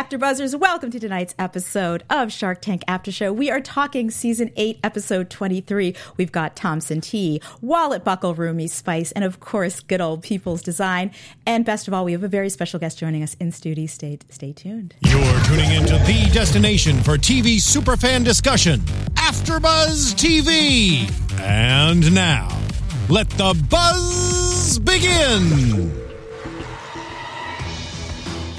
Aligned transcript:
After 0.00 0.16
Buzzers, 0.16 0.56
welcome 0.56 0.90
to 0.92 0.98
tonight's 0.98 1.34
episode 1.38 2.04
of 2.08 2.32
Shark 2.32 2.62
Tank 2.62 2.82
After 2.88 3.12
Show. 3.12 3.34
We 3.34 3.50
are 3.50 3.60
talking 3.60 4.10
season 4.10 4.50
8, 4.56 4.80
episode 4.82 5.28
23. 5.28 5.94
We've 6.16 6.32
got 6.32 6.56
Thompson 6.56 7.02
Tee, 7.02 7.42
Wallet 7.60 8.02
Buckle, 8.02 8.34
Rumi 8.34 8.66
Spice, 8.66 9.12
and 9.12 9.24
of 9.24 9.40
course, 9.40 9.80
good 9.80 10.00
old 10.00 10.22
People's 10.22 10.62
Design. 10.62 11.10
And 11.44 11.66
best 11.66 11.86
of 11.86 11.92
all, 11.92 12.06
we 12.06 12.12
have 12.12 12.24
a 12.24 12.28
very 12.28 12.48
special 12.48 12.80
guest 12.80 12.96
joining 12.98 13.22
us 13.22 13.34
in 13.34 13.52
studio. 13.52 13.84
Stay, 13.84 14.18
stay 14.30 14.54
tuned. 14.54 14.94
You're 15.00 15.40
tuning 15.44 15.70
into 15.70 15.98
the 15.98 16.30
destination 16.32 17.02
for 17.02 17.18
TV 17.18 17.56
superfan 17.56 18.24
discussion, 18.24 18.80
AfterBuzz 19.16 20.14
TV. 20.14 21.12
And 21.40 22.14
now, 22.14 22.48
let 23.10 23.28
the 23.28 23.52
buzz 23.68 24.78
begin. 24.78 26.09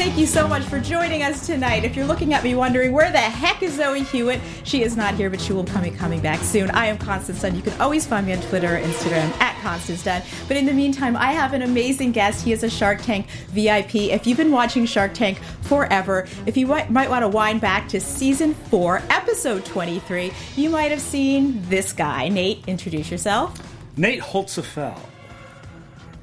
Thank 0.02 0.18
you 0.18 0.26
so 0.26 0.48
much 0.48 0.64
for 0.64 0.80
joining 0.80 1.22
us 1.22 1.46
tonight. 1.46 1.86
If 1.86 1.96
you're 1.96 2.08
looking 2.08 2.34
at 2.34 2.44
me 2.44 2.56
wondering 2.56 2.92
where 2.92 3.12
the 3.12 3.20
heck 3.20 3.62
is 3.62 3.76
Zoe 3.76 4.02
Hewitt, 4.02 4.42
she 4.64 4.82
is 4.82 4.98
not 4.98 5.14
here, 5.14 5.30
but 5.30 5.40
she 5.40 5.54
will 5.54 5.62
be 5.62 5.92
coming 5.92 6.20
back 6.22 6.40
soon. 6.40 6.72
I 6.72 6.88
am 6.88 6.98
Constance 6.98 7.44
Dunn. 7.44 7.56
You 7.56 7.62
can 7.62 7.80
always 7.80 8.08
find 8.08 8.26
me 8.26 8.34
on 8.34 8.42
Twitter 8.42 8.78
or 8.78 8.80
Instagram 8.80 9.32
at 9.40 9.62
Constance 9.62 10.04
Dunn. 10.04 10.24
But 10.48 10.58
in 10.58 10.66
the 10.66 10.74
meantime, 10.74 11.16
I 11.16 11.34
have 11.34 11.54
an 11.54 11.62
amazing 11.62 12.14
guest. 12.14 12.44
He 12.44 12.52
is 12.52 12.64
a 12.64 12.70
Shark 12.70 13.04
Tank 13.04 13.28
VIP. 13.50 13.94
If 13.94 14.26
you've 14.26 14.38
been 14.38 14.52
watching 14.52 14.88
Shark 14.88 15.14
Tank 15.14 15.38
forever, 15.62 16.28
if 16.48 16.58
you 16.58 16.66
might, 16.66 16.90
might 16.90 17.12
want 17.12 17.22
to 17.22 17.30
wind 17.30 17.62
back 17.62 17.88
to 17.90 18.02
season 18.02 18.56
four, 18.56 19.04
episode 19.12 19.66
23, 19.66 20.32
you 20.56 20.72
might 20.72 20.90
have 20.90 21.00
seen 21.00 21.62
this 21.70 21.94
guy. 21.94 22.28
Nate, 22.28 22.64
introduce 22.66 23.12
yourself. 23.12 23.56
Nate 23.98 24.22
Holtzapfel. 24.22 25.00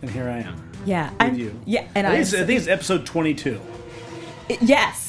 And 0.03 0.11
here 0.11 0.29
I 0.29 0.41
am. 0.41 0.68
Yeah, 0.85 1.11
I'm 1.21 1.35
you. 1.37 1.59
Yeah, 1.67 1.87
and 1.95 2.07
I 2.07 2.11
I, 2.11 2.13
think, 2.15 2.23
it's, 2.23 2.35
I 2.35 2.45
think 2.47 2.59
it's 2.59 2.69
episode 2.69 3.07
22. 3.07 3.61
yes, 4.61 5.08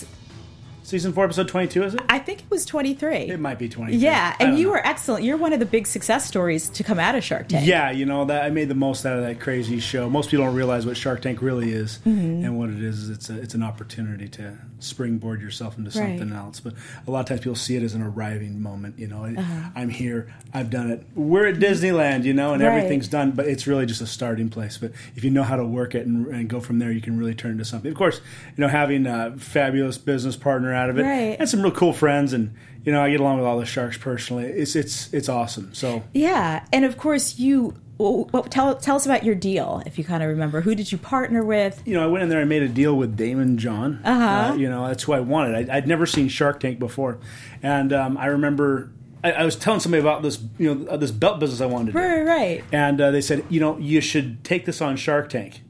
Season 0.89 1.13
4, 1.13 1.25
episode 1.25 1.47
22, 1.47 1.83
is 1.83 1.93
it? 1.93 2.01
I 2.09 2.17
think 2.17 2.39
it 2.39 2.49
was 2.49 2.65
23. 2.65 3.15
It 3.29 3.39
might 3.39 3.59
be 3.59 3.69
23. 3.69 3.99
Yeah, 4.01 4.35
and 4.39 4.57
you 4.57 4.63
know. 4.65 4.69
were 4.71 4.87
excellent. 4.87 5.23
You're 5.23 5.37
one 5.37 5.53
of 5.53 5.59
the 5.59 5.67
big 5.67 5.85
success 5.85 6.25
stories 6.25 6.67
to 6.71 6.83
come 6.83 6.97
out 6.97 7.13
of 7.13 7.23
Shark 7.23 7.47
Tank. 7.47 7.67
Yeah, 7.67 7.91
you 7.91 8.07
know 8.07 8.25
that 8.25 8.43
I 8.43 8.49
made 8.49 8.69
the 8.69 8.73
most 8.75 9.05
out 9.05 9.15
of 9.15 9.23
that 9.23 9.39
crazy 9.39 9.79
show. 9.81 10.09
Most 10.09 10.31
people 10.31 10.45
don't 10.45 10.55
realize 10.55 10.87
what 10.87 10.97
Shark 10.97 11.21
Tank 11.21 11.43
really 11.43 11.71
is, 11.71 11.99
Mm-hmm. 12.07 12.43
and 12.43 12.57
what 12.57 12.69
it 12.71 12.81
is 12.81 13.03
is 13.03 13.09
it's 13.11 13.29
a, 13.29 13.39
it's 13.39 13.53
an 13.53 13.61
opportunity 13.61 14.27
to 14.29 14.57
springboard 14.79 15.41
yourself 15.41 15.77
into 15.77 15.91
Right. 15.91 16.17
something 16.17 16.35
else. 16.35 16.59
But 16.59 16.73
a 17.05 17.11
lot 17.11 17.19
of 17.19 17.25
times 17.27 17.41
people 17.41 17.55
see 17.55 17.75
it 17.75 17.83
as 17.83 17.93
an 17.93 18.01
arriving 18.01 18.59
moment. 18.59 18.97
You 18.97 19.09
know, 19.09 19.25
Uh-huh. 19.25 19.69
I'm 19.75 19.89
here, 19.89 20.33
I've 20.55 20.71
done 20.71 20.89
it. 20.89 21.05
We're 21.13 21.45
at 21.45 21.57
Disneyland, 21.57 22.23
you 22.23 22.33
know, 22.33 22.53
and 22.53 22.63
Right. 22.63 22.75
everything's 22.77 23.07
done, 23.09 23.29
but 23.31 23.45
it's 23.45 23.67
really 23.67 23.85
just 23.85 24.01
a 24.01 24.07
starting 24.07 24.49
place. 24.49 24.79
But 24.79 24.93
if 25.15 25.23
you 25.23 25.29
know 25.29 25.43
how 25.43 25.55
to 25.55 25.65
work 25.65 25.93
it 25.93 26.07
and, 26.07 26.25
and 26.27 26.49
go 26.49 26.59
from 26.59 26.79
there, 26.79 26.91
you 26.91 27.01
can 27.01 27.15
really 27.15 27.35
turn 27.35 27.51
into 27.51 27.65
something. 27.65 27.91
Of 27.91 27.97
course, 27.97 28.21
you 28.57 28.61
know, 28.63 28.69
having 28.69 29.05
a 29.05 29.35
fabulous 29.37 29.99
business 29.99 30.35
partner 30.35 30.73
out 30.79 30.89
of 30.89 30.97
it, 30.97 31.03
Right. 31.03 31.35
and 31.39 31.47
some 31.49 31.61
real 31.61 31.71
cool 31.71 31.93
friends, 31.93 32.33
and 32.33 32.53
you 32.85 32.91
know, 32.93 33.01
I 33.03 33.11
get 33.11 33.19
along 33.19 33.37
with 33.37 33.45
all 33.45 33.59
the 33.59 33.65
sharks 33.65 33.97
personally. 33.97 34.45
It's 34.45 34.75
it's 34.75 35.13
it's 35.13 35.27
awesome. 35.29 35.73
So. 35.73 36.03
Yeah, 36.13 36.63
and 36.73 36.85
of 36.85 36.97
course 36.97 37.37
you. 37.39 37.75
Well, 38.01 38.29
tell 38.49 38.73
tell 38.77 38.95
us 38.95 39.05
about 39.05 39.25
your 39.25 39.35
deal, 39.35 39.83
if 39.85 39.97
you 39.97 40.05
kind 40.05 40.23
of 40.23 40.29
remember. 40.29 40.61
Who 40.61 40.73
did 40.73 40.89
you 40.89 40.97
partner 40.97 41.43
with? 41.43 41.81
you 41.85 41.93
know, 41.93 42.01
I 42.01 42.07
went 42.07 42.23
in 42.23 42.29
there 42.29 42.39
and 42.39 42.47
made 42.47 42.63
a 42.63 42.69
deal 42.69 42.95
with 42.95 43.17
Daymond 43.17 43.57
John. 43.57 43.99
Uh-huh. 44.05 44.53
Uh, 44.53 44.55
you 44.55 44.69
know, 44.69 44.87
that's 44.87 45.03
who 45.03 45.11
I 45.11 45.19
wanted. 45.19 45.69
I, 45.69 45.75
I'd 45.77 45.87
never 45.87 46.05
seen 46.05 46.29
Shark 46.29 46.61
Tank 46.61 46.79
before, 46.79 47.17
and 47.61 47.91
um, 47.91 48.17
I 48.17 48.27
remember 48.27 48.89
I, 49.21 49.33
I 49.33 49.43
was 49.43 49.57
telling 49.57 49.81
somebody 49.81 49.99
about 49.99 50.21
this, 50.23 50.41
you 50.57 50.73
know, 50.73 50.95
this 50.95 51.11
belt 51.11 51.41
business 51.41 51.59
I 51.59 51.65
wanted 51.65 51.87
to 51.87 51.91
do, 51.91 51.97
Right, 51.99 52.21
right. 52.25 52.63
and 52.71 53.01
uh, 53.01 53.11
they 53.11 53.19
said, 53.19 53.43
you 53.49 53.59
know, 53.59 53.77
you 53.77 53.99
should 53.99 54.45
take 54.45 54.63
this 54.65 54.81
on 54.81 54.95
Shark 54.95 55.27
Tank. 55.27 55.61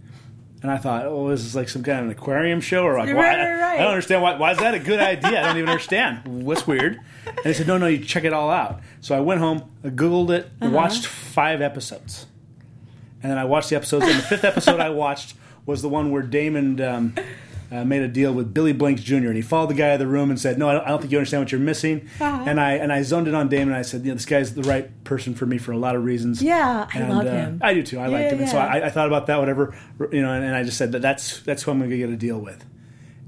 And 0.61 0.69
I 0.69 0.77
thought, 0.77 1.05
oh, 1.05 1.29
this 1.29 1.45
is 1.45 1.55
like 1.55 1.69
some 1.69 1.83
kind 1.83 1.99
of 1.99 2.05
an 2.05 2.11
aquarium 2.11 2.59
show, 2.59 2.83
or 2.83 2.97
like, 2.97 3.07
Right, 3.07 3.15
why? 3.15 3.52
right. 3.61 3.79
I 3.79 3.83
don't 3.83 3.91
understand 3.91 4.21
why. 4.21 4.38
Why 4.38 4.52
is 4.52 4.57
that 4.57 4.73
a 4.73 4.79
good 4.79 4.99
idea? 4.99 5.39
I 5.41 5.47
don't 5.47 5.57
even 5.57 5.69
understand. 5.69 6.43
What's 6.45 6.67
weird? 6.67 6.99
And 7.25 7.38
they 7.45 7.53
said, 7.53 7.65
no, 7.67 7.77
no, 7.77 7.88
you 7.88 7.99
check 8.03 8.25
it 8.25 8.33
all 8.33 8.49
out. 8.49 8.81
So 8.99 9.15
I 9.15 9.21
went 9.21 9.39
home, 9.39 9.63
I 9.85 9.89
googled 9.89 10.31
it, 10.31 10.49
Uh-huh. 10.61 10.71
watched 10.71 11.05
five 11.05 11.61
episodes, 11.61 12.25
and 13.23 13.31
then 13.31 13.37
I 13.37 13.45
watched 13.45 13.70
the 13.70 13.77
episodes. 13.77 14.05
And 14.05 14.15
the 14.17 14.23
fifth 14.23 14.43
episode 14.43 14.80
I 14.81 14.89
watched 14.89 15.36
was 15.65 15.81
the 15.81 15.89
one 15.89 16.11
where 16.11 16.23
Daymond 16.23 16.81
um, 16.86 17.15
uh, 17.71 17.85
made 17.85 18.02
a 18.02 18.07
deal 18.07 18.33
with 18.33 18.53
Billy 18.53 18.73
Blanks 18.73 19.03
Jr. 19.03 19.15
and 19.27 19.35
he 19.35 19.41
followed 19.41 19.67
the 19.69 19.73
guy 19.75 19.89
out 19.89 19.93
of 19.93 19.99
the 19.99 20.07
room 20.07 20.30
and 20.31 20.39
said, 20.39 20.57
"No, 20.57 20.69
I 20.69 20.73
don't, 20.73 20.83
I 20.85 20.89
don't 20.89 20.99
think 21.02 21.11
you 21.11 21.17
understand 21.19 21.41
what 21.43 21.52
you're 21.52 21.61
missing." 21.61 22.07
Uh-huh. 22.19 22.43
And 22.47 22.59
I 22.59 22.73
and 22.73 22.91
I 22.91 23.03
zoned 23.03 23.27
in 23.27 23.35
on 23.35 23.47
Daymond. 23.49 23.63
and 23.63 23.75
I 23.75 23.83
said, 23.83 24.02
"You 24.02 24.07
know, 24.09 24.13
this 24.15 24.25
guy's 24.25 24.55
the 24.55 24.63
right 24.63 25.03
person 25.03 25.35
for 25.35 25.45
me 25.45 25.57
for 25.59 25.71
a 25.71 25.77
lot 25.77 25.95
of 25.95 26.03
reasons." 26.03 26.41
Yeah, 26.41 26.87
I 26.93 26.99
And, 26.99 27.09
love 27.13 27.27
uh, 27.27 27.31
him. 27.31 27.59
I 27.63 27.73
do 27.75 27.83
too. 27.83 27.99
I 27.99 28.08
liked 28.08 28.23
Yeah, 28.23 28.29
him, 28.35 28.39
and 28.41 28.49
so. 28.49 28.58
I, 28.58 28.85
I 28.87 28.89
thought 28.89 29.08
about 29.08 29.27
that. 29.27 29.39
Whatever, 29.39 29.75
you 30.11 30.21
know, 30.21 30.33
and, 30.33 30.43
and 30.43 30.55
I 30.55 30.63
just 30.63 30.77
said 30.77 30.91
that 30.93 31.02
that's 31.02 31.41
that's 31.41 31.63
who 31.63 31.71
I'm 31.71 31.77
going 31.77 31.89
to 31.91 31.97
get 31.97 32.09
a 32.09 32.15
deal 32.15 32.39
with. 32.39 32.65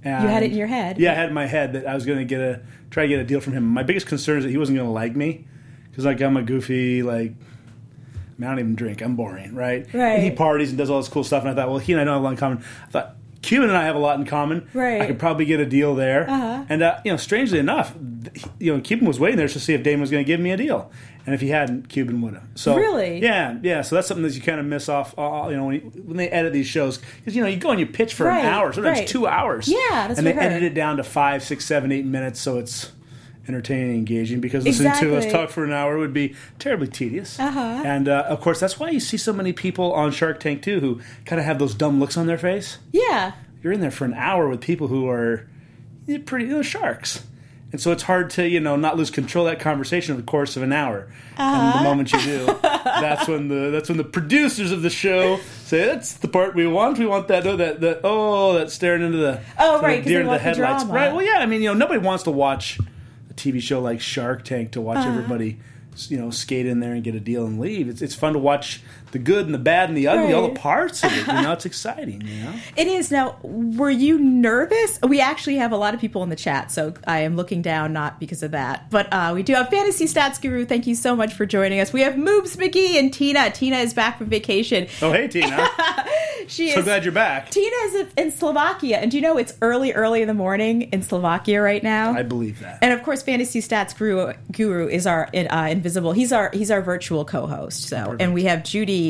And 0.04 0.24
You 0.24 0.30
had 0.30 0.42
it 0.42 0.52
in 0.52 0.58
your 0.58 0.68
head. 0.68 0.98
Yeah, 0.98 1.12
I 1.12 1.16
had 1.16 1.28
in 1.30 1.36
my 1.36 1.46
head 1.46 1.74
that 1.74 1.86
I 1.88 1.94
was 1.94 2.08
going 2.08 2.18
to 2.18 2.26
get 2.26 2.42
a 2.42 2.62
try 2.90 3.04
to 3.04 3.10
get 3.10 3.20
a 3.20 3.24
deal 3.24 3.40
from 3.42 3.54
him. 3.54 3.66
My 3.68 3.84
biggest 3.84 4.08
concern 4.08 4.40
is 4.40 4.44
that 4.46 4.50
he 4.50 4.58
wasn't 4.58 4.78
going 4.78 4.88
to 4.88 4.92
like 4.94 5.16
me 5.16 5.46
because 5.92 6.06
like 6.06 6.20
I'm 6.22 6.38
a 6.38 6.42
goofy 6.42 7.04
like. 7.04 7.34
I, 7.34 8.42
mean, 8.42 8.48
I 8.48 8.52
don't 8.54 8.60
even 8.60 8.76
drink. 8.76 9.02
I'm 9.04 9.16
boring, 9.16 9.54
right? 9.54 9.86
Right. 9.94 10.14
And 10.14 10.24
he 10.24 10.32
parties 10.32 10.70
and 10.70 10.78
does 10.80 10.90
all 10.90 11.00
this 11.00 11.10
cool 11.10 11.24
stuff, 11.24 11.44
and 11.44 11.52
I 11.52 11.54
thought, 11.54 11.70
well, 11.70 11.78
he 11.78 11.92
and 11.92 12.02
I 12.02 12.06
don't 12.06 12.14
have 12.16 12.22
a 12.22 12.24
lot 12.24 12.32
in 12.32 12.38
common. 12.38 12.64
I 12.88 12.90
thought 12.90 13.16
Cuban 13.42 13.70
and 13.70 13.78
I 13.78 13.84
have 13.86 13.96
a 13.96 14.00
lot 14.00 14.20
in 14.20 14.26
common. 14.26 14.68
Right. 14.74 15.02
I 15.02 15.08
could 15.08 15.18
probably 15.20 15.46
get 15.46 15.60
a 15.60 15.66
deal 15.66 15.96
there. 15.96 16.30
Uh-huh. 16.30 16.66
And 16.70 16.82
uh, 16.84 17.00
you 17.04 17.12
know, 17.12 17.18
strangely 17.18 17.60
enough, 17.60 17.96
you 18.60 18.74
know, 18.76 18.82
Cuban 18.82 19.08
was 19.08 19.20
waiting 19.20 19.38
there 19.38 19.48
to 19.48 19.60
see 19.60 19.74
if 19.74 19.82
Daymond 19.84 20.02
was 20.02 20.12
going 20.12 20.24
to 20.24 20.28
give 20.28 20.40
me 20.40 20.52
a 20.52 20.58
deal, 20.58 20.92
and 21.26 21.34
if 21.34 21.42
he 21.42 21.50
hadn't, 21.50 21.90
Cuban 21.90 22.22
would 22.22 22.36
have. 22.36 22.44
So 22.56 22.76
Really? 22.76 23.20
yeah, 23.22 23.58
yeah. 23.64 23.82
So 23.82 23.96
that's 23.96 24.08
something 24.08 24.24
that 24.24 24.36
you 24.36 24.42
kind 24.42 24.60
of 24.60 24.66
miss 24.66 24.88
off. 24.90 25.18
Uh, 25.18 25.48
you 25.50 25.58
know, 25.58 25.66
when, 25.66 25.76
you, 25.76 25.82
when 26.06 26.18
they 26.18 26.30
edit 26.30 26.54
these 26.54 26.68
shows, 26.68 27.00
because 27.18 27.36
you 27.36 27.42
know, 27.42 27.48
you 27.48 27.58
go 27.58 27.72
and 27.72 27.80
you 27.80 27.88
pitch 27.88 28.14
for 28.14 28.26
Right, 28.26 28.42
an 28.42 28.46
hour, 28.46 28.72
sometimes 28.74 29.00
right. 29.00 29.08
two 29.08 29.26
hours. 29.26 29.68
Yeah, 29.68 30.08
that's 30.08 30.20
and 30.20 30.28
they 30.28 30.34
edit 30.34 30.62
it 30.64 30.74
down 30.74 30.98
to 30.98 31.04
five, 31.04 31.44
six, 31.44 31.66
seven, 31.66 31.92
eight 31.92 32.06
minutes, 32.06 32.40
so 32.40 32.60
it's 32.60 32.92
entertaining 33.48 33.90
and 33.90 33.98
engaging 33.98 34.40
because 34.40 34.64
listening 34.66 34.94
to 35.00 35.16
us 35.18 35.26
talk 35.32 35.50
for 35.50 35.64
an 35.64 35.72
hour 35.72 35.98
would 35.98 36.14
be 36.14 36.36
terribly 36.60 36.88
tedious. 36.88 37.40
Uh-huh. 37.40 37.60
And 37.84 38.08
uh, 38.08 38.26
of 38.28 38.40
course, 38.42 38.60
that's 38.60 38.80
why 38.80 38.90
you 38.92 39.00
see 39.00 39.18
so 39.18 39.34
many 39.34 39.52
people 39.54 39.94
on 39.94 40.12
Shark 40.12 40.40
Tank 40.40 40.62
too 40.62 40.80
who 40.80 41.02
kind 41.26 41.40
of 41.40 41.46
have 41.46 41.58
those 41.60 41.74
dumb 41.74 42.00
looks 42.00 42.18
on 42.18 42.28
their 42.28 42.38
face. 42.38 42.78
Yeah. 42.92 43.32
You're 43.64 43.74
in 43.74 43.82
there 43.82 43.92
for 43.92 44.06
an 44.06 44.14
hour 44.14 44.48
with 44.48 44.62
people 44.62 44.88
who 44.88 45.08
are 45.10 45.48
pretty 46.26 46.46
you 46.46 46.52
know, 46.52 46.62
sharks. 46.62 47.24
And 47.72 47.80
so 47.80 47.92
it's 47.94 48.04
hard 48.04 48.30
to, 48.32 48.46
you 48.46 48.60
know, 48.60 48.76
not 48.76 48.98
lose 48.98 49.10
control 49.10 49.48
of 49.48 49.54
that 49.54 49.62
conversation 49.64 50.12
over 50.14 50.22
the 50.22 50.28
course 50.28 50.58
of 50.58 50.64
an 50.64 50.74
hour. 50.74 51.08
And 51.38 51.56
Uh-huh. 51.56 51.78
the 51.80 51.84
moment 51.86 52.12
you 52.12 52.20
do, 52.20 52.46
that's 52.62 53.28
when 53.30 53.48
the 53.48 53.70
that's 53.72 53.88
when 53.88 53.98
the 53.98 54.04
producers 54.04 54.72
of 54.74 54.82
the 54.82 54.90
show 54.90 55.40
say 55.64 55.86
that's 55.86 56.14
the 56.16 56.28
part 56.28 56.54
we 56.54 56.68
want. 56.68 56.98
We 57.00 57.06
want 57.06 57.30
that 57.30 57.48
oh 57.48 57.56
that 57.56 57.80
that 57.80 58.02
oh 58.04 58.56
that 58.56 58.72
staring 58.72 59.04
into 59.04 59.20
the 59.20 59.40
Oh, 59.58 59.82
right, 59.82 60.04
deer 60.04 60.16
they 60.16 60.22
in 60.22 60.28
want 60.28 60.44
the 60.44 60.52
drama. 60.54 60.92
Right. 60.94 61.14
Well, 61.14 61.24
yeah. 61.26 61.38
I 61.40 61.46
mean, 61.46 61.62
you 61.62 61.70
know, 61.70 61.74
nobody 61.76 62.00
wants 62.00 62.26
to 62.26 62.32
watch 62.32 62.78
a 63.32 63.34
TV 63.34 63.62
show 63.62 63.80
like 63.82 64.00
Shark 64.02 64.44
Tank 64.44 64.72
to 64.72 64.82
watch 64.82 64.98
Uh-huh. 64.98 65.10
everybody, 65.10 65.58
you 66.10 66.18
know, 66.18 66.30
skate 66.30 66.66
in 66.66 66.80
there 66.82 66.94
and 66.94 67.04
get 67.04 67.16
a 67.16 67.20
deal 67.20 67.46
and 67.46 67.60
leave. 67.60 67.88
It's 67.90 68.02
it's 68.02 68.14
fun 68.16 68.34
to 68.34 68.40
watch 68.40 68.82
the 69.12 69.20
good 69.20 69.46
and 69.46 69.54
the 69.54 69.60
bad 69.60 69.90
and 69.90 69.98
the 69.98 70.08
ugly, 70.08 70.34
all 70.34 70.48
the 70.48 70.60
parts 70.60 71.04
of 71.04 71.12
it. 71.14 71.28
You 71.28 71.34
know, 71.34 71.52
it's 71.54 71.66
exciting. 71.72 72.22
You 72.22 72.44
know. 72.44 72.54
It 72.76 72.88
is. 72.88 73.12
Now, 73.12 73.38
were 73.44 73.90
you 73.90 74.20
nervous? 74.20 75.00
We 75.02 75.20
actually 75.22 75.56
have 75.58 75.72
a 75.72 75.78
lot 75.78 75.94
of 75.94 76.00
people 76.00 76.24
in 76.24 76.30
the 76.30 76.36
chat, 76.36 76.72
so 76.72 76.94
I 77.06 77.20
am 77.20 77.36
looking 77.36 77.62
down 77.62 77.94
not 77.94 78.20
because 78.20 78.44
of 78.44 78.52
that. 78.52 78.90
But 78.90 79.12
uh, 79.12 79.32
we 79.34 79.44
do 79.44 79.54
have 79.54 79.70
Fantasy 79.70 80.06
Stats 80.06 80.42
Guru. 80.42 80.66
Thank 80.66 80.88
you 80.88 80.96
so 80.96 81.16
much 81.16 81.34
for 81.34 81.46
joining 81.46 81.80
us. 81.80 81.92
We 81.94 82.02
have 82.02 82.14
Moobs 82.14 82.58
McGee 82.58 82.98
and 83.00 83.14
Tina. 83.14 83.50
Tina 83.52 83.78
is 83.78 83.94
back 83.94 84.18
from 84.18 84.28
vacation. 84.28 84.88
Oh, 85.02 85.12
hey, 85.12 85.28
Tina. 85.28 85.68
She 86.48 86.72
so 86.72 86.80
is. 86.80 86.86
glad 86.86 87.04
you're 87.06 87.14
back. 87.14 87.50
Tina 87.52 87.76
is 87.86 88.08
in 88.18 88.32
Slovakia, 88.32 88.98
and 88.98 89.12
do 89.12 89.18
you 89.18 89.22
know 89.22 89.38
it's 89.38 89.56
early, 89.62 89.94
early 89.94 90.22
in 90.22 90.28
the 90.28 90.34
morning 90.34 90.82
in 90.82 91.02
Slovakia 91.04 91.62
right 91.62 91.84
now? 91.84 92.14
I 92.14 92.24
believe 92.24 92.60
that. 92.60 92.80
and 92.82 92.92
of 92.92 93.04
course, 93.04 93.22
Fantasy 93.22 93.62
Stats 93.62 93.96
Guru, 93.96 94.34
Guru 94.52 94.88
is 94.88 95.06
our 95.06 95.30
uh, 95.34 95.68
invisible. 95.70 96.14
He's 96.14 96.34
our 96.34 96.50
he's 96.52 96.72
our 96.72 96.82
virtual 96.82 97.26
co-host. 97.26 97.84
So, 97.88 98.18
and 98.20 98.34
we 98.34 98.46
have 98.46 98.64
Judy. 98.64 99.01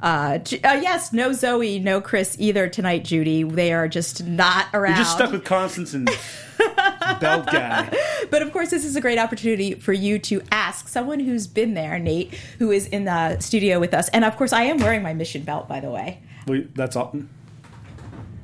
Uh, 0.00 0.38
Ju- 0.38 0.58
uh, 0.64 0.78
yes, 0.82 1.12
no 1.12 1.32
Zoe, 1.32 1.78
no 1.78 2.00
Chris 2.00 2.36
either 2.38 2.68
tonight. 2.68 3.04
Judy, 3.04 3.42
they 3.42 3.72
are 3.72 3.88
just 3.88 4.24
not 4.24 4.66
around. 4.72 4.96
You're 4.96 5.04
just 5.04 5.16
stuck 5.16 5.32
with 5.32 5.44
Constance 5.44 5.94
and 5.94 6.06
Belt 7.20 7.46
guy. 7.46 7.96
But 8.30 8.42
of 8.42 8.52
course, 8.52 8.70
this 8.70 8.84
is 8.84 8.96
a 8.96 9.00
great 9.00 9.18
opportunity 9.18 9.74
for 9.74 9.92
you 9.92 10.18
to 10.20 10.42
ask 10.50 10.88
someone 10.88 11.20
who's 11.20 11.46
been 11.46 11.74
there, 11.74 11.98
Nate, 11.98 12.34
who 12.58 12.70
is 12.70 12.86
in 12.86 13.04
the 13.04 13.38
studio 13.40 13.80
with 13.80 13.94
us. 13.94 14.08
And 14.10 14.24
of 14.24 14.36
course, 14.36 14.52
I 14.52 14.62
am 14.64 14.78
wearing 14.78 15.02
my 15.02 15.14
mission 15.14 15.42
belt, 15.42 15.68
by 15.68 15.80
the 15.80 15.90
way. 15.90 16.20
Well, 16.46 16.62
that's 16.74 16.96
all. 16.96 17.14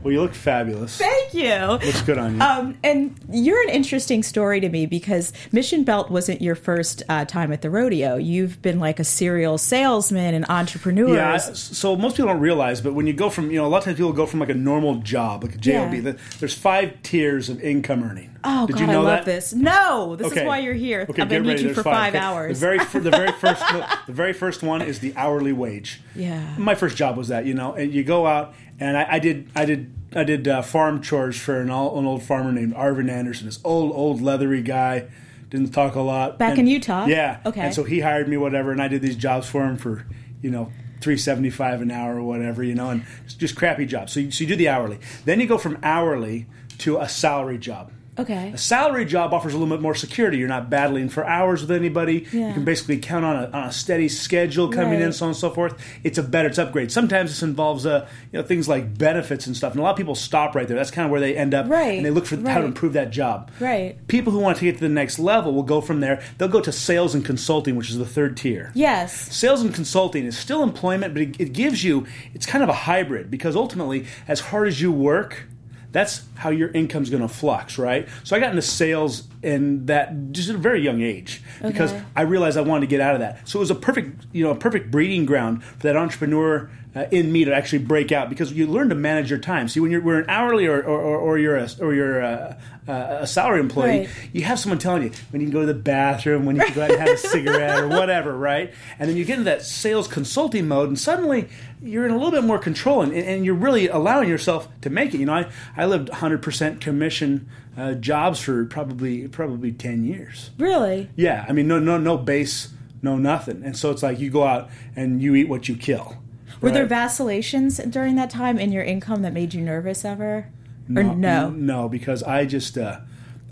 Well, 0.03 0.13
you 0.13 0.21
look 0.21 0.33
fabulous. 0.35 0.97
Thank 0.97 1.35
you. 1.35 1.53
Looks 1.55 2.03
good 2.03 2.19
on 2.19 2.37
you. 2.37 2.41
Um, 2.41 2.79
and 2.85 3.19
you're 3.33 3.61
an 3.65 3.69
interesting 3.71 4.23
story 4.23 4.61
to 4.61 4.69
me 4.69 4.87
because 4.87 5.33
Mission 5.51 5.83
Belt 5.83 6.09
wasn't 6.09 6.41
your 6.41 6.55
first 6.55 7.03
uh, 7.09 7.25
time 7.25 7.53
at 7.53 7.63
the 7.63 7.69
rodeo. 7.71 8.15
You've 8.17 8.63
been 8.63 8.79
like 8.79 9.01
a 9.01 9.05
serial 9.05 9.59
salesman 9.59 10.35
and 10.35 10.47
entrepreneur. 10.49 11.15
yeah, 11.17 11.37
so 11.39 11.97
most 11.97 12.17
people 12.17 12.33
don't 12.33 12.41
realize, 12.41 12.81
but 12.81 12.95
when 12.95 13.09
you 13.09 13.13
go 13.13 13.29
from, 13.29 13.51
you 13.51 13.57
know, 13.59 13.67
a 13.67 13.69
lot 13.69 13.79
of 13.79 13.85
times 13.87 13.97
people 13.97 14.13
go 14.13 14.25
from 14.25 14.39
like 14.39 14.51
a 14.51 14.55
normal 14.55 14.97
job, 14.97 15.43
like 15.43 15.57
a 15.57 15.59
job. 15.59 15.93
Yeah. 15.93 16.13
There's 16.39 16.55
five 16.55 17.03
tiers 17.03 17.49
of 17.49 17.61
income 17.61 18.05
earning. 18.05 18.37
Oh 18.45 18.69
Did 18.69 18.75
God, 18.75 18.81
you 18.81 18.87
know 18.87 18.93
I 19.01 19.05
love 19.05 19.05
that? 19.05 19.25
this. 19.25 19.53
No, 19.53 20.15
this 20.15 20.29
Okay. 20.29 20.43
is 20.43 20.47
why 20.47 20.59
you're 20.61 20.73
here. 20.75 21.03
Okay, 21.03 21.13
get 21.15 21.29
gonna 21.29 21.41
ready. 21.49 21.61
you 21.61 21.67
There's 21.67 21.77
for 21.77 21.83
five, 21.83 22.15
Okay. 22.15 22.25
hours. 22.25 22.61
The 22.61 22.67
very, 22.67 22.79
the 22.79 23.11
very 23.11 23.33
first, 23.41 23.65
the 24.07 24.13
very 24.13 24.33
first 24.33 24.63
one 24.63 24.81
is 24.81 25.01
the 25.01 25.13
hourly 25.17 25.53
wage. 25.53 26.01
Yeah. 26.15 26.55
My 26.57 26.77
first 26.77 26.97
job 26.97 27.17
was 27.17 27.29
that, 27.29 27.47
you 27.47 27.55
know, 27.55 27.73
and 27.75 27.93
you 27.93 28.05
go 28.05 28.29
out 28.29 28.55
and 28.81 28.97
I, 28.97 29.07
I 29.15 29.19
did 29.19 29.49
I 29.55 29.65
did 29.65 29.93
I 30.15 30.25
did 30.25 30.49
uh, 30.49 30.63
farm 30.63 31.03
chores 31.03 31.39
for 31.39 31.61
an, 31.61 31.71
all, 31.71 31.99
an 31.99 32.07
old 32.07 32.23
farmer 32.23 32.53
named 32.53 32.75
Arvin 32.75 33.11
Anderson. 33.11 33.47
This 33.47 33.61
old 33.65 33.93
old 33.95 34.21
leathery 34.21 34.63
guy, 34.63 35.09
didn't 35.51 35.73
talk 35.73 35.95
a 35.95 36.01
lot. 36.01 36.39
Back 36.39 36.51
And- 36.51 36.61
in 36.61 36.67
Utah? 36.67 37.07
Yeah. 37.07 37.41
Okay. 37.45 37.61
And 37.61 37.75
so 37.75 37.85
he 37.85 38.01
hired 38.01 38.29
me, 38.29 38.37
whatever, 38.37 38.73
and 38.73 38.81
I 38.83 38.89
did 38.89 39.03
these 39.03 39.17
jobs 39.17 39.49
for 39.49 39.65
him 39.65 39.77
for 39.77 40.07
you 40.43 40.51
know. 40.51 40.73
Three 41.01 41.17
seventy 41.17 41.49
five 41.51 41.81
an 41.81 41.93
hour 41.93 42.17
or 42.17 42.25
whatever, 42.25 42.65
you 42.65 42.75
know, 42.75 42.91
and 42.91 43.07
just, 43.25 43.39
just 43.39 43.55
crappy 43.55 43.87
jobs. 43.87 44.13
So 44.13 44.19
you, 44.19 44.33
so 44.33 44.43
you 44.43 44.49
do 44.49 44.57
the 44.57 44.69
hourly, 44.69 44.99
then 45.25 45.39
you 45.39 45.47
go 45.47 45.57
from 45.57 45.79
hourly 45.81 46.47
to 46.79 46.99
a 46.99 47.09
salary 47.09 47.57
job. 47.57 47.93
Okay. 48.19 48.53
A 48.55 48.59
salary 48.59 49.05
job 49.05 49.33
offers 49.33 49.55
a 49.55 49.59
little 49.59 49.75
bit 49.75 49.81
more 49.83 49.95
security. 49.95 50.39
You're 50.39 50.49
not 50.49 50.69
battling 50.71 51.09
for 51.09 51.25
hours 51.25 51.61
with 51.61 51.71
anybody. 51.71 52.27
Yeah. 52.33 52.49
You 52.49 52.55
can 52.55 52.65
basically 52.65 52.99
count 52.99 53.25
on 53.25 53.37
a, 53.37 53.51
on 53.51 53.65
a 53.69 53.73
steady 53.73 54.09
schedule 54.09 54.69
coming 54.71 55.01
in, 55.01 55.13
so 55.13 55.27
on 55.27 55.31
and 55.31 55.37
so 55.37 55.51
forth. 55.51 55.81
It's 56.03 56.19
a 56.19 56.23
better, 56.23 56.49
it's 56.49 56.59
upgrade. 56.59 56.91
Sometimes 56.91 57.31
this 57.31 57.43
involves 57.43 57.87
uh, 57.87 58.09
you 58.33 58.39
know 58.39 58.45
things 58.45 58.69
like 58.69 58.99
benefits 58.99 59.47
and 59.47 59.57
stuff, 59.57 59.73
and 59.73 59.81
a 59.81 59.83
lot 59.83 59.91
of 59.93 59.97
people 59.97 60.15
stop 60.15 60.55
right 60.55 60.67
there. 60.67 60.77
That's 60.77 60.91
kind 60.91 61.05
of 61.05 61.11
where 61.11 61.21
they 61.21 61.37
end 61.37 61.55
up, 61.55 61.69
Right, 61.69 61.97
and 61.97 62.05
they 62.05 62.11
look 62.11 62.27
for 62.27 62.37
how 62.37 62.59
to 62.59 62.65
improve 62.65 62.95
that 62.95 63.11
job. 63.11 63.51
Right. 63.61 63.97
People 64.09 64.33
who 64.33 64.39
want 64.41 64.59
to 64.59 64.65
get 64.65 64.75
to 64.77 64.81
the 64.81 64.89
next 64.89 65.19
level 65.19 65.53
will 65.53 65.63
go 65.63 65.81
from 65.81 66.01
there. 66.01 66.23
They'll 66.39 66.49
go 66.49 66.61
to 66.61 66.73
sales 66.73 67.15
and 67.15 67.25
consulting, 67.25 67.77
which 67.77 67.91
is 67.91 67.99
the 67.99 68.07
third 68.07 68.37
tier. 68.37 68.73
Yes. 68.75 69.35
Sales 69.35 69.63
and 69.63 69.75
consulting 69.75 70.25
is 70.25 70.37
still 70.37 70.63
employment, 70.63 71.15
but 71.15 71.23
it, 71.23 71.41
it 71.41 71.53
gives 71.53 71.85
you, 71.85 72.07
it's 72.35 72.47
kind 72.47 72.63
of 72.63 72.69
a 72.69 72.75
hybrid 72.75 73.31
because 73.31 73.55
ultimately, 73.57 74.07
as 74.27 74.41
hard 74.41 74.69
as 74.69 74.81
you 74.81 74.91
work, 74.91 75.45
that's 75.93 76.23
how 76.35 76.51
your 76.51 76.69
income's 76.71 77.11
going 77.11 77.23
to 77.23 77.29
flux, 77.29 77.79
right? 77.79 78.09
So 78.25 78.37
I 78.37 78.41
got 78.41 78.51
into 78.51 78.63
sales 78.63 79.23
in 79.43 79.87
that 79.87 80.33
just 80.33 80.49
at 80.49 80.55
a 80.55 80.59
very 80.59 80.83
young 80.83 81.01
age 81.01 81.43
because 81.63 81.93
Okay. 81.93 82.03
I 82.17 82.23
realized 82.23 82.57
I 82.59 82.63
wanted 82.63 82.83
to 82.83 82.87
get 82.89 83.01
out 83.01 83.15
of 83.15 83.21
that. 83.21 83.49
So 83.49 83.59
it 83.59 83.61
was 83.61 83.71
a 83.71 83.75
perfect, 83.77 84.27
you 84.33 84.43
know, 84.45 84.51
a 84.51 84.57
perfect 84.57 84.91
breeding 84.91 85.27
ground 85.27 85.63
for 85.65 85.79
that 85.85 85.97
entrepreneur 85.97 86.71
uh, 86.97 87.05
in 87.13 87.31
me 87.31 87.45
to 87.45 87.55
actually 87.55 87.81
break 87.81 88.11
out 88.11 88.29
because 88.31 88.51
you 88.53 88.67
learn 88.67 88.89
to 88.89 88.95
manage 88.95 89.31
your 89.31 89.39
time. 89.39 89.69
See, 89.69 89.79
when 89.79 89.91
you're 89.91 90.01
we're 90.01 90.21
an 90.21 90.29
hourly 90.29 90.67
or, 90.67 90.83
or, 90.83 90.99
or, 91.01 91.19
or 91.19 91.39
you're 91.39 91.57
a, 91.57 91.69
or 91.81 91.95
you're 91.95 92.21
a, 92.21 92.59
a, 92.89 92.93
a 93.21 93.27
salary 93.27 93.61
employee, 93.61 93.99
Right. 94.01 94.09
you 94.33 94.43
have 94.45 94.59
someone 94.59 94.79
telling 94.79 95.03
you 95.05 95.11
when 95.31 95.41
you 95.41 95.47
can 95.49 95.53
go 95.53 95.61
to 95.61 95.67
the 95.67 95.75
bathroom, 95.79 96.45
when 96.47 96.57
you 96.57 96.63
can 96.63 96.75
go 96.75 96.83
out 96.83 96.91
and 96.91 96.99
have 97.01 97.11
a 97.11 97.17
cigarette 97.19 97.79
or 97.79 97.89
whatever, 97.89 98.37
right? 98.37 98.73
And 98.99 99.09
then 99.09 99.17
you 99.17 99.25
get 99.25 99.35
into 99.39 99.45
that 99.51 99.63
sales 99.63 100.09
consulting 100.09 100.67
mode, 100.67 100.89
and 100.89 100.99
suddenly 100.99 101.49
you're 101.83 102.07
in 102.07 102.11
a 102.11 102.17
little 102.17 102.33
bit 102.33 102.43
more 102.43 102.59
control, 102.59 103.03
and, 103.03 103.13
and 103.13 103.45
you're 103.45 103.55
really 103.55 103.87
allowing 103.89 104.29
yourself 104.29 104.67
to 104.81 104.91
make 104.91 105.15
it. 105.15 105.19
You 105.21 105.27
know, 105.27 105.35
I, 105.35 105.47
I 105.77 105.85
lived 105.87 106.09
100% 106.09 106.81
commission 106.81 107.49
uh, 107.79 107.95
jobs 107.95 108.41
for 108.41 108.65
probably 108.65 109.29
probably 109.29 109.73
10 109.73 110.05
years. 110.05 110.51
Really? 110.59 111.09
Yeah, 111.17 111.47
I 111.49 111.53
mean, 111.53 111.69
no 111.69 111.79
no 111.79 111.99
no 111.99 112.19
base, 112.19 112.73
no 113.03 113.17
nothing, 113.17 113.63
and 113.65 113.77
so 113.77 113.91
it's 113.91 114.03
like 114.03 114.19
you 114.19 114.31
go 114.31 114.45
out 114.45 114.69
and 114.97 115.23
you 115.23 115.35
eat 115.35 115.49
what 115.49 115.69
you 115.69 115.77
kill. 115.77 116.17
Were 116.61 116.73
there 116.73 116.87
vacillations 116.87 117.79
during 117.79 118.17
that 118.17 118.31
time 118.31 118.59
in 118.59 118.73
your 118.73 118.83
income 118.83 119.23
that 119.23 119.33
made 119.33 119.55
you 119.55 119.61
nervous 119.61 120.05
ever? 120.05 120.49
or 120.97 121.03
no? 121.03 121.51
no, 121.51 121.89
because 121.89 122.23
I 122.23 122.45
just, 122.45 122.79
uh, 122.79 123.01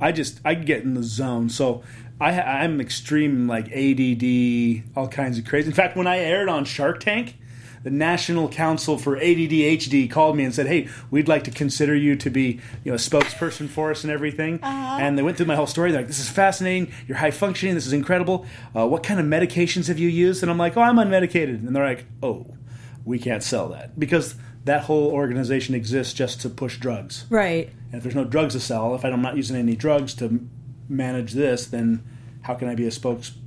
I 0.00 0.12
just, 0.12 0.40
I 0.44 0.54
get 0.54 0.82
in 0.82 0.94
the 0.94 1.02
zone. 1.02 1.48
So 1.48 1.82
I, 2.20 2.40
I'm 2.40 2.80
extreme, 2.80 3.46
like 3.46 3.70
ADD, 3.70 4.84
all 4.96 5.08
kinds 5.08 5.38
of 5.38 5.44
crazy. 5.44 5.68
In 5.68 5.74
fact, 5.74 5.96
when 5.96 6.06
I 6.06 6.18
aired 6.18 6.48
on 6.48 6.64
Shark 6.64 7.00
Tank, 7.00 7.36
the 7.86 7.92
National 7.92 8.48
Council 8.48 8.98
for 8.98 9.16
ADD 9.16 9.52
HD 9.52 10.10
called 10.10 10.36
me 10.36 10.42
and 10.42 10.52
said, 10.52 10.66
"Hey, 10.66 10.88
we'd 11.08 11.28
like 11.28 11.44
to 11.44 11.52
consider 11.52 11.94
you 11.94 12.16
to 12.16 12.28
be, 12.28 12.58
you 12.82 12.90
know, 12.90 12.94
a 12.94 12.98
spokesperson 12.98 13.68
for 13.68 13.92
us 13.92 14.02
and 14.02 14.12
everything." 14.12 14.58
And 14.64 15.16
they 15.16 15.22
went 15.22 15.36
through 15.36 15.46
my 15.46 15.54
whole 15.54 15.68
story. 15.68 15.92
They're 15.92 16.00
like, 16.00 16.08
"This 16.08 16.18
is 16.18 16.28
fascinating. 16.28 16.90
You're 17.06 17.18
high 17.18 17.30
functioning. 17.30 17.76
This 17.76 17.86
is 17.86 17.92
incredible. 17.92 18.44
Uh, 18.74 18.88
what 18.88 19.04
kind 19.04 19.20
of 19.20 19.26
medications 19.26 19.86
have 19.86 20.00
you 20.00 20.08
used?" 20.08 20.42
And 20.42 20.50
I'm 20.50 20.58
like, 20.58 20.76
"Oh, 20.76 20.80
I'm 20.80 20.96
unmedicated." 20.96 21.64
And 21.64 21.76
they're 21.76 21.86
like, 21.86 22.06
"Oh, 22.24 22.48
we 23.04 23.20
can't 23.20 23.44
sell 23.44 23.68
that 23.68 23.96
because 23.96 24.34
that 24.64 24.80
whole 24.86 25.12
organization 25.12 25.76
exists 25.76 26.12
just 26.12 26.40
to 26.40 26.48
push 26.48 26.78
drugs." 26.78 27.24
Right. 27.30 27.70
And 27.92 27.98
if 27.98 28.02
there's 28.02 28.16
no 28.16 28.24
drugs 28.24 28.54
to 28.54 28.60
sell, 28.60 28.96
if 28.96 29.04
I'm 29.04 29.22
not 29.22 29.36
using 29.36 29.54
any 29.54 29.76
drugs 29.76 30.12
to 30.14 30.40
manage 30.88 31.34
this, 31.34 31.66
then 31.66 32.02
how 32.42 32.54
can 32.54 32.66
I 32.66 32.74
be 32.74 32.88
a 32.88 32.90
spokesperson 32.90 33.45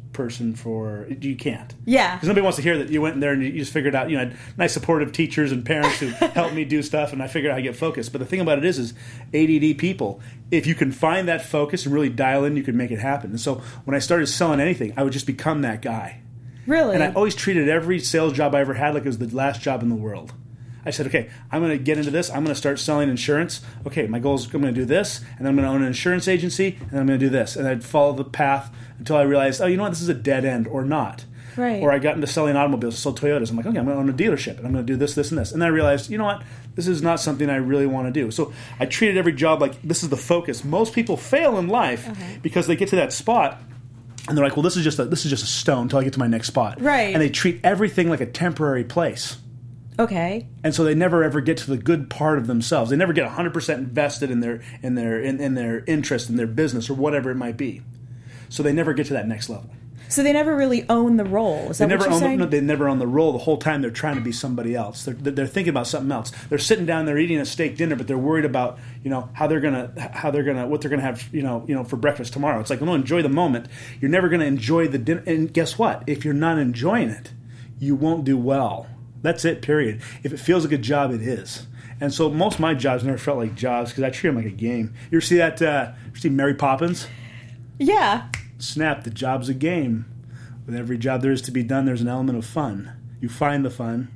for? 0.55 1.07
You 1.21 1.35
can't. 1.35 1.73
Yeah. 1.85 2.15
Because 2.15 2.27
nobody 2.27 2.43
wants 2.43 2.57
to 2.57 2.61
hear 2.61 2.77
that 2.79 2.89
you 2.89 3.01
went 3.01 3.13
in 3.15 3.19
there 3.21 3.31
and 3.31 3.41
you 3.41 3.51
just 3.53 3.71
figured 3.71 3.95
out, 3.95 4.09
you 4.09 4.17
know, 4.17 4.23
I 4.23 4.25
had 4.25 4.37
nice 4.57 4.73
supportive 4.73 5.11
teachers 5.11 5.51
and 5.51 5.65
parents 5.65 5.99
who 5.99 6.07
helped 6.09 6.53
me 6.53 6.65
do 6.65 6.81
stuff, 6.81 7.13
and 7.13 7.23
I 7.23 7.27
figured 7.27 7.51
out 7.51 7.53
how 7.53 7.57
to 7.57 7.63
get 7.63 7.75
focused. 7.75 8.11
But 8.11 8.19
the 8.19 8.25
thing 8.25 8.41
about 8.41 8.57
it 8.57 8.65
is, 8.65 8.79
is 8.79 8.93
ADD 9.33 9.77
people, 9.77 10.19
if 10.51 10.67
you 10.67 10.75
can 10.75 10.91
find 10.91 11.27
that 11.27 11.45
focus 11.45 11.85
and 11.85 11.93
really 11.93 12.09
dial 12.09 12.43
in, 12.43 12.57
you 12.57 12.63
can 12.63 12.75
make 12.75 12.91
it 12.91 12.99
happen. 12.99 13.29
And 13.29 13.39
so 13.39 13.61
when 13.85 13.95
I 13.95 13.99
started 13.99 14.27
selling 14.27 14.59
anything, 14.59 14.93
I 14.97 15.03
would 15.03 15.13
just 15.13 15.27
become 15.27 15.61
that 15.61 15.81
guy. 15.81 16.21
Really? 16.65 16.93
And 16.93 17.03
I 17.03 17.11
always 17.13 17.35
treated 17.35 17.67
every 17.67 17.99
sales 17.99 18.33
job 18.33 18.53
I 18.53 18.59
ever 18.59 18.75
had 18.75 18.93
like 18.93 19.03
it 19.03 19.07
was 19.07 19.17
the 19.17 19.35
last 19.35 19.61
job 19.61 19.81
in 19.81 19.89
the 19.89 19.95
world. 19.95 20.33
I 20.89 20.91
said, 20.91 21.05
okay, 21.05 21.29
I'm 21.51 21.61
going 21.61 21.77
to 21.77 21.83
get 21.83 21.99
into 21.99 22.09
this. 22.09 22.29
I'm 22.29 22.43
going 22.43 22.47
to 22.47 22.55
start 22.55 22.79
selling 22.79 23.09
insurance. 23.09 23.61
Okay, 23.85 24.07
my 24.07 24.17
goal 24.17 24.33
is 24.33 24.45
I'm 24.45 24.59
going 24.59 24.73
to 24.73 24.79
do 24.79 24.85
this, 24.85 25.19
and 25.37 25.45
then 25.45 25.47
I'm 25.47 25.55
going 25.55 25.67
to 25.67 25.71
own 25.71 25.81
an 25.83 25.87
insurance 25.87 26.27
agency, 26.27 26.77
and 26.79 26.89
then 26.89 27.01
I'm 27.01 27.05
going 27.07 27.19
to 27.19 27.25
do 27.25 27.29
this. 27.29 27.55
And 27.55 27.67
I'd 27.67 27.83
follow 27.83 28.13
the 28.13 28.25
path 28.25 28.73
until 28.97 29.15
I 29.15 29.21
realized, 29.21 29.61
oh, 29.61 29.67
you 29.67 29.77
know 29.77 29.83
what, 29.83 29.91
this 29.91 30.01
is 30.01 30.09
a 30.09 30.15
dead 30.15 30.45
end 30.45 30.67
or 30.67 30.83
not. 30.83 31.25
Right. 31.55 31.79
Or 31.79 31.91
I 31.91 31.99
got 31.99 32.15
into 32.15 32.25
selling 32.25 32.55
automobiles, 32.55 32.97
sold 32.97 33.19
Toyotas. 33.19 33.51
I'm 33.51 33.57
like, 33.57 33.67
okay, 33.67 33.77
I'm 33.77 33.85
going 33.85 33.97
to 33.97 34.01
own 34.01 34.09
a 34.09 34.13
dealership, 34.13 34.57
and 34.57 34.65
I'm 34.65 34.73
going 34.73 34.83
to 34.83 34.93
do 34.93 34.97
this, 34.97 35.13
this, 35.13 35.29
and 35.29 35.39
this. 35.39 35.51
And 35.51 35.61
then 35.61 35.67
I 35.67 35.71
realized, 35.71 36.09
you 36.09 36.17
know 36.17 36.25
what, 36.25 36.41
this 36.73 36.87
is 36.87 37.03
not 37.03 37.19
something 37.19 37.51
I 37.51 37.57
really 37.57 37.85
want 37.85 38.11
to 38.11 38.11
do. 38.11 38.31
So 38.31 38.51
I 38.79 38.87
treated 38.87 39.15
every 39.15 39.33
job 39.33 39.61
like 39.61 39.79
this 39.83 40.01
is 40.01 40.09
the 40.09 40.17
focus. 40.17 40.63
Most 40.63 40.93
people 40.93 41.17
fail 41.17 41.59
in 41.59 41.67
life 41.67 42.09
uh-huh. 42.09 42.39
because 42.41 42.65
they 42.65 42.75
get 42.75 42.89
to 42.89 42.95
that 42.95 43.13
spot 43.13 43.61
and 44.27 44.37
they're 44.37 44.45
like, 44.45 44.55
"Well, 44.55 44.63
this 44.63 44.77
is 44.77 44.83
just 44.83 44.99
a, 44.99 45.05
this 45.05 45.25
is 45.25 45.31
just 45.31 45.43
a 45.43 45.47
stone 45.47 45.83
until 45.83 45.99
I 45.99 46.03
get 46.03 46.13
to 46.13 46.19
my 46.19 46.27
next 46.27 46.47
spot." 46.47 46.79
Right. 46.79 47.13
And 47.13 47.21
they 47.21 47.29
treat 47.29 47.59
everything 47.63 48.09
like 48.09 48.21
a 48.21 48.25
temporary 48.25 48.83
place, 48.83 49.37
okay. 49.99 50.47
and 50.63 50.73
so 50.73 50.83
they 50.83 50.95
never 50.95 51.23
ever 51.23 51.41
get 51.41 51.57
to 51.57 51.69
the 51.69 51.77
good 51.77 52.09
part 52.09 52.37
of 52.39 52.47
themselves. 52.47 52.89
They 52.89 52.97
never 52.97 53.13
get 53.13 53.25
100 53.25 53.53
percent 53.53 53.79
invested 53.79 54.31
in 54.31 54.39
their 54.39 54.61
in 54.81 54.95
their 54.95 55.19
in, 55.21 55.39
in 55.39 55.53
their 55.55 55.83
interest 55.85 56.29
in 56.29 56.35
their 56.37 56.47
business 56.47 56.89
or 56.89 56.95
whatever 56.95 57.29
it 57.29 57.35
might 57.35 57.57
be. 57.57 57.81
So 58.49 58.63
they 58.63 58.73
never 58.73 58.93
get 58.93 59.05
to 59.07 59.13
that 59.13 59.27
next 59.27 59.49
level. 59.49 59.69
So 60.07 60.23
they 60.23 60.33
never 60.33 60.55
really 60.55 60.89
own 60.89 61.17
the 61.17 61.23
role. 61.23 61.69
Is 61.69 61.77
They 61.77 61.85
that 61.85 61.89
never 61.89 61.99
what 61.99 62.05
you're 62.05 62.13
own 62.15 62.19
the, 62.21 62.25
saying? 62.25 62.39
no, 62.39 62.45
they 62.47 62.61
never 62.61 62.89
own 62.89 62.97
the 62.97 63.05
role 63.05 63.31
the 63.31 63.37
whole 63.37 63.57
time. 63.57 63.83
They're 63.83 63.91
trying 63.91 64.15
to 64.15 64.21
be 64.21 64.31
somebody 64.31 64.73
else. 64.75 65.05
They're, 65.05 65.13
they're 65.13 65.45
thinking 65.45 65.69
about 65.69 65.85
something 65.85 66.11
else. 66.11 66.31
They're 66.49 66.57
sitting 66.57 66.87
down, 66.87 67.05
they're 67.05 67.19
eating 67.19 67.37
a 67.37 67.45
steak 67.45 67.77
dinner, 67.77 67.95
but 67.95 68.07
they're 68.07 68.17
worried 68.17 68.45
about 68.45 68.79
you 69.03 69.11
know 69.11 69.29
how 69.33 69.45
they're 69.45 69.59
gonna 69.59 69.93
how 70.11 70.31
they're 70.31 70.41
gonna 70.43 70.67
what 70.67 70.81
they're 70.81 70.89
gonna 70.89 71.03
have 71.03 71.29
you 71.31 71.43
know 71.43 71.63
you 71.67 71.75
know 71.75 71.83
for 71.83 71.95
breakfast 71.95 72.33
tomorrow. 72.33 72.59
It's 72.59 72.71
like 72.71 72.81
no, 72.81 72.95
enjoy 72.95 73.21
the 73.21 73.29
moment. 73.29 73.67
You're 74.01 74.09
never 74.09 74.29
gonna 74.29 74.45
enjoy 74.45 74.87
the 74.87 74.97
dinner. 74.97 75.21
And 75.27 75.53
guess 75.53 75.77
what? 75.77 76.03
If 76.07 76.25
you're 76.25 76.33
not 76.33 76.57
enjoying 76.57 77.09
it, 77.09 77.31
you 77.77 77.93
won't 77.93 78.23
do 78.23 78.35
well. 78.35 78.87
That's 79.21 79.43
it. 79.45 79.61
Period. 79.61 80.01
If 80.23 80.33
it 80.33 80.37
feels 80.37 80.63
like 80.63 80.73
a 80.73 80.77
job, 80.77 81.11
it 81.11 81.21
is. 81.21 81.67
And 82.01 82.13
so 82.13 82.29
most 82.29 82.55
of 82.55 82.59
my 82.61 82.73
jobs 82.73 83.03
never 83.03 83.17
felt 83.17 83.37
like 83.37 83.55
jobs 83.55 83.91
because 83.91 84.03
I 84.05 84.09
treat 84.09 84.29
them 84.29 84.37
like 84.37 84.45
a 84.45 84.55
game. 84.55 84.93
You 85.11 85.17
ever 85.17 85.21
see 85.21 85.37
that? 85.37 85.61
Uh, 85.61 85.91
you 86.13 86.19
see 86.19 86.29
Mary 86.29 86.53
Poppins? 86.53 87.07
yeah. 87.77 88.29
snap 88.57 89.03
the 89.03 89.09
job's 89.09 89.47
a 89.49 89.53
game 89.53 90.05
with 90.65 90.75
every 90.75 90.97
job 90.97 91.21
there 91.21 91.31
is 91.31 91.41
to 91.41 91.51
be 91.51 91.63
done 91.63 91.85
there's 91.85 92.01
an 92.01 92.09
element 92.09 92.37
of 92.37 92.45
fun 92.45 92.91
you 93.21 93.29
find 93.29 93.63
the 93.63 93.69
fun 93.69 94.09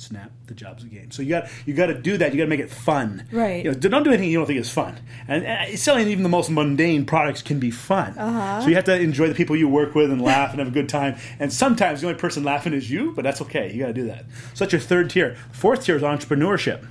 snap 0.00 0.30
the 0.46 0.54
job's 0.54 0.82
a 0.82 0.86
game 0.86 1.10
so 1.10 1.20
you 1.22 1.28
got 1.28 1.48
you 1.66 1.74
got 1.74 1.86
to 1.86 1.94
do 1.94 2.16
that 2.16 2.32
you 2.32 2.38
got 2.38 2.44
to 2.44 2.48
make 2.48 2.60
it 2.60 2.70
fun 2.70 3.26
Right. 3.30 3.64
you 3.64 3.70
know, 3.70 3.78
don't 3.78 4.02
do 4.02 4.10
anything 4.10 4.30
you 4.30 4.38
don't 4.38 4.46
think 4.46 4.58
is 4.58 4.70
fun 4.70 4.98
and, 5.28 5.44
and 5.44 5.78
selling 5.78 6.08
even 6.08 6.22
the 6.22 6.28
most 6.28 6.50
mundane 6.50 7.04
products 7.06 7.42
can 7.42 7.58
be 7.58 7.70
fun 7.70 8.16
Uh-huh. 8.18 8.62
so 8.62 8.68
you 8.68 8.74
have 8.76 8.84
to 8.84 8.98
enjoy 8.98 9.28
the 9.28 9.34
people 9.34 9.54
you 9.56 9.68
work 9.68 9.94
with 9.94 10.10
and 10.10 10.20
laugh 10.22 10.50
and 10.50 10.58
have 10.58 10.68
a 10.68 10.72
good 10.72 10.88
time 10.88 11.16
and 11.38 11.52
sometimes 11.52 12.00
the 12.00 12.06
only 12.08 12.18
person 12.18 12.42
laughing 12.44 12.72
is 12.72 12.90
you 12.90 13.12
but 13.12 13.22
that's 13.22 13.42
okay 13.42 13.72
you 13.72 13.80
got 13.80 13.88
to 13.88 13.92
do 13.92 14.06
that 14.06 14.24
so 14.54 14.64
that's 14.64 14.72
your 14.72 14.80
third 14.80 15.10
tier 15.10 15.36
fourth 15.52 15.84
tier 15.84 15.96
is 15.96 16.02
entrepreneurship 16.02 16.86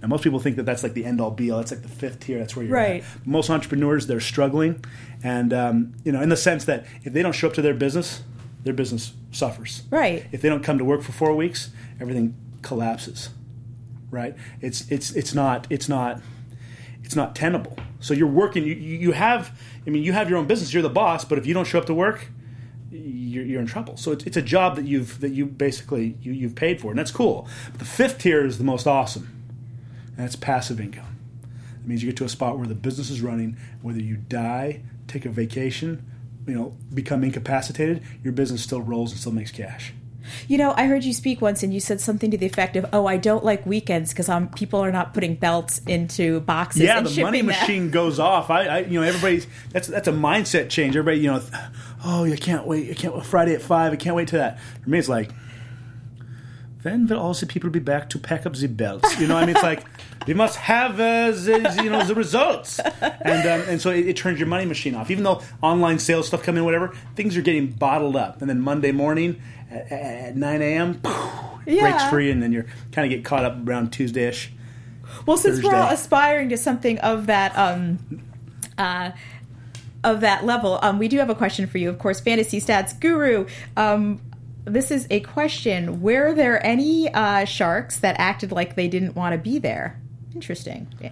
now, 0.00 0.06
most 0.06 0.22
people 0.22 0.38
think 0.38 0.54
that 0.56 0.62
that's 0.62 0.84
like 0.84 0.94
the 0.94 1.04
end 1.04 1.20
all 1.20 1.32
be 1.32 1.50
all. 1.50 1.58
That's 1.58 1.72
like 1.72 1.82
the 1.82 1.88
fifth 1.88 2.20
tier. 2.20 2.38
That's 2.38 2.54
where 2.54 2.64
you're 2.64 2.72
Right. 2.72 3.02
at. 3.02 3.26
Most 3.26 3.50
entrepreneurs, 3.50 4.06
they're 4.06 4.20
struggling, 4.20 4.84
and 5.24 5.52
um, 5.52 5.92
you 6.04 6.12
know, 6.12 6.22
in 6.22 6.28
the 6.28 6.36
sense 6.36 6.66
that 6.66 6.86
if 7.02 7.12
they 7.12 7.20
don't 7.20 7.32
show 7.32 7.48
up 7.48 7.54
to 7.54 7.62
their 7.62 7.74
business, 7.74 8.22
their 8.64 8.74
business 8.74 9.12
suffers. 9.30 9.82
Right. 9.90 10.26
If 10.32 10.42
they 10.42 10.48
don't 10.48 10.62
come 10.62 10.78
to 10.78 10.84
work 10.84 11.02
for 11.02 11.12
four 11.12 11.34
weeks, 11.34 11.70
everything 12.00 12.34
collapses. 12.62 13.30
Right. 14.10 14.34
It's 14.60 14.90
it's 14.90 15.10
it's 15.12 15.34
not 15.34 15.66
it's 15.70 15.88
not 15.88 16.20
it's 17.04 17.16
not 17.16 17.34
tenable. 17.34 17.76
So 18.00 18.14
you're 18.14 18.28
working. 18.28 18.64
You 18.64 18.74
you 18.74 19.12
have. 19.12 19.58
I 19.86 19.90
mean, 19.90 20.02
you 20.02 20.12
have 20.12 20.28
your 20.28 20.38
own 20.38 20.46
business. 20.46 20.72
You're 20.72 20.82
the 20.82 20.90
boss, 20.90 21.24
but 21.24 21.38
if 21.38 21.46
you 21.46 21.54
don't 21.54 21.66
show 21.66 21.78
up 21.78 21.86
to 21.86 21.94
work, 21.94 22.28
you're, 22.90 23.44
you're 23.44 23.60
in 23.60 23.66
trouble. 23.66 23.96
So 23.96 24.12
it's, 24.12 24.24
it's 24.24 24.36
a 24.36 24.42
job 24.42 24.76
that 24.76 24.84
you've 24.84 25.20
that 25.20 25.30
you 25.30 25.46
basically 25.46 26.16
you, 26.20 26.32
you've 26.32 26.54
paid 26.54 26.80
for, 26.80 26.90
and 26.90 26.98
that's 26.98 27.10
cool. 27.10 27.48
But 27.70 27.78
the 27.78 27.86
fifth 27.86 28.18
tier 28.18 28.44
is 28.44 28.58
the 28.58 28.64
most 28.64 28.86
awesome, 28.86 29.28
and 30.08 30.18
that's 30.18 30.36
passive 30.36 30.80
income. 30.80 31.16
It 31.80 31.88
means 31.88 32.02
you 32.02 32.10
get 32.10 32.16
to 32.18 32.24
a 32.24 32.28
spot 32.28 32.58
where 32.58 32.66
the 32.66 32.74
business 32.74 33.10
is 33.10 33.20
running. 33.20 33.56
Whether 33.82 34.00
you 34.00 34.16
die, 34.16 34.82
take 35.06 35.24
a 35.24 35.30
vacation, 35.30 36.04
you 36.48 36.54
know, 36.54 36.76
become 36.92 37.22
incapacitated, 37.22 38.02
your 38.24 38.32
business 38.32 38.62
still 38.62 38.80
rolls 38.80 39.12
and 39.12 39.20
still 39.20 39.32
makes 39.32 39.50
cash. 39.50 39.92
You 40.46 40.58
know, 40.58 40.74
I 40.76 40.86
heard 40.86 41.04
you 41.04 41.12
speak 41.12 41.40
once, 41.40 41.62
and 41.62 41.72
you 41.72 41.80
said 41.80 42.00
something 42.00 42.30
to 42.30 42.36
the 42.36 42.46
effect 42.46 42.76
of, 42.76 42.86
"Oh, 42.92 43.06
I 43.06 43.16
don't 43.16 43.44
like 43.44 43.64
weekends 43.64 44.12
because 44.12 44.28
um, 44.28 44.48
people 44.50 44.80
are 44.80 44.92
not 44.92 45.14
putting 45.14 45.34
belts 45.34 45.80
into 45.86 46.40
boxes." 46.40 46.82
Yeah, 46.82 46.98
and 46.98 47.06
the 47.06 47.22
money 47.22 47.38
them." 47.38 47.46
machine 47.46 47.90
goes 47.90 48.18
off. 48.18 48.50
I, 48.50 48.66
I, 48.66 48.78
you 48.80 49.00
know, 49.00 49.06
everybody's 49.06 49.46
that's 49.70 49.88
that's 49.88 50.08
a 50.08 50.12
mindset 50.12 50.68
change. 50.68 50.96
Everybody, 50.96 51.20
you 51.20 51.30
know, 51.30 51.42
oh, 52.04 52.24
I 52.24 52.36
can't 52.36 52.66
wait. 52.66 52.90
I 52.90 52.94
can't 52.94 53.14
wait, 53.14 53.24
Friday 53.24 53.54
at 53.54 53.62
five. 53.62 53.92
I 53.92 53.96
can't 53.96 54.16
wait 54.16 54.28
to 54.28 54.36
that. 54.36 54.60
For 54.82 54.90
me, 54.90 54.98
it's 54.98 55.08
like 55.08 55.30
then 56.82 57.06
will 57.06 57.18
all 57.18 57.34
the 57.34 57.46
people 57.46 57.70
be 57.70 57.80
back 57.80 58.08
to 58.10 58.18
pack 58.18 58.46
up 58.46 58.54
the 58.54 58.68
belts. 58.68 59.18
You 59.18 59.26
know, 59.26 59.36
I 59.36 59.40
mean, 59.46 59.56
it's 59.56 59.62
like 59.62 59.84
we 60.28 60.34
must 60.34 60.56
have 60.56 61.00
uh, 61.00 61.30
the 61.30 61.80
you 61.82 61.88
know 61.88 62.04
the 62.04 62.14
results, 62.14 62.78
and 62.78 63.48
um, 63.48 63.68
and 63.68 63.80
so 63.80 63.90
it, 63.90 64.08
it, 64.08 64.16
turns 64.18 64.38
your 64.38 64.46
money 64.46 64.66
machine 64.66 64.94
off. 64.94 65.10
Even 65.10 65.24
though 65.24 65.40
online 65.62 65.98
sales 65.98 66.26
stuff 66.26 66.42
come 66.42 66.58
in, 66.58 66.66
whatever, 66.66 66.94
things 67.16 67.34
are 67.38 67.40
getting 67.40 67.68
bottled 67.68 68.14
up, 68.14 68.42
and 68.42 68.50
then 68.50 68.60
Monday 68.60 68.92
morning 68.92 69.40
at, 69.70 69.90
at 69.90 70.36
nine 70.36 70.60
a.m. 70.60 71.00
Yeah. 71.66 71.80
breaks 71.80 72.04
free, 72.10 72.30
and 72.30 72.42
then 72.42 72.52
you're 72.52 72.66
kind 72.92 73.10
of 73.10 73.16
get 73.16 73.24
caught 73.24 73.44
up 73.44 73.66
around 73.66 73.90
Tuesday 73.90 74.24
ish. 74.24 74.52
Well, 75.24 75.38
since 75.38 75.56
Thursday. 75.56 75.68
we're 75.68 75.74
all 75.74 75.92
aspiring 75.92 76.50
to 76.50 76.56
something 76.56 76.98
of 77.00 77.26
that. 77.26 77.56
Um, 77.56 77.98
uh, 78.76 79.10
of 80.04 80.20
that 80.20 80.44
level, 80.44 80.78
um, 80.80 80.98
we 80.98 81.08
do 81.08 81.18
have 81.18 81.28
a 81.28 81.34
question 81.34 81.66
for 81.66 81.78
you. 81.78 81.90
Of 81.90 81.98
course, 81.98 82.20
fantasy 82.20 82.60
stats 82.60 82.98
guru. 82.98 83.46
Um, 83.76 84.20
this 84.64 84.90
is 84.90 85.06
a 85.10 85.20
question. 85.20 86.00
Were 86.00 86.32
there 86.34 86.64
any 86.64 87.12
uh, 87.12 87.44
sharks 87.44 87.98
that 87.98 88.14
acted 88.18 88.52
like 88.52 88.76
they 88.76 88.88
didn't 88.88 89.16
want 89.16 89.32
to 89.32 89.38
be 89.38 89.58
there? 89.58 90.00
Interesting. 90.34 90.88
Yeah. 91.00 91.10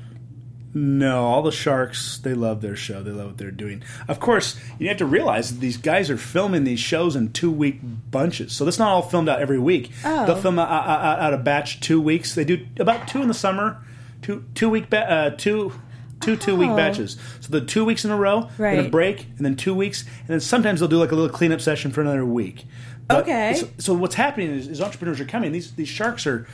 No, 0.75 1.25
all 1.25 1.43
the 1.43 1.53
sharks, 1.53 2.19
they 2.19 2.35
love 2.35 2.61
their 2.61 2.77
show. 2.77 3.03
They 3.03 3.11
love 3.11 3.29
what 3.29 3.39
they're 3.39 3.51
doing. 3.51 3.83
Of 4.09 4.21
course, 4.21 4.61
you 4.79 4.89
have 4.89 4.99
to 4.99 5.07
realize 5.07 5.51
that 5.51 5.59
these 5.59 5.79
guys 5.79 6.11
are 6.11 6.19
filming 6.19 6.65
these 6.65 6.81
shows 6.81 7.17
in 7.17 7.33
two 7.33 7.51
week 7.51 7.81
bunches. 7.83 8.53
So 8.53 8.67
that's 8.67 8.79
not 8.79 8.89
all 8.89 9.01
filmed 9.01 9.31
out 9.31 9.41
every 9.41 9.59
week. 9.59 9.91
Oh. 10.05 10.27
They'll 10.27 10.37
film 10.37 10.59
out, 10.59 10.69
out, 10.69 11.19
out 11.19 11.33
a 11.33 11.39
batch 11.39 11.81
two 11.81 11.99
weeks. 11.99 12.35
They 12.35 12.45
do 12.45 12.67
about 12.79 13.09
two 13.09 13.23
in 13.23 13.29
the 13.29 13.33
summer, 13.35 13.83
two 14.21 14.45
two 14.55 14.69
week 14.69 14.91
ba- 14.91 15.11
uh, 15.11 15.31
two 15.31 15.73
two 16.21 16.37
two 16.37 16.55
week 16.55 16.69
oh. 16.69 16.77
batches. 16.77 17.17
So 17.41 17.53
the 17.53 17.63
two 17.63 17.87
weeks 17.87 18.05
in 18.05 18.11
a 18.11 18.17
row, 18.17 18.51
right. 18.59 18.77
then 18.77 18.87
a 18.87 18.91
break, 18.91 19.29
and 19.39 19.47
then 19.47 19.57
two 19.57 19.75
weeks, 19.75 20.03
and 20.03 20.29
then 20.29 20.41
sometimes 20.41 20.81
they'll 20.81 20.91
do 20.91 20.99
like 20.99 21.13
a 21.13 21.15
little 21.15 21.35
cleanup 21.35 21.63
session 21.63 21.91
for 21.91 22.03
another 22.03 22.27
week. 22.27 22.67
But 23.09 23.23
okay. 23.23 23.55
So, 23.55 23.69
so, 23.79 23.95
what's 23.95 24.17
happening 24.17 24.51
is, 24.51 24.69
is, 24.69 24.81
entrepreneurs 24.81 25.21
are 25.21 25.27
coming. 25.27 25.53
These 25.53 25.73
these 25.73 25.89
sharks 25.89 26.27
are 26.27 26.47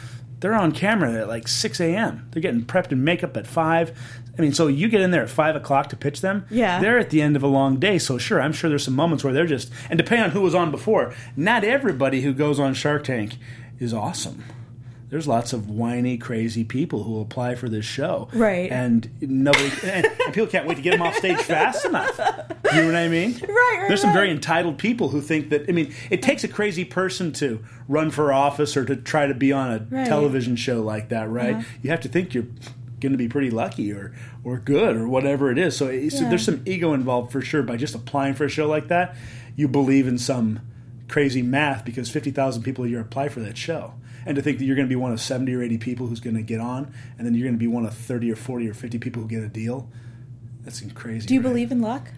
they're 0.43 0.55
on 0.55 0.73
camera 0.73 1.15
at 1.15 1.29
like 1.29 1.49
six 1.49 1.81
a.m. 1.81 2.29
They're 2.31 2.43
getting 2.43 2.63
prepped 2.63 2.93
and 2.93 3.05
makeup 3.05 3.37
at 3.37 3.47
five. 3.47 3.99
I 4.37 4.43
mean, 4.43 4.53
so 4.53 4.67
you 4.67 4.89
get 4.89 5.01
in 5.01 5.11
there 5.11 5.23
at 5.23 5.31
five 5.31 5.57
o'clock 5.57 5.89
to 5.91 5.97
pitch 5.97 6.21
them. 6.21 6.45
Yeah. 6.51 6.81
They're 6.81 6.99
at 6.99 7.11
the 7.11 7.23
end 7.23 7.37
of 7.37 7.43
a 7.43 7.47
long 7.47 7.79
day. 7.79 7.99
So 7.99 8.19
sure, 8.19 8.41
I'm 8.41 8.53
sure 8.53 8.69
there's 8.69 8.85
some 8.85 8.97
moments 8.97 9.25
where 9.25 9.33
they're 9.33 9.47
just 9.47 9.71
and 9.89 9.97
depending 9.97 10.25
on 10.25 10.31
who 10.31 10.43
was 10.43 10.55
on 10.55 10.71
before. 10.71 11.15
Not 11.37 11.65
everybody 11.65 12.21
who 12.21 12.35
goes 12.35 12.61
on 12.61 12.75
Shark 12.75 13.05
Tank 13.05 13.39
is 13.79 13.95
awesome 13.95 14.45
there's 15.13 15.29
lots 15.29 15.53
of 15.53 15.69
whiny, 15.69 16.17
crazy 16.17 16.65
people 16.65 17.03
who 17.03 17.21
apply 17.21 17.55
for 17.55 17.69
this 17.69 17.85
show, 17.85 18.29
right? 18.33 18.73
And 18.73 19.11
nobody, 19.21 19.71
and, 19.83 20.07
and 20.07 20.33
people 20.33 20.47
can't 20.47 20.67
wait 20.67 20.77
to 20.77 20.83
get 20.83 20.93
them 20.93 21.03
off 21.03 21.17
stage 21.17 21.37
fast 21.37 21.85
enough. 21.85 22.19
You 22.73 22.81
know 22.81 22.87
what 22.87 22.97
I 22.97 23.09
mean? 23.09 23.39
Right. 23.53 23.79
right 23.81 23.89
there's 23.89 24.01
some 24.01 24.09
right. 24.09 24.15
very 24.17 24.31
entitled 24.31 24.79
people 24.79 25.11
who 25.11 25.21
think 25.21 25.51
that. 25.51 25.69
I 25.69 25.73
mean, 25.73 25.95
it 26.09 26.23
takes 26.23 26.45
a 26.45 26.49
crazy 26.49 26.87
person 26.87 27.31
to 27.33 27.63
run 27.89 28.11
for 28.11 28.33
office 28.33 28.75
or 28.75 28.87
to 28.87 28.97
try 28.97 29.27
to 29.27 29.35
be 29.35 29.53
on 29.53 29.71
a 29.71 29.87
right. 29.91 30.07
television 30.07 30.57
show 30.57 30.81
like 30.81 31.11
that, 31.11 31.29
right? 31.29 31.57
Uh-huh. 31.57 31.65
You 31.83 31.91
have 31.91 32.01
to 32.01 32.09
think 32.09 32.33
you're 32.33 32.47
going 33.01 33.13
to 33.13 33.19
be 33.19 33.29
pretty 33.29 33.51
lucky 33.51 33.93
or 33.93 34.15
or 34.45 34.57
good 34.57 34.97
or 34.97 35.07
whatever 35.07 35.51
it 35.51 35.59
is. 35.59 35.77
So, 35.77 35.91
yeah. 35.91 36.09
so 36.09 36.27
there's 36.31 36.45
some 36.45 36.63
ego 36.65 36.95
involved 36.95 37.33
for 37.33 37.43
sure 37.43 37.63
by 37.63 37.77
just 37.77 37.95
applying 37.95 38.33
for 38.33 38.47
a 38.47 38.49
show 38.49 38.67
like 38.67 38.89
that. 38.89 39.15
You 39.57 39.69
believe 39.69 40.09
in 40.09 40.17
some 40.17 40.61
crazy 41.09 41.43
math 41.43 41.85
because 41.85 42.09
50,000 42.09 42.63
people 42.63 42.87
a 42.87 42.89
year 42.89 43.01
apply 43.01 43.29
for 43.29 43.41
that 43.41 43.59
show 43.59 43.93
and 44.27 44.37
to 44.37 44.43
think 44.43 44.59
that 44.59 44.65
you're 44.65 44.77
going 44.77 44.89
to 44.89 44.93
be 44.93 44.97
one 44.97 45.13
of 45.13 45.21
70 45.21 45.53
or 45.55 45.63
80 45.63 45.79
people 45.79 46.07
who's 46.07 46.21
going 46.21 46.37
to 46.37 46.43
get 46.43 46.61
on 46.61 46.93
and 47.19 47.27
then 47.27 47.35
you're 47.35 47.47
going 47.47 47.55
to 47.55 47.59
be 47.59 47.67
one 47.67 47.85
of 47.85 47.95
30 47.95 48.31
or 48.31 48.37
40 48.37 48.69
or 48.69 48.75
50 48.75 48.99
people 48.99 49.23
who 49.23 49.29
get 49.29 49.43
a 49.43 49.49
deal 49.49 49.91
that's 50.63 50.81
crazy 50.93 51.27
do 51.27 51.35
you 51.35 51.41
right? 51.41 51.49
believe 51.49 51.73
in 51.73 51.81
luck? 51.81 52.09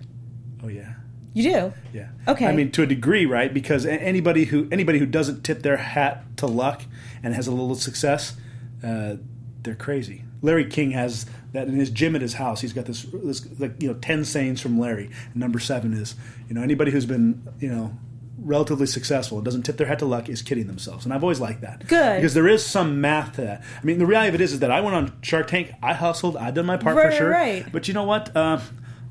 Oh 0.62 0.68
yeah. 0.68 0.94
You 1.32 1.42
do? 1.42 1.72
Yeah. 1.92 2.08
Okay. 2.28 2.46
I 2.46 2.52
mean 2.52 2.70
to 2.72 2.82
a 2.82 2.86
degree 2.86 3.26
right? 3.26 3.52
Because 3.52 3.86
anybody 3.86 4.44
who 4.44 4.68
anybody 4.70 4.98
who 4.98 5.06
doesn't 5.06 5.42
tip 5.42 5.62
their 5.62 5.78
hat 5.78 6.24
to 6.38 6.46
luck 6.46 6.82
and 7.22 7.34
has 7.34 7.46
a 7.46 7.50
little 7.50 7.74
success 7.74 8.36
uh, 8.82 9.16
they're 9.62 9.74
crazy. 9.74 10.24
Larry 10.42 10.66
king 10.66 10.90
has 10.90 11.26
that 11.52 11.68
in 11.68 11.74
his 11.76 11.88
gym 11.88 12.14
at 12.14 12.20
his 12.20 12.34
house. 12.34 12.60
He's 12.60 12.74
got 12.74 12.84
this, 12.84 13.06
this 13.12 13.46
like 13.58 13.82
you 13.82 13.88
know 13.88 13.94
10 13.94 14.24
sayings 14.24 14.60
from 14.60 14.78
larry. 14.78 15.06
And 15.06 15.36
number 15.36 15.58
seven 15.58 15.94
is 15.94 16.14
you 16.48 16.54
know 16.54 16.62
anybody 16.62 16.90
who's 16.90 17.06
been 17.06 17.42
you 17.60 17.70
know 17.70 17.96
relatively 18.44 18.86
successful 18.86 19.38
and 19.38 19.44
doesn't 19.44 19.62
tip 19.62 19.76
their 19.76 19.86
hat 19.86 19.98
to 20.00 20.04
luck 20.04 20.28
is 20.28 20.42
kidding 20.42 20.66
themselves. 20.66 21.04
And 21.04 21.14
I've 21.14 21.22
always 21.22 21.40
liked 21.40 21.62
that. 21.62 21.86
Good. 21.86 22.16
Because 22.16 22.34
there 22.34 22.46
is 22.46 22.64
some 22.64 23.00
math 23.00 23.36
to 23.36 23.40
that. 23.42 23.62
I 23.80 23.84
mean, 23.84 23.98
the 23.98 24.06
reality 24.06 24.28
of 24.28 24.34
it 24.36 24.40
is, 24.40 24.52
is 24.52 24.60
that 24.60 24.70
I 24.70 24.80
went 24.80 24.94
on 24.94 25.12
Shark 25.22 25.46
Tank, 25.46 25.72
I 25.82 25.94
hustled, 25.94 26.36
I 26.36 26.50
did 26.50 26.62
my 26.64 26.76
part 26.76 26.96
right, 26.96 27.10
for 27.10 27.16
sure. 27.16 27.30
Right. 27.30 27.66
But 27.72 27.88
you 27.88 27.94
know 27.94 28.04
what? 28.04 28.36
Uh, 28.36 28.60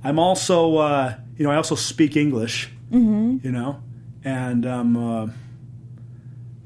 I'm 0.03 0.19
also, 0.19 0.77
uh, 0.77 1.15
you 1.37 1.43
know, 1.43 1.51
I 1.51 1.55
also 1.55 1.75
speak 1.75 2.15
English, 2.15 2.69
mm-hmm. 2.91 3.37
you 3.45 3.51
know, 3.51 3.81
and, 4.23 4.65
um, 4.65 4.97
uh, 4.97 5.25
you 5.25 5.31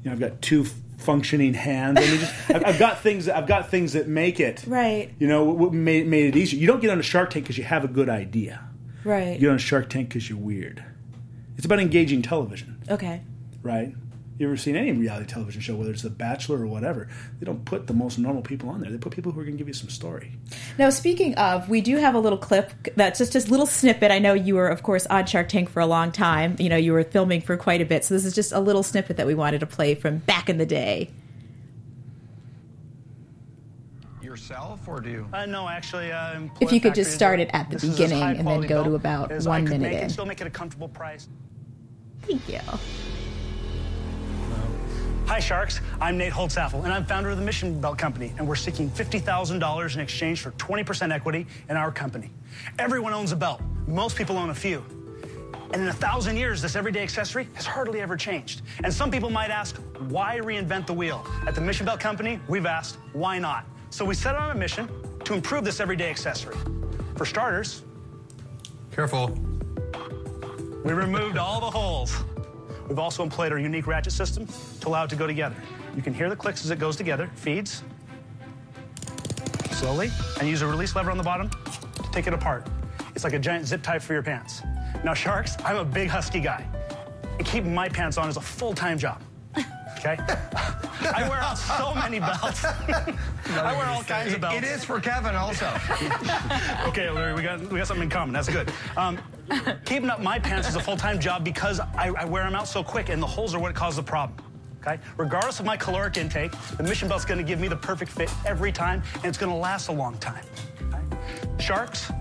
know, 0.04 0.12
I've 0.12 0.20
got 0.20 0.42
two 0.42 0.66
functioning 0.98 1.54
hands. 1.54 1.98
I 1.98 2.00
mean, 2.02 2.20
just, 2.20 2.50
I've 2.50 2.78
got 2.78 3.00
things. 3.00 3.26
That, 3.26 3.36
I've 3.36 3.46
got 3.46 3.70
things 3.70 3.94
that 3.94 4.08
make 4.08 4.40
it. 4.40 4.64
Right. 4.66 5.14
You 5.18 5.26
know, 5.26 5.44
what 5.44 5.72
made, 5.72 6.06
made 6.06 6.26
it 6.26 6.36
easier. 6.36 6.60
You 6.60 6.66
don't 6.66 6.80
get 6.80 6.90
on 6.90 6.98
a 6.98 7.02
Shark 7.02 7.30
Tank 7.30 7.44
because 7.44 7.56
you 7.56 7.64
have 7.64 7.84
a 7.84 7.88
good 7.88 8.08
idea. 8.08 8.60
Right. 9.04 9.34
You 9.34 9.40
get 9.40 9.50
on 9.50 9.56
a 9.56 9.60
Shark 9.60 9.88
Tank 9.88 10.08
because 10.08 10.28
you're 10.28 10.38
weird. 10.38 10.84
It's 11.58 11.66
about 11.66 11.80
engaging 11.80 12.22
television. 12.22 12.80
Okay. 12.88 13.20
Right? 13.62 13.92
You 14.38 14.46
ever 14.46 14.56
seen 14.56 14.76
any 14.76 14.92
reality 14.92 15.26
television 15.26 15.60
show, 15.60 15.74
whether 15.74 15.90
it's 15.90 16.02
The 16.02 16.10
Bachelor 16.10 16.62
or 16.62 16.68
whatever? 16.68 17.08
They 17.40 17.44
don't 17.44 17.64
put 17.64 17.88
the 17.88 17.92
most 17.92 18.16
normal 18.16 18.42
people 18.42 18.68
on 18.68 18.80
there. 18.80 18.88
They 18.88 18.96
put 18.96 19.12
people 19.12 19.32
who 19.32 19.40
are 19.40 19.42
going 19.42 19.56
to 19.56 19.58
give 19.58 19.66
you 19.66 19.74
some 19.74 19.88
story. 19.88 20.36
Now, 20.78 20.90
speaking 20.90 21.34
of, 21.34 21.68
we 21.68 21.80
do 21.80 21.96
have 21.96 22.14
a 22.14 22.20
little 22.20 22.38
clip 22.38 22.70
that's 22.94 23.18
just 23.18 23.34
a 23.34 23.40
little 23.50 23.66
snippet. 23.66 24.12
I 24.12 24.20
know 24.20 24.34
you 24.34 24.54
were, 24.54 24.68
of 24.68 24.84
course, 24.84 25.06
on 25.06 25.26
Shark 25.26 25.48
Tank 25.48 25.68
for 25.68 25.80
a 25.80 25.86
long 25.86 26.12
time. 26.12 26.54
You 26.60 26.68
know, 26.68 26.76
you 26.76 26.92
were 26.92 27.02
filming 27.02 27.40
for 27.40 27.56
quite 27.56 27.80
a 27.80 27.84
bit. 27.84 28.04
So 28.04 28.14
this 28.14 28.24
is 28.24 28.36
just 28.36 28.52
a 28.52 28.60
little 28.60 28.84
snippet 28.84 29.16
that 29.16 29.26
we 29.26 29.34
wanted 29.34 29.58
to 29.58 29.66
play 29.66 29.96
from 29.96 30.18
back 30.18 30.48
in 30.48 30.58
the 30.58 30.66
day. 30.66 31.10
Yourself, 34.38 34.86
or 34.86 35.00
do 35.00 35.10
you? 35.10 35.28
Uh, 35.32 35.46
no, 35.46 35.68
actually. 35.68 36.12
Uh, 36.12 36.42
if 36.60 36.70
you 36.70 36.80
could 36.80 36.94
just 36.94 37.12
start 37.12 37.40
it 37.40 37.50
at 37.52 37.68
the 37.70 37.78
beginning 37.78 38.22
and 38.22 38.46
then 38.46 38.60
go 38.60 38.84
to 38.84 38.94
about 38.94 39.32
one 39.42 39.64
minute 39.64 39.80
make 39.80 39.92
in. 39.94 40.04
It, 40.04 40.10
still 40.10 40.26
make 40.26 40.40
it 40.40 40.46
a 40.46 40.50
comfortable 40.50 40.86
price. 40.86 41.28
Thank 42.22 42.48
you. 42.48 42.60
Hi, 45.26 45.40
Sharks. 45.40 45.80
I'm 46.00 46.16
Nate 46.16 46.32
Holtzapfel, 46.32 46.84
and 46.84 46.92
I'm 46.92 47.04
founder 47.04 47.30
of 47.30 47.36
the 47.36 47.42
Mission 47.42 47.80
Belt 47.80 47.98
Company, 47.98 48.32
and 48.38 48.46
we're 48.46 48.54
seeking 48.54 48.88
$50,000 48.90 49.94
in 49.94 50.00
exchange 50.00 50.40
for 50.40 50.52
20% 50.52 51.12
equity 51.12 51.44
in 51.68 51.76
our 51.76 51.90
company. 51.90 52.30
Everyone 52.78 53.12
owns 53.12 53.32
a 53.32 53.36
belt. 53.36 53.60
Most 53.88 54.16
people 54.16 54.38
own 54.38 54.50
a 54.50 54.54
few. 54.54 54.84
And 55.72 55.82
in 55.82 55.88
a 55.88 55.92
thousand 55.92 56.36
years, 56.36 56.62
this 56.62 56.76
everyday 56.76 57.02
accessory 57.02 57.48
has 57.54 57.66
hardly 57.66 58.00
ever 58.00 58.16
changed. 58.16 58.62
And 58.84 58.94
some 58.94 59.10
people 59.10 59.30
might 59.30 59.50
ask, 59.50 59.76
why 60.08 60.38
reinvent 60.38 60.86
the 60.86 60.94
wheel? 60.94 61.26
At 61.44 61.56
the 61.56 61.60
Mission 61.60 61.84
Belt 61.84 61.98
Company, 61.98 62.38
we've 62.46 62.66
asked, 62.66 62.98
why 63.12 63.40
not? 63.40 63.66
So 63.90 64.04
we 64.04 64.14
set 64.14 64.34
out 64.34 64.50
on 64.50 64.56
a 64.56 64.58
mission 64.58 64.88
to 65.24 65.34
improve 65.34 65.64
this 65.64 65.80
everyday 65.80 66.10
accessory. 66.10 66.56
For 67.16 67.24
starters, 67.24 67.82
careful. 68.92 69.36
We 70.84 70.92
removed 70.92 71.36
all 71.36 71.60
the 71.60 71.70
holes. 71.70 72.16
We've 72.88 72.98
also 72.98 73.22
employed 73.22 73.52
our 73.52 73.58
unique 73.58 73.86
ratchet 73.86 74.12
system 74.12 74.46
to 74.80 74.88
allow 74.88 75.04
it 75.04 75.10
to 75.10 75.16
go 75.16 75.26
together. 75.26 75.56
You 75.94 76.02
can 76.02 76.14
hear 76.14 76.30
the 76.30 76.36
clicks 76.36 76.64
as 76.64 76.70
it 76.70 76.78
goes 76.78 76.96
together, 76.96 77.30
feeds 77.34 77.82
slowly, 79.72 80.10
and 80.40 80.48
use 80.48 80.62
a 80.62 80.66
release 80.66 80.96
lever 80.96 81.10
on 81.10 81.16
the 81.18 81.22
bottom 81.24 81.48
to 81.50 82.10
take 82.10 82.26
it 82.26 82.32
apart. 82.32 82.66
It's 83.14 83.24
like 83.24 83.32
a 83.32 83.38
giant 83.38 83.66
zip 83.66 83.82
tie 83.82 83.98
for 83.98 84.12
your 84.12 84.22
pants. 84.22 84.62
Now, 85.04 85.14
sharks, 85.14 85.56
I'm 85.64 85.76
a 85.76 85.84
big 85.84 86.08
husky 86.08 86.40
guy, 86.40 86.66
and 87.38 87.46
keeping 87.46 87.74
my 87.74 87.88
pants 87.88 88.18
on 88.18 88.28
is 88.28 88.36
a 88.36 88.40
full-time 88.40 88.98
job. 88.98 89.22
Okay? 89.98 90.16
I 91.00 91.26
wear 91.28 91.38
out 91.38 91.58
so 91.58 91.94
many 91.94 92.20
belts. 92.20 92.64
I 92.64 93.74
wear 93.76 93.86
all 93.86 94.02
kinds 94.02 94.32
of 94.32 94.40
belts. 94.40 94.56
It 94.56 94.64
is 94.64 94.84
for 94.84 95.00
Kevin 95.00 95.34
also. 95.34 95.66
okay, 96.86 97.10
Larry, 97.10 97.34
we 97.34 97.42
got 97.42 97.60
we 97.60 97.78
got 97.78 97.86
something 97.86 98.04
in 98.04 98.10
common. 98.10 98.32
That's 98.32 98.48
good. 98.48 98.70
Um, 98.96 99.18
keeping 99.84 100.10
up 100.10 100.20
my 100.20 100.38
pants 100.38 100.68
is 100.68 100.76
a 100.76 100.80
full-time 100.80 101.18
job 101.18 101.44
because 101.44 101.80
I, 101.80 102.12
I 102.16 102.24
wear 102.24 102.44
them 102.44 102.54
out 102.54 102.68
so 102.68 102.82
quick, 102.82 103.08
and 103.08 103.22
the 103.22 103.26
holes 103.26 103.54
are 103.54 103.58
what 103.58 103.74
cause 103.74 103.96
the 103.96 104.02
problem. 104.02 104.38
Okay? 104.80 105.00
Regardless 105.16 105.60
of 105.60 105.66
my 105.66 105.76
caloric 105.76 106.16
intake, 106.16 106.52
the 106.76 106.82
mission 106.82 107.08
belt's 107.08 107.24
going 107.24 107.38
to 107.38 107.44
give 107.44 107.60
me 107.60 107.68
the 107.68 107.76
perfect 107.76 108.12
fit 108.12 108.30
every 108.46 108.72
time, 108.72 109.02
and 109.16 109.26
it's 109.26 109.38
going 109.38 109.50
to 109.50 109.58
last 109.58 109.88
a 109.88 109.92
long 109.92 110.16
time. 110.18 110.44
Okay? 110.82 111.02
Sharks, 111.58 112.12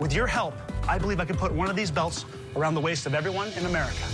with 0.00 0.12
your 0.12 0.26
help, 0.26 0.54
I 0.86 0.98
believe 0.98 1.20
I 1.20 1.24
could 1.24 1.38
put 1.38 1.52
one 1.52 1.68
of 1.68 1.76
these 1.76 1.90
belts 1.90 2.24
around 2.54 2.74
the 2.74 2.80
waist 2.80 3.06
of 3.06 3.14
everyone 3.14 3.48
in 3.56 3.66
America. 3.66 4.04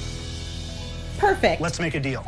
Perfect. 1.19 1.61
Let's 1.61 1.79
make 1.79 1.95
a 1.95 2.01
deal. 2.01 2.27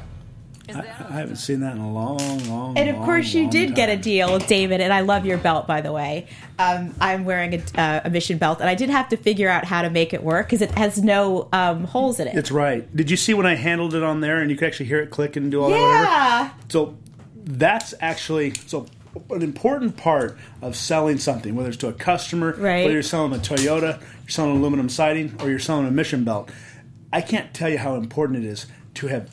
I, 0.68 0.80
I, 0.80 1.12
haven't 1.18 1.36
seen 1.36 1.60
that 1.60 1.76
in 1.76 1.82
a 1.82 1.92
long, 1.92 2.18
long. 2.48 2.74
Time. 2.74 2.76
And 2.78 2.88
of 2.88 2.96
long, 2.96 3.04
course, 3.04 3.34
you 3.34 3.50
did 3.50 3.68
time. 3.68 3.74
get 3.74 3.88
a 3.90 3.96
deal, 3.96 4.38
David. 4.38 4.80
And 4.80 4.92
I 4.92 5.00
love 5.00 5.26
your 5.26 5.36
belt, 5.36 5.66
by 5.66 5.80
the 5.80 5.92
way. 5.92 6.26
Um, 6.58 6.94
I'm 7.00 7.24
wearing 7.24 7.54
a, 7.54 7.80
uh, 7.80 8.00
a, 8.04 8.10
mission 8.10 8.38
belt, 8.38 8.60
and 8.60 8.68
I 8.68 8.74
did 8.74 8.88
have 8.88 9.08
to 9.10 9.16
figure 9.16 9.48
out 9.48 9.64
how 9.64 9.82
to 9.82 9.90
make 9.90 10.14
it 10.14 10.22
work 10.22 10.46
because 10.46 10.62
it 10.62 10.70
has 10.72 11.02
no 11.02 11.48
um, 11.52 11.84
holes 11.84 12.18
in 12.20 12.28
it. 12.28 12.36
It's 12.36 12.50
right. 12.50 12.94
Did 12.96 13.10
you 13.10 13.16
see 13.16 13.34
when 13.34 13.46
I 13.46 13.54
handled 13.54 13.94
it 13.94 14.02
on 14.02 14.20
there, 14.20 14.40
and 14.40 14.50
you 14.50 14.56
could 14.56 14.66
actually 14.66 14.86
hear 14.86 15.00
it 15.00 15.10
click 15.10 15.36
and 15.36 15.50
do 15.50 15.62
all 15.62 15.70
yeah. 15.70 15.76
that? 15.76 16.42
Whatever? 16.42 16.62
So 16.68 16.98
that's 17.44 17.94
actually 18.00 18.54
so 18.66 18.86
an 19.30 19.42
important 19.42 19.96
part 19.96 20.38
of 20.62 20.76
selling 20.76 21.18
something, 21.18 21.54
whether 21.54 21.68
it's 21.68 21.78
to 21.78 21.88
a 21.88 21.92
customer, 21.92 22.52
right. 22.52 22.84
whether 22.84 22.92
you're 22.92 23.02
selling 23.02 23.32
a 23.32 23.38
Toyota, 23.38 24.00
you're 24.00 24.28
selling 24.28 24.56
aluminum 24.56 24.88
siding, 24.88 25.36
or 25.40 25.50
you're 25.50 25.58
selling 25.58 25.86
a 25.86 25.90
mission 25.90 26.24
belt. 26.24 26.50
I 27.12 27.20
can't 27.20 27.52
tell 27.54 27.68
you 27.68 27.78
how 27.78 27.94
important 27.94 28.44
it 28.44 28.48
is 28.48 28.66
to 28.94 29.06
have 29.08 29.30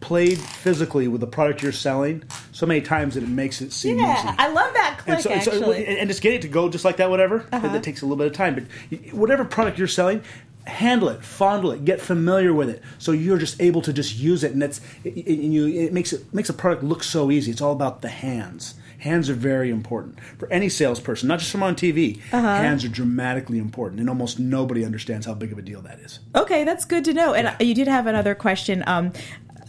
played 0.00 0.38
physically 0.38 1.08
with 1.08 1.20
the 1.20 1.26
product 1.26 1.62
you're 1.62 1.72
selling 1.72 2.22
so 2.52 2.66
many 2.66 2.80
times 2.80 3.14
that 3.14 3.22
it 3.22 3.28
makes 3.28 3.60
it 3.60 3.72
seem 3.72 3.98
Yeah, 3.98 4.18
easy. 4.18 4.34
I 4.38 4.48
love 4.48 4.72
that 4.74 4.98
click. 4.98 5.14
and, 5.14 5.22
so, 5.22 5.30
and, 5.30 5.42
so- 5.42 5.52
actually, 5.52 5.86
and 5.86 6.08
just 6.08 6.22
get 6.22 6.32
it 6.34 6.42
to 6.42 6.48
go 6.48 6.68
just 6.68 6.84
like 6.84 6.96
that, 6.96 7.10
whatever. 7.10 7.46
Uh-huh. 7.52 7.68
That 7.68 7.82
takes 7.82 8.02
a 8.02 8.06
little 8.06 8.16
bit 8.16 8.26
of 8.26 8.32
time, 8.32 8.54
but 8.54 9.12
whatever 9.14 9.44
product 9.44 9.78
you're 9.78 9.86
selling, 9.88 10.22
handle 10.66 11.08
it, 11.08 11.24
fondle 11.24 11.72
it, 11.72 11.84
get 11.84 12.00
familiar 12.00 12.52
with 12.52 12.68
it, 12.68 12.82
so 12.98 13.12
you're 13.12 13.38
just 13.38 13.60
able 13.60 13.82
to 13.82 13.92
just 13.92 14.16
use 14.16 14.44
it, 14.44 14.52
and 14.52 14.62
it's 14.62 14.80
it, 15.04 15.16
it, 15.16 15.38
you, 15.40 15.66
it 15.66 15.92
makes 15.92 16.12
it 16.12 16.32
makes 16.32 16.48
a 16.48 16.54
product 16.54 16.82
look 16.82 17.02
so 17.02 17.30
easy. 17.30 17.50
It's 17.50 17.60
all 17.60 17.72
about 17.72 18.02
the 18.02 18.08
hands. 18.08 18.74
Hands 18.98 19.30
are 19.30 19.34
very 19.34 19.70
important 19.70 20.20
for 20.38 20.46
any 20.52 20.68
salesperson, 20.68 21.26
not 21.28 21.38
just 21.38 21.50
from 21.50 21.62
on 21.62 21.74
TV. 21.74 22.18
Uh-huh. 22.32 22.38
Hands 22.40 22.84
are 22.84 22.88
dramatically 22.88 23.58
important, 23.58 23.98
and 24.00 24.10
almost 24.10 24.38
nobody 24.38 24.84
understands 24.84 25.24
how 25.24 25.32
big 25.32 25.52
of 25.52 25.58
a 25.58 25.62
deal 25.62 25.80
that 25.80 25.98
is. 26.00 26.20
Okay, 26.34 26.64
that's 26.64 26.84
good 26.84 27.04
to 27.06 27.14
know. 27.14 27.32
And 27.32 27.48
uh 27.48 27.54
you 27.60 27.74
did 27.74 27.88
have 27.88 28.06
another 28.06 28.34
question. 28.34 28.84
Um, 28.86 29.12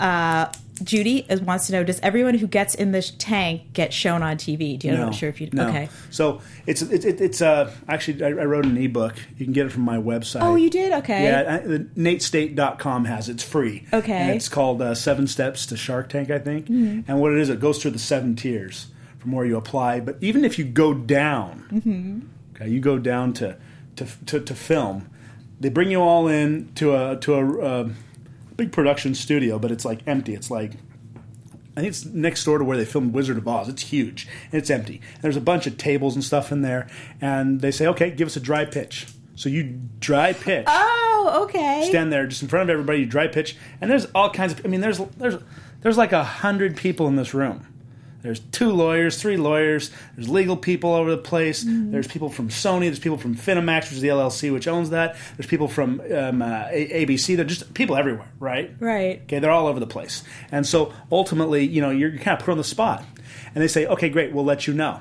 uh, 0.01 0.51
Judy 0.83 1.27
is- 1.29 1.39
wants 1.41 1.67
to 1.67 1.73
know: 1.73 1.83
Does 1.83 1.99
everyone 2.01 2.33
who 2.35 2.47
gets 2.47 2.73
in 2.73 2.91
this 2.91 3.11
tank 3.19 3.71
get 3.73 3.93
shown 3.93 4.23
on 4.23 4.37
TV? 4.37 4.79
Do 4.79 4.87
you 4.87 4.93
know? 4.95 5.05
I'm 5.07 5.11
sure 5.13 5.29
if 5.29 5.39
you 5.39 5.47
no. 5.53 5.67
okay. 5.69 5.89
So 6.09 6.41
it's 6.65 6.81
it's 6.81 7.05
it, 7.05 7.21
it's 7.21 7.39
uh 7.41 7.71
actually 7.87 8.23
I, 8.23 8.29
I 8.29 8.45
wrote 8.45 8.65
an 8.65 8.77
ebook. 8.77 9.13
You 9.37 9.45
can 9.45 9.53
get 9.53 9.67
it 9.67 9.71
from 9.71 9.83
my 9.83 9.97
website. 9.97 10.41
Oh, 10.41 10.55
you 10.55 10.71
did? 10.71 10.91
Okay. 10.93 11.23
Yeah, 11.25 11.59
I- 11.63 11.67
the 11.67 11.79
NateState.com 11.95 13.05
has 13.05 13.29
it. 13.29 13.33
It's 13.33 13.43
free. 13.43 13.85
Okay. 13.93 14.11
Mm-hmm. 14.11 14.11
And 14.11 14.31
it's 14.35 14.49
called 14.49 14.81
uh, 14.81 14.95
Seven 14.95 15.27
Steps 15.27 15.65
to 15.67 15.77
Shark 15.77 16.09
Tank, 16.09 16.29
I 16.31 16.39
think. 16.39 16.67
And 16.69 17.19
what 17.19 17.31
it 17.31 17.37
is, 17.39 17.49
it 17.49 17.59
goes 17.59 17.81
through 17.81 17.91
the 17.91 17.99
seven 17.99 18.35
tiers 18.35 18.87
from 19.19 19.31
where 19.33 19.45
you 19.45 19.57
apply. 19.57 19.99
But 19.99 20.17
even 20.21 20.43
if 20.45 20.57
you 20.57 20.65
go 20.65 20.93
down, 20.93 21.65
Mm-hmm. 21.71 22.19
okay, 22.55 22.69
you 22.69 22.79
go 22.79 22.97
down 22.97 23.33
to 23.33 23.55
to, 23.97 24.07
to 24.25 24.39
to 24.39 24.55
film. 24.55 25.07
They 25.59 25.69
bring 25.69 25.91
you 25.91 26.01
all 26.01 26.27
in 26.27 26.71
to 26.75 26.95
a 26.95 27.17
to 27.17 27.33
a 27.35 27.61
uh, 27.61 27.89
big 28.61 28.71
production 28.71 29.15
studio, 29.15 29.57
but 29.57 29.71
it's 29.71 29.83
like 29.83 30.01
empty. 30.05 30.35
It's 30.35 30.51
like 30.51 30.73
I 31.75 31.81
think 31.81 31.87
it's 31.87 32.05
next 32.05 32.43
door 32.43 32.59
to 32.59 32.63
where 32.63 32.77
they 32.77 32.85
filmed 32.85 33.11
Wizard 33.11 33.37
of 33.37 33.47
Oz. 33.47 33.67
It's 33.69 33.81
huge 33.81 34.27
and 34.51 34.59
it's 34.61 34.69
empty. 34.69 35.01
And 35.15 35.23
there's 35.23 35.35
a 35.37 35.41
bunch 35.41 35.65
of 35.65 35.77
tables 35.79 36.13
and 36.13 36.23
stuff 36.23 36.51
in 36.51 36.61
there, 36.61 36.87
and 37.19 37.61
they 37.61 37.71
say, 37.71 37.87
"Okay, 37.87 38.11
give 38.11 38.27
us 38.27 38.35
a 38.35 38.39
dry 38.39 38.65
pitch." 38.65 39.07
So 39.33 39.49
you 39.49 39.79
dry 39.99 40.33
pitch, 40.33 40.65
Oh, 40.67 41.45
okay. 41.45 41.87
stand 41.89 42.11
there 42.13 42.27
just 42.27 42.43
in 42.43 42.47
front 42.49 42.69
of 42.69 42.73
everybody, 42.73 42.99
you 42.99 43.05
dry 43.07 43.27
pitch, 43.27 43.55
and 43.79 43.89
there's 43.89 44.05
all 44.13 44.29
kinds 44.29 44.53
of. 44.53 44.63
I 44.63 44.67
mean, 44.67 44.81
there's 44.81 44.99
there's 45.17 45.41
there's 45.81 45.97
like 45.97 46.11
a 46.11 46.23
hundred 46.23 46.77
people 46.77 47.07
in 47.07 47.15
this 47.15 47.33
room. 47.33 47.65
There's 48.21 48.39
two 48.39 48.71
lawyers, 48.71 49.21
three 49.21 49.37
lawyers. 49.37 49.91
There's 50.15 50.29
legal 50.29 50.55
people 50.57 50.93
over 50.93 51.09
the 51.11 51.17
place. 51.17 51.63
There's 51.67 52.07
people 52.07 52.29
from 52.29 52.49
Sony. 52.49 52.81
There's 52.81 52.99
people 52.99 53.17
from 53.17 53.35
Cinemax, 53.35 53.83
which 53.83 53.93
is 53.93 54.01
the 54.01 54.09
LLC, 54.09 54.51
which 54.53 54.67
owns 54.67 54.91
that. 54.91 55.15
There's 55.37 55.47
people 55.47 55.67
from 55.67 56.01
um, 56.13 56.41
uh, 56.41 56.67
A- 56.69 57.05
ABC. 57.05 57.35
They're 57.35 57.45
just 57.45 57.73
people 57.73 57.95
everywhere, 57.95 58.29
right? 58.39 58.71
Right. 58.79 59.21
Okay, 59.23 59.39
they're 59.39 59.51
all 59.51 59.67
over 59.67 59.79
the 59.79 59.87
place. 59.87 60.23
And 60.51 60.65
so 60.67 60.93
ultimately, 61.11 61.65
you 61.65 61.81
know, 61.81 61.89
you're 61.89 62.11
kind 62.17 62.37
of 62.39 62.45
put 62.45 62.51
on 62.51 62.57
the 62.57 62.63
spot. 62.63 63.03
And 63.53 63.61
they 63.63 63.67
say, 63.67 63.85
okay, 63.85 64.09
great, 64.09 64.31
we'll 64.33 64.45
let 64.45 64.67
you 64.67 64.73
know. 64.73 64.99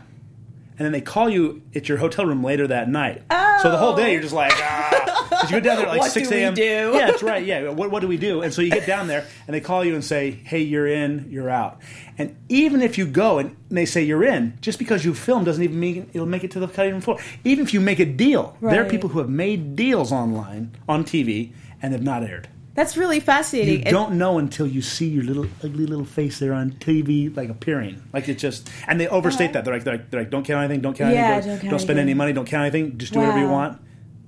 And 0.81 0.87
then 0.87 0.93
they 0.93 1.03
call 1.03 1.29
you 1.29 1.61
at 1.75 1.91
your 1.91 1.99
hotel 1.99 2.25
room 2.25 2.43
later 2.43 2.67
that 2.69 2.89
night. 2.89 3.23
So 3.61 3.71
the 3.71 3.77
whole 3.77 3.95
day 3.95 4.15
you're 4.15 4.23
just 4.23 4.33
like, 4.33 4.51
ah. 4.55 5.45
you 5.45 5.51
go 5.51 5.61
down 5.61 5.77
there 5.77 5.85
at 5.85 5.91
like 5.91 5.99
What 6.01 6.11
6 6.11 6.27
do 6.27 6.35
we 6.35 6.41
a.m. 6.41 6.55
do? 6.55 6.63
Yeah, 6.95 7.11
that's 7.11 7.23
right. 7.23 7.45
Yeah, 7.45 7.69
what, 7.69 7.91
what 7.91 8.01
do 8.01 8.09
we 8.09 8.17
do? 8.17 8.41
And 8.41 8.51
so 8.51 8.63
you 8.63 8.71
get 8.71 8.87
down 8.87 9.07
there 9.07 9.27
and 9.47 9.55
they 9.55 9.61
call 9.61 9.85
you 9.85 9.95
and 9.95 10.03
say, 10.03 10.31
hey, 10.31 10.63
you're 10.63 10.87
in, 10.87 11.27
you're 11.31 11.51
out. 11.51 11.83
And 12.17 12.35
even 12.49 12.81
if 12.81 12.97
you 12.97 13.05
go 13.05 13.39
and 13.39 13.55
they 13.69 13.85
say 13.85 14.03
you're 14.03 14.25
in, 14.25 14.57
just 14.63 14.79
because 14.79 15.05
you 15.05 15.13
film 15.13 15.45
doesn't 15.45 15.63
even 15.63 15.79
mean 15.79 16.09
it'll 16.15 16.27
make 16.27 16.45
it 16.45 16.51
to 16.53 16.61
the 16.61 16.67
cutting 16.67 16.93
room 16.93 17.03
floor. 17.03 17.19
Even 17.45 17.63
if 17.63 17.75
you 17.75 17.81
make 17.83 17.99
a 17.99 18.07
deal, 18.07 18.57
there 18.63 18.83
are 18.83 18.89
people 18.89 19.11
who 19.11 19.19
have 19.19 19.29
made 19.29 19.77
deals 19.77 20.13
online, 20.13 20.75
on 20.89 21.05
TV, 21.05 21.53
and 21.83 21.93
have 21.93 22.03
not 22.03 22.23
aired. 22.23 22.49
That's 22.81 22.97
really 22.97 23.17
You 23.17 23.21
fascinating. 23.21 23.83
And- 23.85 23.93
don't 23.93 24.13
know 24.17 24.39
until 24.39 24.67
you 24.67 24.81
see 24.81 25.07
your 25.07 25.23
little 25.25 25.47
ugly 25.63 25.85
little 25.85 26.07
face 26.07 26.39
there 26.39 26.55
on 26.55 26.71
TV, 26.73 27.35
like 27.37 27.51
appearing, 27.51 28.03
like 28.15 28.27
it 28.31 28.39
just. 28.39 28.71
And 28.89 28.99
they 28.99 29.07
overstate 29.07 29.53
that. 29.53 29.65
They're 29.67 29.75
like, 29.75 29.85
they're 29.85 29.97
like, 29.99 30.11
they're 30.11 30.21
like, 30.23 30.31
don't 30.31 30.45
count 30.45 30.65
anything, 30.65 30.81
don't 30.81 30.97
count 30.97 31.13
Yeah, 31.15 31.33
anything, 31.33 31.51
don't 31.51 31.61
don't, 31.61 31.71
count 31.73 31.83
spend 31.83 31.99
anything. 31.99 32.11
any 32.11 32.15
money, 32.15 32.33
don't 32.33 32.47
count 32.47 32.63
anything, 32.75 32.97
just 32.97 33.13
do 33.13 33.19
whatever 33.19 33.39
you 33.39 33.49
want. 33.49 33.81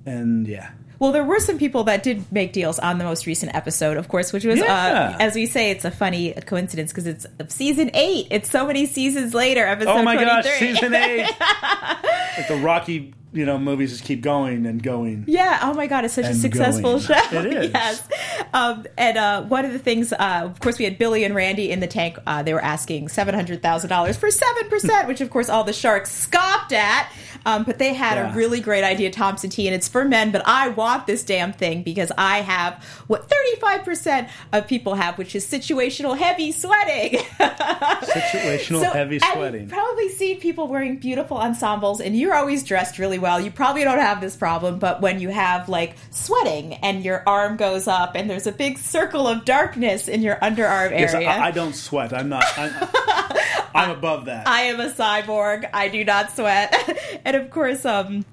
And 0.05 0.47
yeah, 0.47 0.69
Well, 0.99 1.11
there 1.11 1.23
were 1.23 1.39
some 1.39 1.57
people 1.57 1.83
that 1.85 2.03
did 2.03 2.31
make 2.31 2.53
deals 2.53 2.77
on 2.77 2.99
the 2.99 3.03
most 3.05 3.25
recent 3.25 3.55
episode, 3.55 3.97
of 3.97 4.07
course, 4.07 4.31
which 4.31 4.45
was, 4.45 4.59
Yeah. 4.59 5.15
uh, 5.15 5.17
as 5.19 5.33
we 5.33 5.47
say, 5.47 5.71
it's 5.71 5.83
a 5.85 5.91
funny 5.91 6.33
coincidence 6.45 6.91
because 6.91 7.07
it's 7.07 7.25
season 7.49 7.89
eight. 7.95 8.27
It's 8.29 8.51
so 8.51 8.67
many 8.67 8.85
seasons 8.85 9.33
later, 9.33 9.65
episode 9.65 9.89
oh 9.91 10.03
my 10.03 10.15
gosh, 10.15 10.45
season 10.59 10.93
eight! 10.93 11.21
like 12.37 12.47
the 12.47 12.59
Rocky, 12.61 13.13
you 13.33 13.45
know, 13.45 13.57
movies 13.57 13.91
just 13.91 14.03
keep 14.03 14.21
going 14.21 14.65
and 14.65 14.81
going. 14.81 15.25
Yeah. 15.27 15.59
Oh 15.63 15.73
my 15.73 15.87
God, 15.87 16.05
it's 16.05 16.13
such 16.13 16.25
a 16.25 16.33
successful 16.33 16.99
going. 16.99 17.01
show. 17.01 17.19
It 17.31 17.45
is. 17.53 17.71
yes. 17.73 18.07
Um, 18.53 18.85
and 18.97 19.17
uh, 19.17 19.41
one 19.43 19.65
of 19.65 19.73
the 19.73 19.79
things, 19.79 20.13
uh, 20.13 20.41
of 20.43 20.59
course, 20.59 20.77
we 20.77 20.85
had 20.85 20.97
Billy 20.97 21.23
and 21.23 21.33
Randy 21.33 21.71
in 21.71 21.79
the 21.79 21.87
tank. 21.87 22.17
Uh, 22.27 22.43
they 22.43 22.53
were 22.53 22.63
asking 22.63 23.09
seven 23.09 23.33
hundred 23.35 23.61
thousand 23.61 23.89
dollars 23.89 24.17
for 24.17 24.29
seven 24.31 24.69
percent, 24.69 25.07
which 25.07 25.21
of 25.21 25.29
course 25.29 25.49
all 25.49 25.63
the 25.63 25.73
sharks 25.73 26.11
scoffed 26.11 26.73
at. 26.73 27.11
Um, 27.45 27.63
but 27.63 27.77
they 27.79 27.93
had 27.93 28.15
Yeah. 28.15 28.31
a 28.31 28.35
really 28.35 28.61
great 28.61 28.83
idea, 28.85 29.11
Thompson 29.11 29.49
Tee, 29.49 29.67
and 29.67 29.75
it's 29.75 29.87
for 29.89 30.05
men. 30.05 30.31
But 30.31 30.43
I 30.47 30.69
want 30.69 31.07
this 31.07 31.23
damn 31.23 31.51
thing 31.51 31.83
because 31.83 32.11
I 32.17 32.37
have 32.41 32.81
what 33.07 33.27
thirty 33.29 33.59
five 33.59 33.83
percent 33.83 34.29
of 34.53 34.67
people 34.67 34.95
have, 34.95 35.17
which 35.17 35.35
is 35.35 35.45
situational 35.45 36.17
heavy 36.17 36.51
sweating. 36.51 37.19
Situational 37.39 38.81
So- 38.81 38.91
heavy 38.91 39.19
sweating. 39.19 39.61
You've 39.61 39.69
probably 39.71 40.09
seen 40.09 40.39
people 40.39 40.67
wearing 40.67 40.97
beautiful 40.97 41.37
ensembles, 41.37 41.99
and 42.01 42.17
you're 42.17 42.33
always 42.35 42.63
dressed 42.63 42.99
really 42.99 43.19
well. 43.23 43.39
You 43.39 43.49
probably 43.49 43.83
don't 43.83 43.97
have 43.97 44.21
this 44.21 44.35
problem, 44.35 44.77
but 44.77 45.01
when 45.01 45.19
you 45.19 45.29
have 45.29 45.67
like 45.67 45.95
sweating 46.11 46.75
and 46.75 47.03
your 47.03 47.23
arm 47.27 47.57
goes 47.57 47.87
up, 47.87 48.13
and 48.13 48.29
there's 48.29 48.45
a 48.45 48.51
big 48.51 48.77
circle 48.77 49.27
of 49.27 49.45
darkness 49.45 50.07
in 50.07 50.21
your 50.21 50.35
underarm 50.35 50.91
area. 50.91 51.27
I, 51.27 51.47
I 51.47 51.51
don't 51.51 51.73
sweat. 51.73 52.13
I'm 52.13 52.29
not. 52.29 52.45
I'm, 52.55 52.71
I'm 53.75 53.89
above 53.89 54.25
that. 54.25 54.47
I 54.47 54.63
am 54.63 54.79
a 54.79 54.91
cyborg. 54.91 55.67
I 55.73 55.87
do 55.87 56.05
not 56.05 56.31
sweat. 56.31 56.75
and 57.25 57.35
of 57.35 57.49
course, 57.49 57.85
um, 57.85 58.25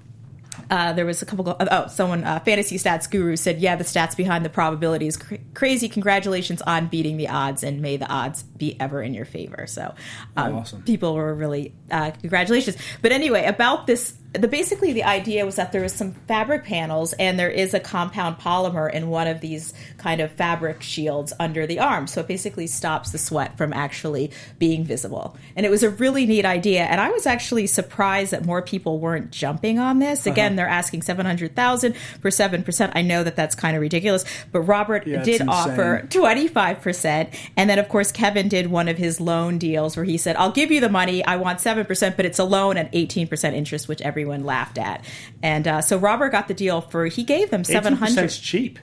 uh, 0.71 0.93
there 0.93 1.05
was 1.05 1.21
a 1.21 1.25
couple. 1.25 1.55
Oh, 1.59 1.87
someone, 1.87 2.23
uh, 2.23 2.39
fantasy 2.39 2.77
stats 2.77 3.09
guru 3.09 3.35
said, 3.35 3.59
"Yeah, 3.59 3.75
the 3.75 3.83
stats 3.83 4.15
behind 4.15 4.45
the 4.45 4.49
probability 4.49 5.05
is 5.05 5.17
cr- 5.17 5.35
crazy. 5.53 5.89
Congratulations 5.89 6.61
on 6.61 6.87
beating 6.87 7.17
the 7.17 7.27
odds, 7.27 7.61
and 7.63 7.81
may 7.81 7.97
the 7.97 8.07
odds 8.07 8.43
be 8.43 8.79
ever 8.79 9.01
in 9.01 9.13
your 9.13 9.25
favor." 9.25 9.67
So, 9.67 9.93
um, 10.37 10.55
awesome. 10.55 10.81
people 10.83 11.13
were 11.13 11.33
really 11.33 11.73
uh, 11.91 12.11
congratulations. 12.11 12.77
But 13.01 13.11
anyway, 13.11 13.45
about 13.45 13.85
this, 13.85 14.13
the 14.33 14.47
basically 14.47 14.93
the 14.93 15.03
idea 15.03 15.45
was 15.45 15.55
that 15.55 15.71
there 15.71 15.81
was 15.81 15.93
some 15.93 16.13
fabric 16.27 16.63
panels, 16.63 17.13
and 17.13 17.37
there 17.37 17.49
is 17.49 17.73
a 17.73 17.79
compound 17.79 18.37
polymer 18.37 18.91
in 18.91 19.09
one 19.09 19.27
of 19.27 19.41
these 19.41 19.73
kind 19.97 20.21
of 20.21 20.31
fabric 20.31 20.81
shields 20.81 21.33
under 21.39 21.67
the 21.67 21.79
arm, 21.79 22.07
so 22.07 22.21
it 22.21 22.27
basically 22.27 22.67
stops 22.67 23.11
the 23.11 23.17
sweat 23.17 23.57
from 23.57 23.73
actually 23.73 24.31
being 24.57 24.83
visible. 24.83 25.37
And 25.55 25.65
it 25.65 25.69
was 25.69 25.83
a 25.83 25.89
really 25.89 26.25
neat 26.25 26.45
idea, 26.45 26.83
and 26.83 27.01
I 27.01 27.09
was 27.09 27.25
actually 27.25 27.67
surprised 27.67 28.31
that 28.31 28.45
more 28.45 28.61
people 28.61 28.99
weren't 28.99 29.31
jumping 29.31 29.79
on 29.79 29.99
this. 29.99 30.21
Uh-huh. 30.21 30.31
Again, 30.31 30.55
they're 30.55 30.67
asking 30.67 31.01
seven 31.01 31.25
hundred 31.25 31.55
thousand 31.55 31.95
for 32.21 32.31
seven 32.31 32.63
percent. 32.63 32.93
I 32.95 33.01
know 33.01 33.23
that 33.23 33.35
that's 33.35 33.55
kind 33.55 33.75
of 33.75 33.81
ridiculous, 33.81 34.23
but 34.51 34.61
Robert 34.61 35.05
Yeah, 35.05 35.23
did 35.23 35.41
offer 35.47 36.07
25%. 36.09 37.35
And 37.57 37.69
then, 37.69 37.79
of 37.79 37.89
course, 37.89 38.11
Kevin 38.11 38.47
did 38.47 38.67
one 38.67 38.87
of 38.87 38.97
his 38.97 39.19
loan 39.19 39.57
deals 39.57 39.95
where 39.95 40.05
he 40.05 40.17
said, 40.17 40.35
I'll 40.35 40.51
give 40.51 40.71
you 40.71 40.79
the 40.79 40.89
money. 40.89 41.23
I 41.25 41.37
want 41.37 41.59
7%, 41.59 42.15
but 42.15 42.25
it's 42.25 42.39
a 42.39 42.43
loan 42.43 42.77
at 42.77 42.91
18% 42.93 43.53
interest, 43.53 43.87
which 43.87 44.01
everyone 44.21 44.43
laughed 44.45 44.77
at. 44.77 45.03
And 45.41 45.67
uh, 45.67 45.81
so 45.81 45.97
Robert 45.97 46.29
got 46.29 46.47
the 46.47 46.53
deal 46.53 46.81
for, 46.81 47.05
he 47.07 47.23
gave 47.23 47.49
them 47.49 47.63
700 47.63 47.97
700 48.07 48.25
is 48.25 48.39
cheap. 48.39 48.79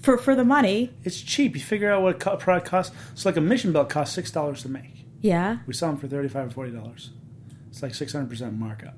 for, 0.00 0.18
for 0.18 0.34
the 0.34 0.44
money. 0.44 0.90
It's 1.04 1.20
cheap. 1.20 1.54
You 1.54 1.60
figure 1.62 1.92
out 1.92 2.02
what 2.02 2.26
a 2.26 2.36
product 2.36 2.66
costs. 2.66 2.94
It's 3.12 3.24
like 3.24 3.36
a 3.36 3.40
mission 3.40 3.72
belt 3.72 3.88
costs 3.88 4.14
six 4.14 4.30
dollars 4.30 4.62
to 4.62 4.68
make. 4.68 5.04
Yeah. 5.20 5.58
We 5.66 5.72
sell 5.74 5.88
them 5.90 5.98
for 5.98 6.08
thirty-five 6.08 6.48
or 6.48 6.50
forty 6.50 6.72
dollars. 6.72 7.10
It's 7.70 7.82
like 7.82 7.94
six 7.94 8.12
hundred 8.12 8.28
percent 8.30 8.54
markup. 8.54 8.94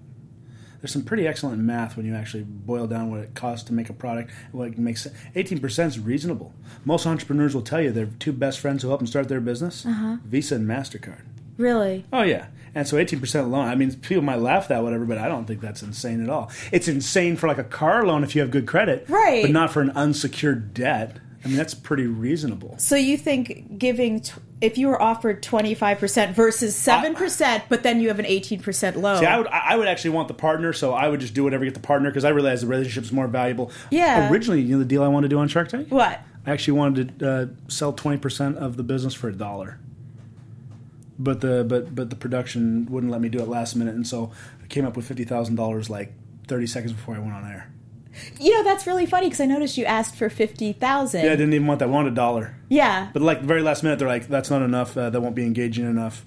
There's 0.81 0.93
some 0.93 1.03
pretty 1.05 1.27
excellent 1.27 1.61
math 1.63 1.97
when 1.97 2.05
you 2.05 2.15
actually 2.15 2.43
boil 2.45 2.87
down 2.87 3.11
what 3.11 3.21
it 3.21 3.35
costs 3.35 3.65
to 3.69 3.73
make 3.73 3.89
a 3.89 3.95
product. 3.95 4.31
What 4.53 4.69
it 4.69 4.79
makes 4.79 5.07
eighteen 5.35 5.59
percent 5.59 5.93
is 5.93 5.99
reasonable. 5.99 6.53
Most 6.85 7.07
entrepreneurs 7.07 7.55
will 7.55 7.63
tell 7.63 7.81
you 7.83 7.93
their 7.93 8.07
two 8.07 8.33
best 8.33 8.59
friends 8.61 8.83
who 8.83 8.89
help 8.89 9.01
them 9.01 9.07
start 9.07 9.29
their 9.29 9.41
business: 9.41 9.85
Uh-huh. 9.87 10.17
Visa 10.25 10.55
and 10.57 10.67
Mastercard. 10.69 11.23
Really? 11.57 12.05
Oh 12.13 12.23
yeah, 12.23 12.47
and 12.75 12.87
so 12.87 12.97
eighteen 12.97 13.21
percent 13.21 13.49
loan. 13.49 13.67
I 13.69 13.75
mean, 13.75 13.95
people 13.97 14.23
might 14.23 14.41
laugh 14.41 14.65
at 14.65 14.69
that, 14.71 14.83
whatever, 14.83 15.05
but 15.05 15.19
I 15.19 15.29
don't 15.29 15.47
think 15.47 15.61
that's 15.61 15.83
insane 15.83 16.23
at 16.23 16.31
all. 16.31 16.51
It's 16.73 16.89
insane 16.89 17.37
for 17.37 17.47
like 17.49 17.59
a 17.59 17.65
car 17.65 18.05
loan 18.07 18.25
if 18.25 18.35
you 18.35 18.41
have 18.41 18.51
good 18.51 18.67
credit, 18.67 19.07
Right. 19.09 19.43
But 19.43 19.51
not 19.53 19.71
for 19.71 19.81
an 19.83 19.91
unsecured 19.91 20.75
debt. 20.75 21.19
I 21.45 21.49
mean, 21.49 21.59
that's 21.59 21.75
pretty 21.75 22.07
reasonable. 22.07 22.75
So 22.79 22.97
you 22.97 23.19
think 23.19 23.79
giving, 23.79 24.21
t- 24.21 24.33
if 24.63 24.79
you 24.79 24.89
were 24.89 25.01
offered 25.03 25.43
25% 25.43 26.33
versus 26.33 26.75
7%, 26.75 27.63
but 27.69 27.83
then 27.83 28.01
you 28.01 28.09
have 28.09 28.19
an 28.19 28.25
18% 28.25 28.97
loan. 28.97 29.19
See, 29.19 29.27
I 29.27 29.37
would, 29.37 29.47
I 29.49 29.77
would 29.77 29.87
actually 29.87 30.13
want 30.13 30.29
the 30.29 30.35
partner, 30.35 30.73
so 30.73 30.95
I 30.95 31.07
would 31.07 31.21
just 31.21 31.35
do 31.35 31.45
whatever 31.45 31.67
get 31.67 31.75
the 31.75 31.81
partner 31.81 32.09
because 32.09 32.25
I 32.25 32.31
realize 32.31 32.63
the 32.63 32.67
relationship 32.67 33.05
is 33.05 33.13
more 33.13 33.29
valuable. 33.29 33.71
Yeah. 33.91 34.31
Originally, 34.31 34.63
you 34.63 34.73
know 34.73 34.79
the 34.79 34.87
deal 34.87 35.03
I 35.03 35.09
wanted 35.09 35.29
to 35.29 35.35
do 35.37 35.39
on 35.39 35.49
Shark 35.49 35.69
Tank. 35.69 35.89
what? 35.91 36.19
I 36.47 36.51
actually 36.51 36.79
wanted 36.79 37.19
to 37.19 37.31
uh, 37.31 37.47
sell 37.69 37.93
twenty 37.93 38.17
percent 38.19 38.57
of 38.57 38.79
the 38.79 38.83
business 38.83 39.13
for 39.13 39.29
a 39.29 39.33
dollar, 39.35 39.79
but 41.19 41.41
the 41.41 41.65
but 41.65 41.95
but 41.95 42.11
the 42.11 42.17
production 42.17 42.87
wouldn't 42.91 43.13
let 43.13 43.21
me 43.21 43.29
do 43.29 43.39
it 43.41 43.49
last 43.49 43.77
minute, 43.77 43.95
and 43.95 44.07
so 44.07 44.33
I 44.63 44.67
came 44.67 44.85
up 44.85 44.97
with 44.97 45.07
fifty 45.07 45.25
thousand 45.25 45.57
dollars 45.57 45.89
like 45.91 46.13
thirty 46.47 46.67
seconds 46.67 46.93
before 46.93 47.15
I 47.15 47.19
went 47.19 47.33
on 47.33 47.45
air. 47.45 47.71
You 48.39 48.53
know, 48.53 48.63
that's 48.63 48.87
really 48.87 49.07
funny 49.07 49.27
because 49.27 49.41
I 49.41 49.47
noticed 49.47 49.77
you 49.77 49.85
asked 49.85 50.15
for 50.15 50.31
50000 50.31 51.25
Yeah, 51.25 51.33
I 51.33 51.37
didn't 51.37 51.53
even 51.53 51.67
want 51.67 51.81
that. 51.81 51.87
I 51.87 51.91
wanted 51.91 52.13
a 52.13 52.15
dollar. 52.15 52.55
Yeah. 52.69 53.11
But 53.13 53.23
like 53.23 53.41
the 53.41 53.47
very 53.47 53.63
last 53.63 53.83
minute, 53.83 53.99
they're 53.99 54.07
like, 54.07 54.29
"That's 54.29 54.51
not 54.51 54.63
enough. 54.63 54.97
Uh, 54.97 55.11
that 55.11 55.21
won't 55.21 55.35
be 55.35 55.45
engaging 55.45 55.85
enough. 55.85 56.25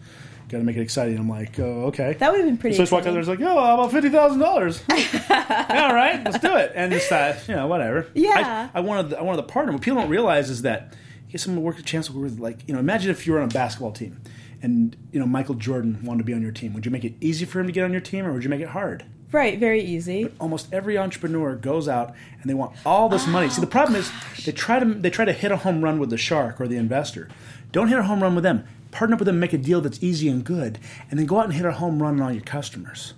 Got 0.49 0.59
to 0.59 0.63
make 0.63 0.75
it 0.75 0.81
exciting." 0.81 1.17
I'm 1.17 1.29
like, 1.29 1.57
"Oh, 1.59 1.85
okay." 1.85 2.13
That 2.19 2.31
would 2.31 2.39
have 2.39 2.47
been 2.47 2.57
pretty 2.57 2.75
So 2.75 2.81
I 2.81 2.83
just 2.83 2.91
walked 2.91 3.07
out 3.07 3.11
there. 3.11 3.19
I 3.19 3.19
was 3.19 3.27
like, 3.29 3.41
"Oh, 3.41 3.63
how 3.63 3.75
about 3.75 3.91
fifty 3.91 4.09
thousand 4.09 4.39
dollars? 4.39 4.83
yeah, 4.89 5.87
all 5.87 5.95
right, 5.95 6.21
let's 6.25 6.39
do 6.39 6.55
it." 6.57 6.73
And 6.75 6.91
just 6.91 7.07
thought, 7.07 7.47
you 7.47 7.55
know, 7.55 7.67
whatever. 7.67 8.07
Yeah. 8.13 8.69
I, 8.73 8.79
I 8.79 8.81
wanted, 8.81 9.13
I 9.13 9.21
wanted 9.21 9.37
the 9.37 9.51
partner. 9.51 9.71
What 9.71 9.81
people 9.81 9.99
don't 10.01 10.09
realize 10.09 10.49
is 10.49 10.63
that 10.63 10.93
you 11.27 11.33
get 11.33 11.41
someone 11.41 11.61
to 11.61 11.65
work 11.65 11.79
a 11.79 11.83
chance 11.83 12.09
with, 12.09 12.39
like, 12.39 12.67
you 12.67 12.73
know, 12.73 12.79
imagine 12.79 13.11
if 13.11 13.25
you 13.27 13.33
were 13.33 13.39
on 13.39 13.45
a 13.49 13.53
basketball 13.53 13.91
team, 13.91 14.21
and 14.61 14.95
you 15.11 15.19
know 15.19 15.25
Michael 15.25 15.55
Jordan 15.55 15.99
wanted 16.03 16.19
to 16.19 16.23
be 16.23 16.33
on 16.33 16.41
your 16.41 16.51
team. 16.51 16.73
Would 16.73 16.85
you 16.85 16.91
make 16.91 17.03
it 17.03 17.13
easy 17.21 17.45
for 17.45 17.59
him 17.59 17.67
to 17.67 17.73
get 17.73 17.83
on 17.83 17.91
your 17.91 18.01
team, 18.01 18.25
or 18.25 18.33
would 18.33 18.43
you 18.43 18.49
make 18.49 18.61
it 18.61 18.69
hard? 18.69 19.05
Right, 19.31 19.59
very 19.59 19.81
easy. 19.81 20.31
almost 20.39 20.73
every 20.73 20.97
entrepreneur 20.97 21.55
goes 21.55 21.89
out 21.89 22.15
and 22.41 22.49
they 22.49 22.53
want 22.53 22.77
all 22.85 23.09
this 23.09 23.27
money. 23.27 23.49
See, 23.49 23.59
the 23.59 23.67
problem 23.67 23.97
is 23.99 24.09
oh, 24.09 24.33
they 24.45 24.53
try 24.53 24.79
to 24.79 24.85
they 24.85 25.09
try 25.09 25.25
to 25.25 25.33
hit 25.33 25.51
a 25.51 25.57
home 25.57 25.83
run 25.83 25.99
with 25.99 26.09
the 26.09 26.17
shark 26.17 26.61
or 26.61 26.67
the 26.67 26.77
investor. 26.77 27.27
Don't 27.71 27.89
hit 27.89 27.99
a 27.99 28.03
home 28.03 28.23
run 28.23 28.35
with 28.35 28.43
them. 28.43 28.65
Partner 28.91 29.15
up 29.15 29.19
with 29.19 29.25
them, 29.25 29.39
make 29.39 29.51
a 29.51 29.57
deal 29.57 29.81
that's 29.81 30.01
easy 30.01 30.29
and 30.29 30.45
good, 30.45 30.79
and 31.11 31.19
then 31.19 31.25
go 31.25 31.39
out 31.39 31.45
and 31.45 31.53
hit 31.53 31.65
a 31.65 31.73
home 31.73 32.01
run 32.01 32.15
on 32.15 32.21
all 32.21 32.31
your 32.31 32.41
customers. 32.41 33.13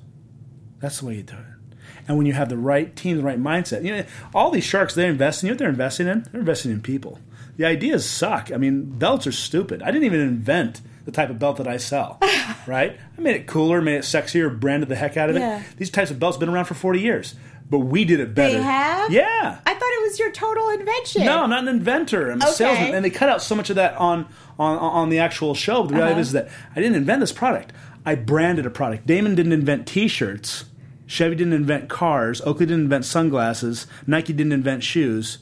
That's 0.79 0.99
the 0.99 1.05
way 1.05 1.15
you 1.15 1.23
do 1.23 1.35
it. 1.35 1.77
And 2.07 2.17
when 2.17 2.25
you 2.25 2.33
have 2.33 2.49
the 2.49 2.57
right 2.57 2.95
team, 2.95 3.17
the 3.17 3.23
right 3.23 3.39
mindset, 3.39 3.83
you 3.83 3.95
know, 3.95 4.03
all 4.33 4.49
these 4.49 4.63
sharks 4.63 4.95
they 4.95 5.05
invest 5.05 5.43
in. 5.43 5.47
You 5.47 5.51
know 5.51 5.53
what 5.53 5.59
they're 5.59 5.69
investing 5.69 6.07
in? 6.07 6.23
They're 6.31 6.41
investing 6.41 6.71
in 6.71 6.81
people. 6.81 7.19
The 7.57 7.65
ideas 7.65 8.09
suck. 8.09 8.51
I 8.51 8.57
mean, 8.57 8.85
belts 8.85 9.27
are 9.27 9.31
stupid. 9.31 9.83
I 9.83 9.91
didn't 9.91 10.05
even 10.05 10.21
invent 10.21 10.81
the 11.11 11.15
type 11.15 11.29
of 11.29 11.39
belt 11.39 11.57
that 11.57 11.67
I 11.67 11.77
sell. 11.77 12.19
right? 12.67 12.99
I 13.17 13.21
made 13.21 13.35
it 13.35 13.47
cooler, 13.47 13.81
made 13.81 13.95
it 13.95 14.03
sexier, 14.03 14.57
branded 14.57 14.89
the 14.89 14.95
heck 14.95 15.17
out 15.17 15.29
of 15.29 15.35
it. 15.35 15.39
Yeah. 15.39 15.63
These 15.77 15.89
types 15.89 16.11
of 16.11 16.19
belts 16.19 16.35
have 16.35 16.39
been 16.39 16.49
around 16.49 16.65
for 16.65 16.75
40 16.75 16.99
years, 16.99 17.35
but 17.69 17.79
we 17.79 18.05
did 18.05 18.19
it 18.19 18.35
better. 18.35 18.57
They 18.57 18.61
have? 18.63 19.11
Yeah. 19.11 19.59
I 19.65 19.73
thought 19.73 19.81
it 19.81 20.01
was 20.07 20.19
your 20.19 20.31
total 20.31 20.69
invention. 20.69 21.25
No, 21.25 21.43
I'm 21.43 21.49
not 21.49 21.63
an 21.63 21.67
inventor. 21.69 22.29
I'm 22.31 22.41
a 22.41 22.45
Okay. 22.45 22.53
salesman, 22.53 22.93
and 22.95 23.03
they 23.03 23.09
cut 23.09 23.29
out 23.29 23.41
so 23.41 23.55
much 23.55 23.69
of 23.69 23.75
that 23.77 23.95
on 23.97 24.27
on 24.59 24.77
on 24.77 25.09
the 25.09 25.19
actual 25.19 25.55
show. 25.55 25.81
But 25.83 25.89
the 25.89 25.95
reality 25.95 26.13
Uh-huh. 26.13 26.21
is 26.21 26.31
that 26.33 26.49
I 26.75 26.79
didn't 26.81 26.95
invent 26.97 27.21
this 27.21 27.31
product. 27.31 27.73
I 28.05 28.15
branded 28.15 28.65
a 28.65 28.69
product. 28.69 29.07
Daymond 29.07 29.35
didn't 29.35 29.51
invent 29.53 29.87
T-shirts. 29.87 30.65
Chevy 31.07 31.35
didn't 31.35 31.53
invent 31.53 31.89
cars. 31.89 32.39
Oakley 32.41 32.65
didn't 32.67 32.83
invent 32.83 33.03
sunglasses. 33.05 33.87
Nike 34.05 34.31
didn't 34.33 34.51
invent 34.53 34.83
shoes. 34.83 35.39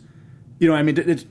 You 0.60 0.70
know, 0.70 0.76
I 0.76 0.82
mean, 0.82 0.98
it, 0.98 1.08
it, 1.10 1.26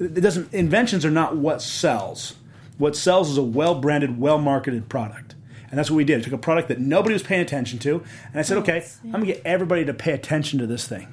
it 0.00 0.20
doesn't. 0.20 0.52
Inventions 0.52 1.04
are 1.04 1.10
not 1.12 1.36
what 1.36 1.62
sells. 1.62 2.34
What 2.82 2.96
sells 2.96 3.30
is 3.30 3.38
a 3.38 3.44
well-branded, 3.44 4.18
well-marketed 4.18 4.88
product. 4.88 5.36
And 5.70 5.78
that's 5.78 5.88
what 5.88 5.98
we 5.98 6.02
did. 6.02 6.18
I 6.18 6.24
took 6.24 6.32
a 6.32 6.36
product 6.36 6.66
that 6.66 6.80
nobody 6.80 7.12
was 7.12 7.22
paying 7.22 7.40
attention 7.40 7.78
to, 7.78 8.02
and 8.32 8.40
I 8.40 8.42
said, 8.42 8.58
okay, 8.58 8.84
I'm 9.04 9.12
going 9.12 9.24
to 9.24 9.32
get 9.34 9.42
everybody 9.44 9.84
to 9.84 9.94
pay 9.94 10.10
attention 10.10 10.58
to 10.58 10.66
this 10.66 10.88
thing. 10.88 11.06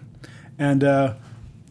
And 0.57 0.83
uh, 0.83 1.13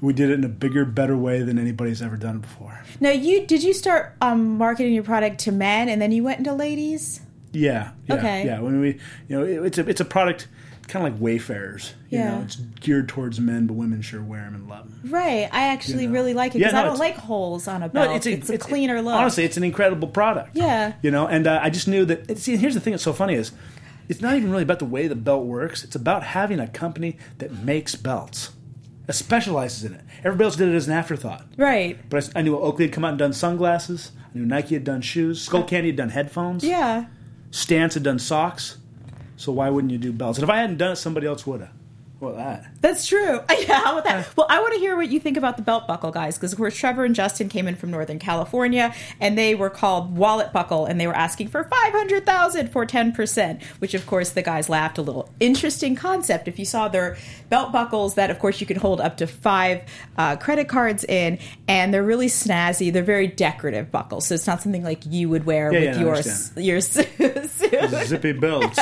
we 0.01 0.13
did 0.13 0.31
it 0.31 0.35
in 0.35 0.45
a 0.45 0.49
bigger, 0.49 0.85
better 0.85 1.17
way 1.17 1.43
than 1.43 1.59
anybody's 1.59 2.01
ever 2.01 2.17
done 2.17 2.39
before. 2.39 2.81
Now, 3.01 3.11
you 3.11 3.45
did 3.45 3.65
you 3.65 3.73
start 3.75 4.15
um, 4.21 4.57
marketing 4.57 4.95
your 4.95 5.03
product 5.03 5.41
to 5.41 5.51
men 5.53 5.89
and 5.89 6.01
then 6.01 6.13
you 6.13 6.23
went 6.23 6.39
into 6.39 6.55
ladies? 6.55 7.21
Yeah, 7.53 7.91
yeah, 8.07 8.15
Okay. 8.15 8.47
yeah. 8.47 8.61
When 8.61 8.79
we, 8.81 9.01
you 9.27 9.37
know, 9.37 9.43
it, 9.43 9.67
it's 9.67 9.79
a 9.79 9.89
it's 9.89 10.01
a 10.01 10.05
product 10.05 10.47
kind 10.89 11.07
of 11.07 11.13
like 11.13 11.21
Wayfarers. 11.21 11.93
You 12.11 12.19
Yeah. 12.19 12.31
know, 12.37 12.43
it's 12.43 12.57
geared 12.57 13.09
towards 13.09 13.39
men, 13.39 13.67
but 13.67 13.75
women 13.75 14.01
sure 14.03 14.23
wear 14.23 14.41
them 14.43 14.55
and 14.55 14.69
love 14.69 14.89
them. 15.03 15.11
Right. 15.13 15.49
I 15.53 15.69
actually 15.69 16.03
You 16.05 16.09
know. 16.09 16.15
really 16.15 16.35
like 16.35 16.55
it 16.55 16.59
Yeah, 16.61 16.69
because 16.69 16.73
no, 16.75 16.81
I 16.81 16.85
don't 16.85 16.99
like 16.99 17.17
holes 17.17 17.69
on 17.69 17.83
a 17.83 17.89
belt. 17.89 18.09
No, 18.11 18.15
it's, 18.17 18.27
a 18.51 18.59
cleaner 18.59 19.01
look. 19.03 19.15
Honestly, 19.15 19.45
it's 19.45 19.57
an 19.57 19.65
incredible 19.65 20.09
product. 20.09 20.57
Yeah. 20.57 20.95
you 21.03 21.11
know, 21.11 21.27
and 21.29 21.47
uh, 21.47 21.61
I 21.63 21.71
just 21.71 21.87
knew 21.89 22.05
that. 22.07 22.39
See, 22.39 22.57
here's 22.57 22.75
the 22.75 22.81
thing 22.81 22.93
that's 22.93 23.03
so 23.03 23.13
funny 23.13 23.35
is, 23.35 23.53
it's 24.09 24.23
not 24.23 24.35
even 24.37 24.51
really 24.51 24.63
about 24.63 24.79
the 24.79 24.87
way 24.87 25.07
the 25.07 25.15
belt 25.15 25.45
works. 25.45 25.85
It's 25.85 25.95
about 25.95 26.23
having 26.23 26.59
a 26.61 26.67
company 26.67 27.19
that 27.37 27.53
makes 27.63 27.95
belts, 27.95 28.53
that 29.07 29.13
specializes 29.13 29.85
in 29.85 29.93
it. 29.93 30.01
Everybody 30.25 30.45
else 30.47 30.57
did 30.57 30.69
it 30.71 30.75
as 30.75 30.87
an 30.89 30.95
afterthought. 30.95 31.45
right. 31.59 31.99
But 32.09 32.31
I 32.35 32.41
knew 32.41 32.57
Oakley 32.57 32.87
had 32.87 32.95
come 32.95 33.05
out 33.05 33.11
and 33.11 33.19
done 33.19 33.35
sunglasses. 33.35 34.13
I 34.35 34.39
knew 34.39 34.47
Nike 34.47 34.75
had 34.75 34.85
done 34.85 35.03
shoes. 35.03 35.47
Skullcandy 35.47 35.87
had 35.89 35.97
done 35.97 36.09
headphones. 36.09 36.65
Yeah. 36.65 37.05
Stance 37.51 37.95
had 37.95 38.03
done 38.03 38.19
socks. 38.19 38.78
So 39.39 39.53
why 39.53 39.71
wouldn't 39.71 39.93
you 39.93 39.99
do 39.99 40.13
belts? 40.13 40.39
And 40.39 40.43
if 40.43 40.51
I 40.51 40.57
hadn't 40.59 40.79
done 40.79 40.93
it, 40.93 40.97
somebody 40.97 41.29
else 41.29 41.47
would 41.47 41.61
have. 41.61 41.71
What 42.21 42.37
that? 42.37 42.67
That's 42.81 43.07
true. 43.07 43.41
Yeah, 43.59 43.81
how 43.81 43.93
about 43.99 44.05
that? 44.05 44.29
Well, 44.37 44.47
I 44.49 44.61
want 44.61 44.73
to 44.75 44.79
hear 44.81 44.97
what 44.97 45.09
you 45.09 45.21
think 45.21 45.37
about 45.37 45.57
the 45.57 45.63
belt 45.63 45.87
buckle 45.87 46.11
guys, 46.11 46.37
because 46.37 46.53
of 46.53 46.59
course 46.59 46.77
Trevor 46.77 47.05
and 47.05 47.15
Justin 47.15 47.49
came 47.49 47.67
in 47.69 47.75
from 47.77 47.91
Northern 47.91 48.19
California, 48.19 48.95
and 49.21 49.37
they 49.37 49.55
were 49.55 49.69
called 49.71 50.17
Wallet 50.17 50.53
Buckle, 50.53 50.87
and 50.87 51.01
they 51.01 51.07
were 51.07 51.15
asking 51.17 51.49
for 51.49 51.65
five 51.65 51.93
hundred 51.93 52.25
thousand 52.27 52.71
for 52.73 52.87
ten 52.87 53.13
percent, 53.13 53.63
which 53.81 53.95
of 53.95 54.07
course 54.07 54.31
the 54.31 54.43
guys 54.43 54.69
laughed 54.69 54.99
a 54.99 55.03
little. 55.03 55.29
Interesting 55.41 55.95
concept. 55.97 56.49
If 56.49 56.59
you 56.59 56.65
saw 56.65 56.89
their 56.89 57.17
belt 57.51 57.73
buckles, 57.73 58.15
that 58.15 58.31
of 58.31 58.39
course 58.39 58.61
you 58.61 58.67
can 58.67 58.79
hold 58.79 59.01
up 59.01 59.17
to 59.19 59.27
five 59.27 59.83
uh, 60.17 60.37
credit 60.37 60.69
cards 60.69 61.05
in, 61.05 61.39
and 61.67 61.93
they're 61.93 62.03
really 62.05 62.29
snazzy. 62.29 62.93
They're 62.93 63.03
very 63.03 63.27
decorative 63.27 63.91
buckles, 63.91 64.27
so 64.27 64.35
it's 64.35 64.47
not 64.47 64.63
something 64.63 64.83
like 64.85 65.05
you 65.07 65.29
would 65.29 65.45
wear 65.45 65.73
Yeah, 65.73 65.79
with 65.81 65.95
yeah, 65.97 66.01
your 66.01 66.17
understand. 66.17 66.65
your 66.67 66.81
suit. 66.81 67.09
Zippy 68.07 68.33
belts. 68.33 68.79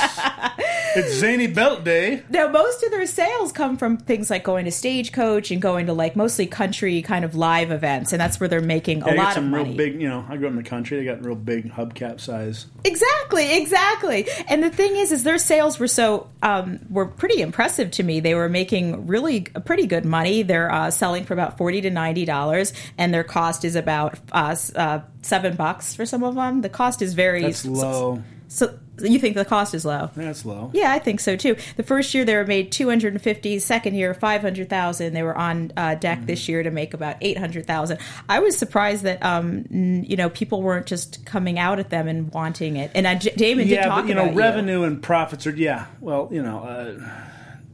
it's 0.97 1.15
Zany 1.15 1.47
Belt 1.47 1.85
Day. 1.85 2.23
Now, 2.31 2.49
most 2.49 2.83
of 2.83 2.91
their 2.91 3.07
sales 3.27 3.53
come 3.53 3.77
from 3.77 3.97
things 3.97 4.31
like 4.31 4.45
going 4.45 4.65
to 4.65 4.71
Stagecoach 4.71 5.51
and 5.51 5.61
going 5.61 5.87
to 5.87 5.93
like 5.93 6.17
mostly 6.17 6.47
country 6.47 7.03
kind 7.03 7.25
of 7.25 7.35
live 7.35 7.71
events, 7.71 8.13
and 8.13 8.21
that's 8.21 8.39
where 8.41 8.49
they're 8.49 8.61
making 8.61 9.03
a 9.03 9.07
Yeah, 9.07 9.15
got 9.17 9.23
lot 9.23 9.29
of 9.29 9.35
some 9.35 9.51
money. 9.51 9.65
real 9.71 9.77
big, 9.77 10.01
you 10.01 10.09
know, 10.09 10.25
I 10.29 10.37
grew 10.37 10.47
up 10.47 10.53
in 10.53 10.57
the 10.57 10.63
country. 10.63 10.99
They 10.99 11.05
got 11.05 11.25
real 11.25 11.35
big 11.35 11.73
hubcap 11.73 12.21
size. 12.21 12.67
Exactly, 12.85 13.59
exactly. 13.59 14.27
And 14.49 14.63
the 14.63 14.71
thing 14.71 14.97
is, 14.97 15.13
is 15.13 15.25
their 15.25 15.39
sales 15.39 15.79
were 15.79 15.89
so 15.89 16.29
um, 16.43 16.81
were 16.91 17.07
pretty 17.07 17.41
impressive 17.43 17.91
to 17.93 18.03
me. 18.03 18.21
They 18.21 18.35
were 18.35 18.49
making 18.49 19.07
really 19.07 19.43
pretty 19.43 19.87
good 19.87 20.05
money. 20.05 20.43
They're 20.43 20.71
uh, 20.73 20.91
selling 20.91 21.25
for 21.25 21.35
about 21.35 21.59
forty 21.59 21.81
to 21.83 21.91
ninety 21.91 22.25
dollars, 22.25 22.73
and 22.97 23.13
their 23.13 23.25
cost 23.25 23.65
is 23.65 23.77
about 23.77 24.19
uh, 24.33 24.55
uh, 24.75 25.01
seven 25.23 25.57
bucks 25.57 25.95
for 25.95 26.07
some 26.07 26.23
of 26.23 26.35
them. 26.35 26.61
The 26.63 26.69
cost 26.69 27.03
is 27.03 27.15
very 27.15 27.43
That's 27.43 27.65
low. 27.65 28.23
So 28.49 28.79
you 29.03 29.19
think 29.19 29.35
the 29.35 29.45
cost 29.45 29.75
is 29.75 29.85
low? 29.85 30.11
That's 30.17 30.45
low. 30.45 30.71
Yeah, 30.75 30.93
I 30.93 30.99
think 30.99 31.21
so 31.21 31.37
too. 31.37 31.57
The 31.77 31.83
first 31.83 32.15
year 32.15 32.25
they 32.25 32.35
were 32.37 32.47
made 32.47 32.73
250, 32.73 33.59
second 33.59 33.95
year 33.95 34.15
500,000. 34.15 35.13
They 35.13 35.23
were 35.23 35.37
on 35.37 35.73
uh, 35.77 35.95
deck 35.97 36.19
Mm-hmm. 36.19 36.27
this 36.27 36.49
year 36.49 36.63
to 36.63 36.71
make 36.71 36.95
about 36.95 37.17
800,000. 37.21 37.99
I 38.29 38.39
was 38.39 38.57
surprised 38.57 39.03
that 39.03 39.23
um 39.23 39.67
n- 39.71 40.05
you 40.09 40.17
know 40.17 40.31
people 40.31 40.63
weren't 40.63 40.87
just 40.87 41.25
coming 41.27 41.59
out 41.59 41.79
at 41.79 41.91
them 41.91 42.09
and 42.09 42.33
wanting 42.33 42.77
it. 42.77 42.91
And 42.95 43.07
I, 43.07 43.17
Daymond 43.17 43.57
did 43.57 43.69
yeah, 43.69 43.87
talk 43.87 44.03
but 44.05 44.09
you 44.09 44.15
know, 44.15 44.25
about 44.25 44.35
revenue 44.37 44.83
and 44.85 45.03
profits 45.03 45.47
are 45.47 45.51
yeah. 45.51 45.87
Well, 46.01 46.29
you 46.33 46.43
know, 46.43 46.61
uh, 46.61 47.11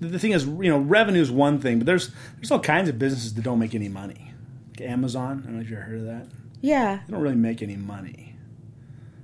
the, 0.01 0.19
thing 0.19 0.33
is, 0.33 0.45
you 0.45 0.69
know, 0.71 0.79
revenue 0.79 1.21
is 1.21 1.31
one 1.31 1.61
thing, 1.61 1.79
but 1.79 1.87
there's 1.87 2.11
there's 2.37 2.51
all 2.51 2.59
kinds 2.61 2.89
of 2.89 2.99
businesses 2.99 3.35
that 3.35 3.43
don't 3.45 3.59
make 3.61 3.75
any 3.75 3.89
money. 3.89 4.33
Like 4.71 4.89
Amazon, 4.89 5.43
I 5.43 5.47
don't 5.47 5.55
know 5.57 5.61
if 5.63 5.71
you 5.71 5.77
ever 5.77 5.85
heard 5.85 5.99
of 6.01 6.07
that. 6.07 6.27
Yeah. 6.61 7.01
They 7.07 7.13
don't 7.13 7.23
really 7.23 7.37
make 7.37 7.63
any 7.63 7.77
money. 7.77 8.32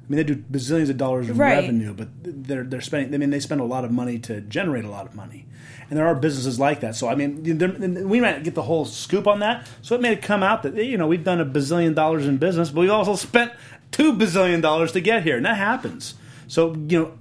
I 0.08 0.10
mean, 0.10 0.16
they 0.16 0.24
do 0.24 0.36
bazillions 0.36 0.88
of 0.88 0.96
dollars 0.96 1.28
in 1.28 1.36
Right. 1.36 1.56
revenue, 1.56 1.92
but 1.92 2.08
they're 2.22 2.64
they're 2.64 2.80
spending. 2.80 3.14
I 3.14 3.18
mean, 3.18 3.28
they 3.30 3.40
spend 3.40 3.60
a 3.60 3.64
lot 3.64 3.84
of 3.84 3.90
money 3.90 4.18
to 4.20 4.40
generate 4.40 4.84
a 4.86 4.90
lot 4.90 5.04
of 5.04 5.14
money, 5.14 5.44
and 5.90 5.98
there 5.98 6.06
are 6.06 6.14
businesses 6.14 6.58
like 6.58 6.80
that. 6.80 6.96
So 6.96 7.08
I 7.08 7.14
mean, 7.14 8.08
we 8.08 8.20
might 8.20 8.42
get 8.42 8.54
the 8.54 8.62
whole 8.62 8.86
scoop 8.86 9.26
on 9.26 9.40
that. 9.40 9.66
So 9.82 9.94
it 9.94 10.00
may 10.00 10.16
come 10.16 10.42
out 10.42 10.62
that 10.62 10.74
you 10.76 10.96
know 10.96 11.06
we've 11.06 11.24
done 11.24 11.40
a 11.40 11.46
bazillion 11.46 11.94
dollars 11.94 12.26
in 12.26 12.38
business, 12.38 12.70
but 12.70 12.80
we've 12.80 12.90
also 12.90 13.16
spent 13.16 13.52
two 13.92 14.14
bazillion 14.14 14.62
dollars 14.62 14.92
to 14.92 15.00
get 15.02 15.24
here, 15.24 15.36
and 15.36 15.44
that 15.44 15.56
happens. 15.58 16.14
So 16.46 16.74
you 16.74 16.98
know. 17.00 17.12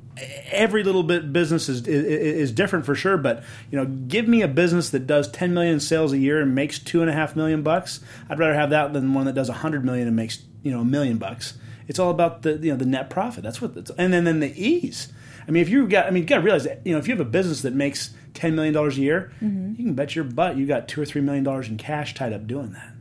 Every 0.52 0.82
little 0.82 1.04
bit 1.04 1.32
business 1.32 1.70
is, 1.70 1.86
is 1.88 2.04
is 2.50 2.52
different 2.52 2.88
for 2.88 2.96
sure, 2.96 3.18
but 3.18 3.44
you 3.70 3.78
know, 3.78 3.86
give 3.86 4.28
me 4.28 4.42
a 4.42 4.48
business 4.48 4.90
that 4.90 5.06
does 5.06 5.30
10 5.30 5.54
million 5.54 5.80
sales 5.80 6.12
a 6.12 6.18
year 6.18 6.42
and 6.42 6.56
makes 6.56 6.80
two 6.80 7.02
and 7.02 7.10
a 7.12 7.14
half 7.14 7.36
million 7.36 7.62
bucks. 7.62 8.00
I'd 8.28 8.40
rather 8.40 8.56
have 8.56 8.72
that 8.72 8.94
than 8.94 9.14
one 9.14 9.28
that 9.28 9.36
does 9.36 9.48
100 9.48 9.86
million 9.86 10.08
and 10.08 10.16
makes 10.16 10.38
you 10.68 10.74
know 10.76 10.82
a 10.82 10.86
million 10.86 11.18
bucks. 11.18 11.58
It's 11.88 12.00
all 12.00 12.12
about 12.12 12.42
the 12.42 12.58
you 12.58 12.72
know 12.72 12.78
the 12.78 12.86
net 12.86 13.10
profit. 13.10 13.44
That's 13.44 13.62
what. 13.62 13.76
It's, 13.78 13.92
and 13.98 14.12
then 14.14 14.26
then 14.26 14.40
the 14.42 14.54
ease. 14.62 15.08
I 15.48 15.52
mean, 15.52 15.62
if 15.62 15.70
you 15.70 15.88
got, 15.88 16.08
I 16.08 16.10
mean, 16.10 16.24
you 16.24 16.28
got 16.28 16.36
to 16.38 16.42
realize 16.42 16.66
that 16.66 16.82
you 16.86 16.92
know 16.92 17.00
if 17.00 17.08
you 17.08 17.14
have 17.16 17.26
a 17.26 17.30
business 17.30 17.62
that 17.62 17.74
makes 17.74 18.14
ten 18.34 18.54
million 18.56 18.74
dollars 18.74 18.98
a 18.98 19.02
year, 19.02 19.32
Mm-hmm. 19.42 19.70
you 19.78 19.86
can 19.86 19.94
bet 19.94 20.16
your 20.16 20.26
butt 20.26 20.58
you 20.58 20.66
got 20.66 20.88
two 20.90 21.02
or 21.02 21.06
three 21.06 21.22
million 21.22 21.44
dollars 21.46 21.70
in 21.70 21.78
cash 21.78 22.14
tied 22.14 22.34
up 22.34 22.46
doing 22.48 22.72
that. 22.74 22.92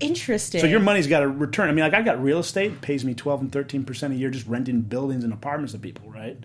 Interesting. 0.00 0.60
So 0.60 0.66
your 0.66 0.80
money's 0.80 1.06
got 1.06 1.20
to 1.20 1.28
return. 1.28 1.68
I 1.70 1.72
mean, 1.72 1.82
like 1.82 1.94
I 1.94 2.02
got 2.02 2.22
real 2.22 2.38
estate 2.38 2.80
pays 2.82 3.04
me 3.04 3.14
twelve 3.14 3.40
and 3.40 3.50
thirteen 3.50 3.84
percent 3.84 4.12
a 4.12 4.16
year 4.16 4.30
just 4.30 4.46
renting 4.46 4.82
buildings 4.82 5.24
and 5.24 5.32
apartments 5.32 5.72
to 5.72 5.78
people, 5.78 6.10
right? 6.10 6.36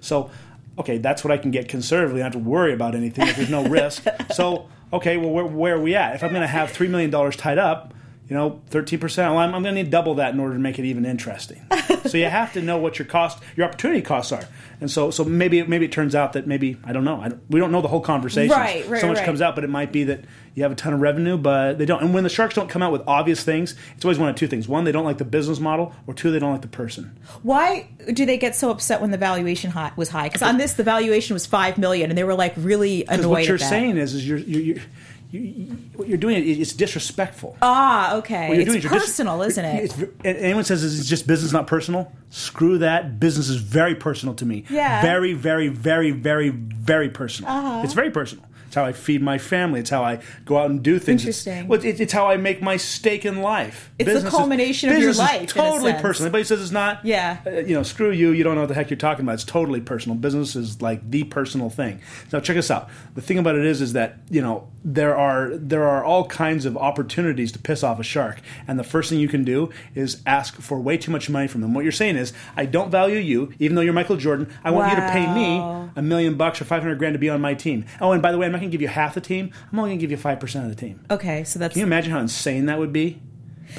So, 0.00 0.30
okay, 0.78 0.98
that's 0.98 1.24
what 1.24 1.32
I 1.32 1.36
can 1.36 1.50
get 1.50 1.68
conservatively. 1.68 2.22
I 2.22 2.24
don't 2.28 2.32
have 2.34 2.42
to 2.44 2.48
worry 2.48 2.72
about 2.72 2.94
anything 2.94 3.26
if 3.26 3.36
there's 3.36 3.50
no 3.50 3.64
risk. 3.66 4.04
So, 4.32 4.68
okay, 4.92 5.16
well, 5.16 5.30
where, 5.30 5.44
where 5.44 5.74
are 5.74 5.80
we 5.80 5.96
at? 5.96 6.14
If 6.14 6.22
I'm 6.22 6.30
going 6.30 6.40
to 6.42 6.46
have 6.46 6.70
three 6.70 6.86
million 6.88 7.10
dollars 7.10 7.36
tied 7.36 7.58
up, 7.58 7.92
you 8.30 8.36
know, 8.36 8.62
thirteen 8.68 9.00
percent. 9.00 9.34
Well, 9.34 9.40
I'm, 9.40 9.52
I'm 9.54 9.62
going 9.62 9.74
to 9.74 9.82
need 9.82 9.90
double 9.90 10.14
that 10.14 10.32
in 10.32 10.38
order 10.38 10.54
to 10.54 10.60
make 10.60 10.78
it 10.78 10.84
even 10.84 11.04
interesting. 11.04 11.66
so 12.06 12.16
you 12.16 12.26
have 12.26 12.52
to 12.52 12.62
know 12.62 12.78
what 12.78 12.96
your 12.98 13.06
cost, 13.06 13.42
your 13.56 13.66
opportunity 13.66 14.00
costs 14.00 14.30
are, 14.30 14.44
and 14.80 14.88
so 14.88 15.10
so 15.10 15.24
maybe 15.24 15.62
maybe 15.64 15.86
it 15.86 15.92
turns 15.92 16.14
out 16.14 16.32
that 16.34 16.46
maybe 16.46 16.76
I 16.84 16.92
don't 16.92 17.04
know. 17.04 17.20
I 17.20 17.30
don't, 17.30 17.42
we 17.50 17.58
don't 17.58 17.72
know 17.72 17.82
the 17.82 17.88
whole 17.88 18.00
conversation. 18.00 18.56
Right, 18.56 18.88
right, 18.88 19.00
So 19.00 19.08
much 19.08 19.16
right. 19.16 19.26
comes 19.26 19.42
out, 19.42 19.56
but 19.56 19.64
it 19.64 19.70
might 19.70 19.90
be 19.90 20.04
that 20.04 20.24
you 20.54 20.62
have 20.62 20.70
a 20.70 20.76
ton 20.76 20.92
of 20.92 21.00
revenue, 21.00 21.36
but 21.36 21.78
they 21.78 21.86
don't. 21.86 22.02
And 22.02 22.14
when 22.14 22.22
the 22.22 22.30
sharks 22.30 22.54
don't 22.54 22.68
come 22.68 22.82
out 22.82 22.92
with 22.92 23.02
obvious 23.06 23.42
things, 23.42 23.74
it's 23.96 24.04
always 24.04 24.18
one 24.20 24.28
of 24.28 24.36
two 24.36 24.46
things: 24.46 24.68
one, 24.68 24.84
they 24.84 24.92
don't 24.92 25.04
like 25.04 25.18
the 25.18 25.24
business 25.24 25.58
model, 25.58 25.92
or 26.06 26.14
two, 26.14 26.30
they 26.30 26.38
don't 26.38 26.52
like 26.52 26.62
the 26.62 26.68
person. 26.68 27.18
Why 27.42 27.88
do 28.12 28.24
they 28.24 28.38
get 28.38 28.54
so 28.54 28.70
upset 28.70 29.00
when 29.00 29.10
the 29.10 29.18
valuation 29.18 29.72
high, 29.72 29.90
was 29.96 30.08
high? 30.08 30.28
Because 30.28 30.42
on 30.42 30.56
this, 30.56 30.74
the 30.74 30.84
valuation 30.84 31.34
was 31.34 31.46
five 31.46 31.78
million, 31.78 32.10
and 32.12 32.16
they 32.16 32.24
were 32.24 32.34
like 32.34 32.54
really 32.56 33.00
Because 33.00 33.18
annoyed. 33.18 33.30
what 33.30 33.46
you're 33.46 33.58
saying 33.58 33.96
is, 33.96 34.14
is 34.14 34.26
you're, 34.26 34.38
you're, 34.38 34.62
you're 34.62 34.84
you, 35.30 35.40
you, 35.40 35.64
what 35.96 36.08
you're 36.08 36.18
doing 36.18 36.36
is 36.42 36.58
it's 36.58 36.72
disrespectful. 36.72 37.56
ah, 37.62 38.16
okay, 38.16 38.48
What 38.48 38.54
you're 38.54 38.62
it's 38.62 38.66
doing 38.70 38.78
is 38.78 38.84
you're 38.84 38.92
dis- 38.92 39.02
personal, 39.02 39.42
isn't 39.42 39.64
it? 39.64 39.84
It's, 39.84 39.96
anyone 40.24 40.64
says 40.64 40.82
it's 40.84 41.08
just 41.08 41.26
business, 41.26 41.52
not 41.52 41.66
personal. 41.66 42.12
Screw 42.30 42.78
that. 42.78 43.20
Business 43.20 43.48
is 43.48 43.56
very 43.56 43.94
personal 43.94 44.34
to 44.36 44.46
me. 44.46 44.64
Yeah. 44.68 45.02
Very, 45.02 45.32
very, 45.32 45.68
very, 45.68 46.10
very, 46.10 46.48
very 46.50 47.08
personal. 47.10 47.82
It's 47.84 47.94
very 47.94 48.10
personal. 48.10 48.44
It's 48.66 48.76
how 48.76 48.84
I 48.84 48.92
feed 48.92 49.20
my 49.20 49.36
family. 49.36 49.80
It's 49.80 49.90
how 49.90 50.04
I 50.04 50.20
go 50.44 50.56
out 50.56 50.70
and 50.70 50.80
do 50.80 51.00
things. 51.00 51.22
It's- 51.26 51.44
Interesting. 51.44 51.66
Well, 51.66 51.84
it's, 51.84 51.98
it's 51.98 52.12
how 52.12 52.28
I 52.28 52.36
make 52.36 52.62
my 52.62 52.76
stake 52.76 53.24
in 53.24 53.42
life. 53.42 53.90
It's 53.98 54.06
the 54.06 54.14
Business 54.14 54.32
is- 54.32 54.38
culmination 54.38 54.90
of 54.90 54.98
your 55.00 55.10
is 55.10 55.18
life, 55.18 55.48
Totally 55.52 55.92
personal. 55.94 56.26
Anybody 56.28 56.44
says 56.44 56.62
it's 56.62 56.70
not. 56.70 57.04
Yeah. 57.04 57.38
uh, 57.44 57.50
you 57.50 57.74
know, 57.74 57.82
screw 57.82 58.12
you. 58.12 58.30
You 58.30 58.44
don't 58.44 58.54
know 58.54 58.60
what 58.60 58.68
the 58.68 58.74
heck 58.76 58.88
you're 58.88 58.96
talking 58.96 59.24
about. 59.24 59.34
It's 59.34 59.42
totally 59.44 59.80
personal. 59.80 60.16
Business 60.16 60.54
is 60.54 60.80
like 60.80 61.10
the 61.10 61.24
personal 61.24 61.68
thing. 61.68 62.00
Now, 62.32 62.38
check 62.38 62.56
us 62.56 62.70
out. 62.70 62.88
The 63.16 63.20
thing 63.22 63.38
about 63.38 63.56
it 63.56 63.64
is, 63.64 63.82
is 63.82 63.94
that 63.94 64.18
you 64.30 64.40
know 64.40 64.68
there 64.82 65.14
are 65.16 65.50
there 65.56 65.84
are 65.84 66.02
all 66.02 66.26
kinds 66.26 66.64
of 66.64 66.76
opportunities 66.76 67.52
to 67.52 67.58
piss 67.58 67.82
off 67.82 68.00
a 68.00 68.02
shark, 68.02 68.40
and 68.66 68.78
the 68.78 68.84
first 68.84 69.10
thing 69.10 69.18
you 69.18 69.28
can 69.28 69.44
do 69.44 69.70
is 69.94 70.22
ask 70.26 70.54
for 70.60 70.80
way 70.80 70.96
too 70.96 71.10
much 71.10 71.28
money 71.28 71.46
from 71.48 71.60
them. 71.60 71.74
What 71.74 71.82
you're 71.84 71.92
saying 71.92 72.16
is, 72.16 72.32
I 72.56 72.64
don't 72.66 72.90
value 72.90 73.18
you, 73.18 73.52
even 73.58 73.74
though 73.74 73.82
you're 73.82 73.92
Michael 73.92 74.16
Jordan. 74.16 74.50
I 74.64 74.70
want 74.70 74.90
you 74.90 74.96
to 74.96 75.08
pay 75.10 75.26
me 75.34 75.58
a 75.96 76.02
million 76.02 76.36
bucks 76.36 76.60
or 76.60 76.64
five 76.64 76.82
hundred 76.82 76.98
grand 76.98 77.12
to 77.14 77.18
be 77.18 77.28
on 77.28 77.40
my 77.40 77.52
team. 77.54 77.84
Oh, 78.00 78.12
and 78.12 78.22
by 78.22 78.32
the 78.32 78.38
way, 78.38 78.46
I'm 78.46 78.52
not 78.52 78.58
going 78.60 78.70
to 78.70 78.74
give 78.74 78.80
you 78.82 78.88
half 78.88 79.14
the 79.14 79.20
team. 79.20 79.50
I'm 79.70 79.78
only 79.78 79.90
going 79.90 79.98
to 79.98 80.02
give 80.02 80.10
you 80.10 80.16
five 80.16 80.40
percent 80.40 80.64
of 80.64 80.74
the 80.74 80.80
team. 80.80 81.04
okay, 81.10 81.44
so 81.44 81.58
that's 81.58 81.74
Can 81.74 81.80
you 81.80 81.86
imagine 81.86 82.12
how 82.12 82.20
insane 82.20 82.66
that 82.66 82.78
would 82.78 82.92
be? 82.92 83.20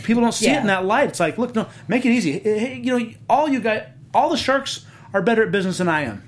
People 0.03 0.21
don't 0.21 0.31
see 0.33 0.49
it 0.49 0.57
in 0.57 0.67
that 0.67 0.85
light. 0.85 1.09
It's 1.09 1.19
like, 1.19 1.37
look, 1.37 1.53
no, 1.55 1.67
make 1.87 2.05
it 2.05 2.11
easy. 2.11 2.39
Hey, 2.39 2.75
You 2.81 2.97
know, 2.99 3.09
all 3.29 3.49
you 3.49 3.59
guys, 3.59 3.87
all 4.13 4.29
the 4.29 4.37
sharks 4.37 4.85
are 5.13 5.21
better 5.21 5.43
at 5.43 5.51
business 5.51 5.79
than 5.79 5.89
I 5.89 6.01
am, 6.03 6.23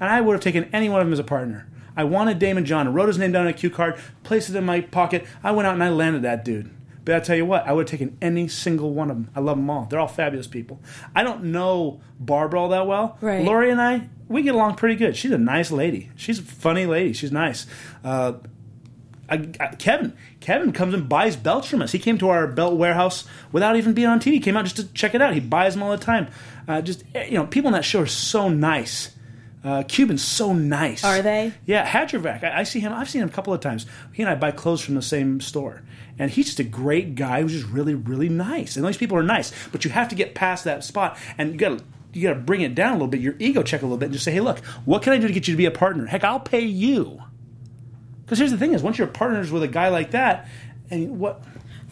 and 0.00 0.10
I 0.10 0.20
would 0.20 0.32
have 0.34 0.42
taken 0.42 0.64
any 0.74 0.88
one 0.88 1.00
of 1.00 1.06
them 1.06 1.12
as 1.12 1.18
a 1.18 1.24
partner. 1.24 1.68
I 1.96 2.04
wanted 2.04 2.38
Daymond 2.38 2.64
John. 2.64 2.86
I 2.86 2.90
wrote 2.90 3.08
his 3.08 3.18
name 3.18 3.32
down 3.32 3.42
on 3.42 3.48
a 3.48 3.52
cue 3.52 3.70
card, 3.70 3.98
placed 4.22 4.50
it 4.50 4.56
in 4.56 4.64
my 4.64 4.80
pocket. 4.80 5.26
I 5.42 5.52
went 5.52 5.66
out 5.66 5.74
and 5.74 5.84
I 5.84 5.90
landed 5.90 6.22
that 6.22 6.44
dude. 6.44 6.70
But 7.04 7.16
I 7.16 7.20
tell 7.20 7.36
you 7.36 7.44
what, 7.44 7.66
I 7.66 7.72
would 7.72 7.88
have 7.88 7.98
taken 7.98 8.16
any 8.22 8.46
single 8.46 8.92
one 8.92 9.10
of 9.10 9.16
them. 9.16 9.30
I 9.34 9.40
love 9.40 9.56
them 9.56 9.68
all. 9.68 9.86
They're 9.86 9.98
all 9.98 10.06
fabulous 10.06 10.46
people. 10.46 10.80
I 11.14 11.24
don't 11.24 11.44
know 11.44 12.00
Barbara 12.20 12.60
all 12.60 12.68
that 12.68 12.86
well. 12.86 13.18
Right. 13.20 13.44
Lori 13.44 13.70
and 13.70 13.80
I, 13.80 14.08
we 14.28 14.42
get 14.42 14.54
along 14.54 14.76
pretty 14.76 14.94
good. 14.94 15.16
She's 15.16 15.32
a 15.32 15.38
nice 15.38 15.72
lady. 15.72 16.10
She's 16.14 16.38
a 16.38 16.42
funny 16.42 16.86
lady. 16.86 17.12
She's 17.12 17.32
nice. 17.32 17.66
Uh, 18.04 18.34
I, 19.28 19.48
I, 19.58 19.74
Kevin. 19.76 20.16
Kevin 20.40 20.72
comes 20.72 20.94
and 20.94 21.08
buys 21.08 21.36
belts 21.36 21.68
from 21.68 21.82
us. 21.82 21.92
He 21.92 21.98
came 21.98 22.18
to 22.18 22.28
our 22.28 22.46
belt 22.46 22.76
warehouse 22.76 23.24
without 23.50 23.76
even 23.76 23.94
being 23.94 24.08
on 24.08 24.20
TV. 24.20 24.32
He 24.34 24.40
came 24.40 24.56
out 24.56 24.64
just 24.64 24.76
to 24.76 24.86
check 24.92 25.14
it 25.14 25.22
out. 25.22 25.34
He 25.34 25.40
buys 25.40 25.74
them 25.74 25.82
all 25.82 25.90
the 25.90 26.04
time. 26.04 26.28
Uh, 26.68 26.80
just 26.82 27.02
eh, 27.14 27.26
you 27.26 27.34
know, 27.34 27.46
people 27.46 27.68
in 27.68 27.72
that 27.72 27.84
show 27.84 28.00
are 28.00 28.06
so 28.06 28.48
nice. 28.48 29.16
Uh, 29.64 29.84
Cuban's 29.84 30.24
so 30.24 30.52
nice. 30.52 31.04
Are 31.04 31.22
they? 31.22 31.52
Yeah, 31.66 31.86
Herjavec. 31.86 32.42
I, 32.42 32.60
I 32.60 32.62
see 32.64 32.80
him. 32.80 32.92
I've 32.92 33.08
seen 33.08 33.22
him 33.22 33.28
a 33.28 33.32
couple 33.32 33.54
of 33.54 33.60
times. 33.60 33.86
He 34.12 34.22
and 34.22 34.30
I 34.30 34.34
buy 34.34 34.50
clothes 34.50 34.80
from 34.80 34.96
the 34.96 35.02
same 35.02 35.40
store, 35.40 35.82
and 36.18 36.30
he's 36.30 36.46
just 36.46 36.58
a 36.58 36.64
great 36.64 37.14
guy 37.14 37.42
who's 37.42 37.52
just 37.52 37.66
really, 37.66 37.94
really 37.94 38.28
nice. 38.28 38.76
And 38.76 38.84
these 38.84 38.96
people 38.96 39.16
are 39.16 39.22
nice, 39.22 39.52
but 39.70 39.84
you 39.84 39.92
have 39.92 40.08
to 40.08 40.14
get 40.16 40.34
past 40.34 40.64
that 40.64 40.82
spot, 40.82 41.16
and 41.38 41.52
you 41.52 41.58
got 41.58 41.78
to. 41.78 41.84
You 42.14 42.28
got 42.28 42.34
to 42.34 42.40
bring 42.40 42.60
it 42.60 42.74
down 42.74 42.90
a 42.90 42.92
little 42.92 43.08
bit, 43.08 43.22
your 43.22 43.36
ego 43.38 43.62
check 43.62 43.80
a 43.80 43.86
little 43.86 43.96
bit, 43.96 44.06
and 44.06 44.12
just 44.12 44.26
say, 44.26 44.32
"Hey, 44.32 44.40
look, 44.40 44.58
what 44.84 45.00
can 45.00 45.14
I 45.14 45.16
do 45.16 45.28
to 45.28 45.32
get 45.32 45.48
you 45.48 45.54
to 45.54 45.56
be 45.56 45.64
a 45.64 45.70
partner? 45.70 46.04
Heck, 46.04 46.24
I'll 46.24 46.40
pay 46.40 46.60
you." 46.60 47.22
Because 48.20 48.36
here's 48.36 48.50
the 48.50 48.58
thing: 48.58 48.74
is 48.74 48.82
once 48.82 48.98
you're 48.98 49.06
partners 49.06 49.50
with 49.50 49.62
a 49.62 49.68
guy 49.68 49.88
like 49.88 50.10
that, 50.10 50.46
and 50.90 51.18
what 51.18 51.42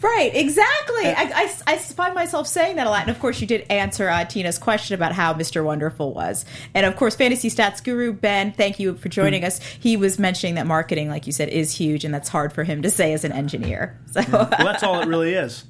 Right, 0.01 0.31
exactly. 0.35 1.05
I, 1.05 1.31
I, 1.67 1.73
I 1.73 1.77
find 1.77 2.15
myself 2.15 2.47
saying 2.47 2.77
that 2.77 2.87
a 2.87 2.89
lot. 2.89 3.01
And 3.01 3.11
of 3.11 3.19
course, 3.19 3.39
you 3.39 3.45
did 3.45 3.65
answer 3.69 4.09
uh, 4.09 4.25
Tina's 4.25 4.57
question 4.57 4.95
about 4.95 5.11
how 5.13 5.33
Mr. 5.33 5.63
Wonderful 5.63 6.13
was. 6.13 6.43
And 6.73 6.85
of 6.87 6.95
course, 6.95 7.15
Fantasy 7.15 7.49
Stats 7.49 7.83
Guru, 7.83 8.11
Ben, 8.11 8.51
thank 8.51 8.79
you 8.79 8.95
for 8.95 9.09
joining 9.09 9.43
us. 9.45 9.61
He 9.61 9.97
was 9.97 10.17
mentioning 10.17 10.55
that 10.55 10.65
marketing, 10.65 11.09
like 11.09 11.27
you 11.27 11.31
said, 11.33 11.49
is 11.49 11.71
huge, 11.75 12.03
and 12.03 12.11
that's 12.13 12.29
hard 12.29 12.51
for 12.51 12.63
him 12.63 12.81
to 12.81 12.89
say 12.89 13.13
as 13.13 13.23
an 13.23 13.31
engineer. 13.31 13.99
So, 14.11 14.21
well, 14.31 14.45
that's 14.49 14.83
all 14.83 14.99
it 15.01 15.07
really 15.07 15.33
is. 15.35 15.63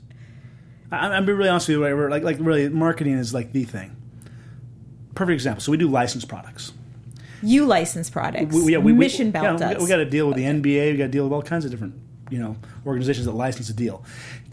I, 0.92 1.08
I'm 1.10 1.26
being 1.26 1.38
really 1.38 1.50
honest 1.50 1.68
with 1.68 1.76
you. 1.76 1.82
Whatever, 1.82 2.10
like, 2.10 2.24
like 2.24 2.38
really, 2.40 2.70
marketing 2.70 3.14
is 3.18 3.34
like 3.34 3.52
the 3.52 3.66
thing. 3.66 3.96
Perfect 5.14 5.34
example. 5.34 5.62
So 5.62 5.72
we 5.72 5.78
do 5.78 5.90
licensed 5.90 6.28
products. 6.28 6.72
you 7.44 7.66
license 7.66 8.10
products. 8.10 8.56
We, 8.56 8.72
yeah, 8.72 8.78
we, 8.80 8.94
we- 8.94 8.98
Mission 9.00 9.28
yeah, 9.28 9.32
Belt 9.42 9.54
we 9.56 9.60
got- 9.60 9.82
We 9.82 9.88
got 9.88 9.98
to 9.98 10.06
deal 10.06 10.28
with 10.28 10.38
the 10.38 10.44
NBA. 10.46 10.92
We 10.94 10.98
got 10.98 11.04
to 11.06 11.10
deal 11.10 11.26
with 11.26 11.34
all 11.34 11.42
kinds 11.44 11.66
of 11.66 11.72
different, 11.72 11.96
you 12.32 12.40
know, 12.40 12.56
organizations 12.88 13.26
that 13.28 13.34
license 13.34 13.70
a 13.70 13.74
deal. 13.74 14.04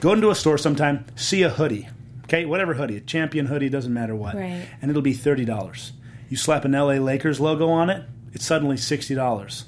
Go 0.00 0.12
into 0.12 0.28
a 0.30 0.34
store 0.34 0.58
sometime, 0.58 1.06
see 1.16 1.42
a 1.42 1.48
hoodie, 1.48 1.88
okay, 2.24 2.44
whatever 2.44 2.74
hoodie, 2.74 2.96
a 2.98 3.00
champion 3.00 3.46
hoodie, 3.46 3.70
doesn't 3.70 3.94
matter 3.94 4.14
what, 4.14 4.34
Right. 4.34 4.66
and 4.82 4.90
it'll 4.90 5.00
be 5.02 5.14
thirty 5.14 5.44
dollars. 5.46 5.92
You 6.28 6.36
slap 6.36 6.66
an 6.66 6.72
LA 6.72 6.94
Lakers 6.98 7.40
logo 7.40 7.68
on 7.68 7.88
it, 7.88 8.04
it's 8.34 8.44
suddenly 8.44 8.76
sixty 8.76 9.14
dollars. 9.14 9.64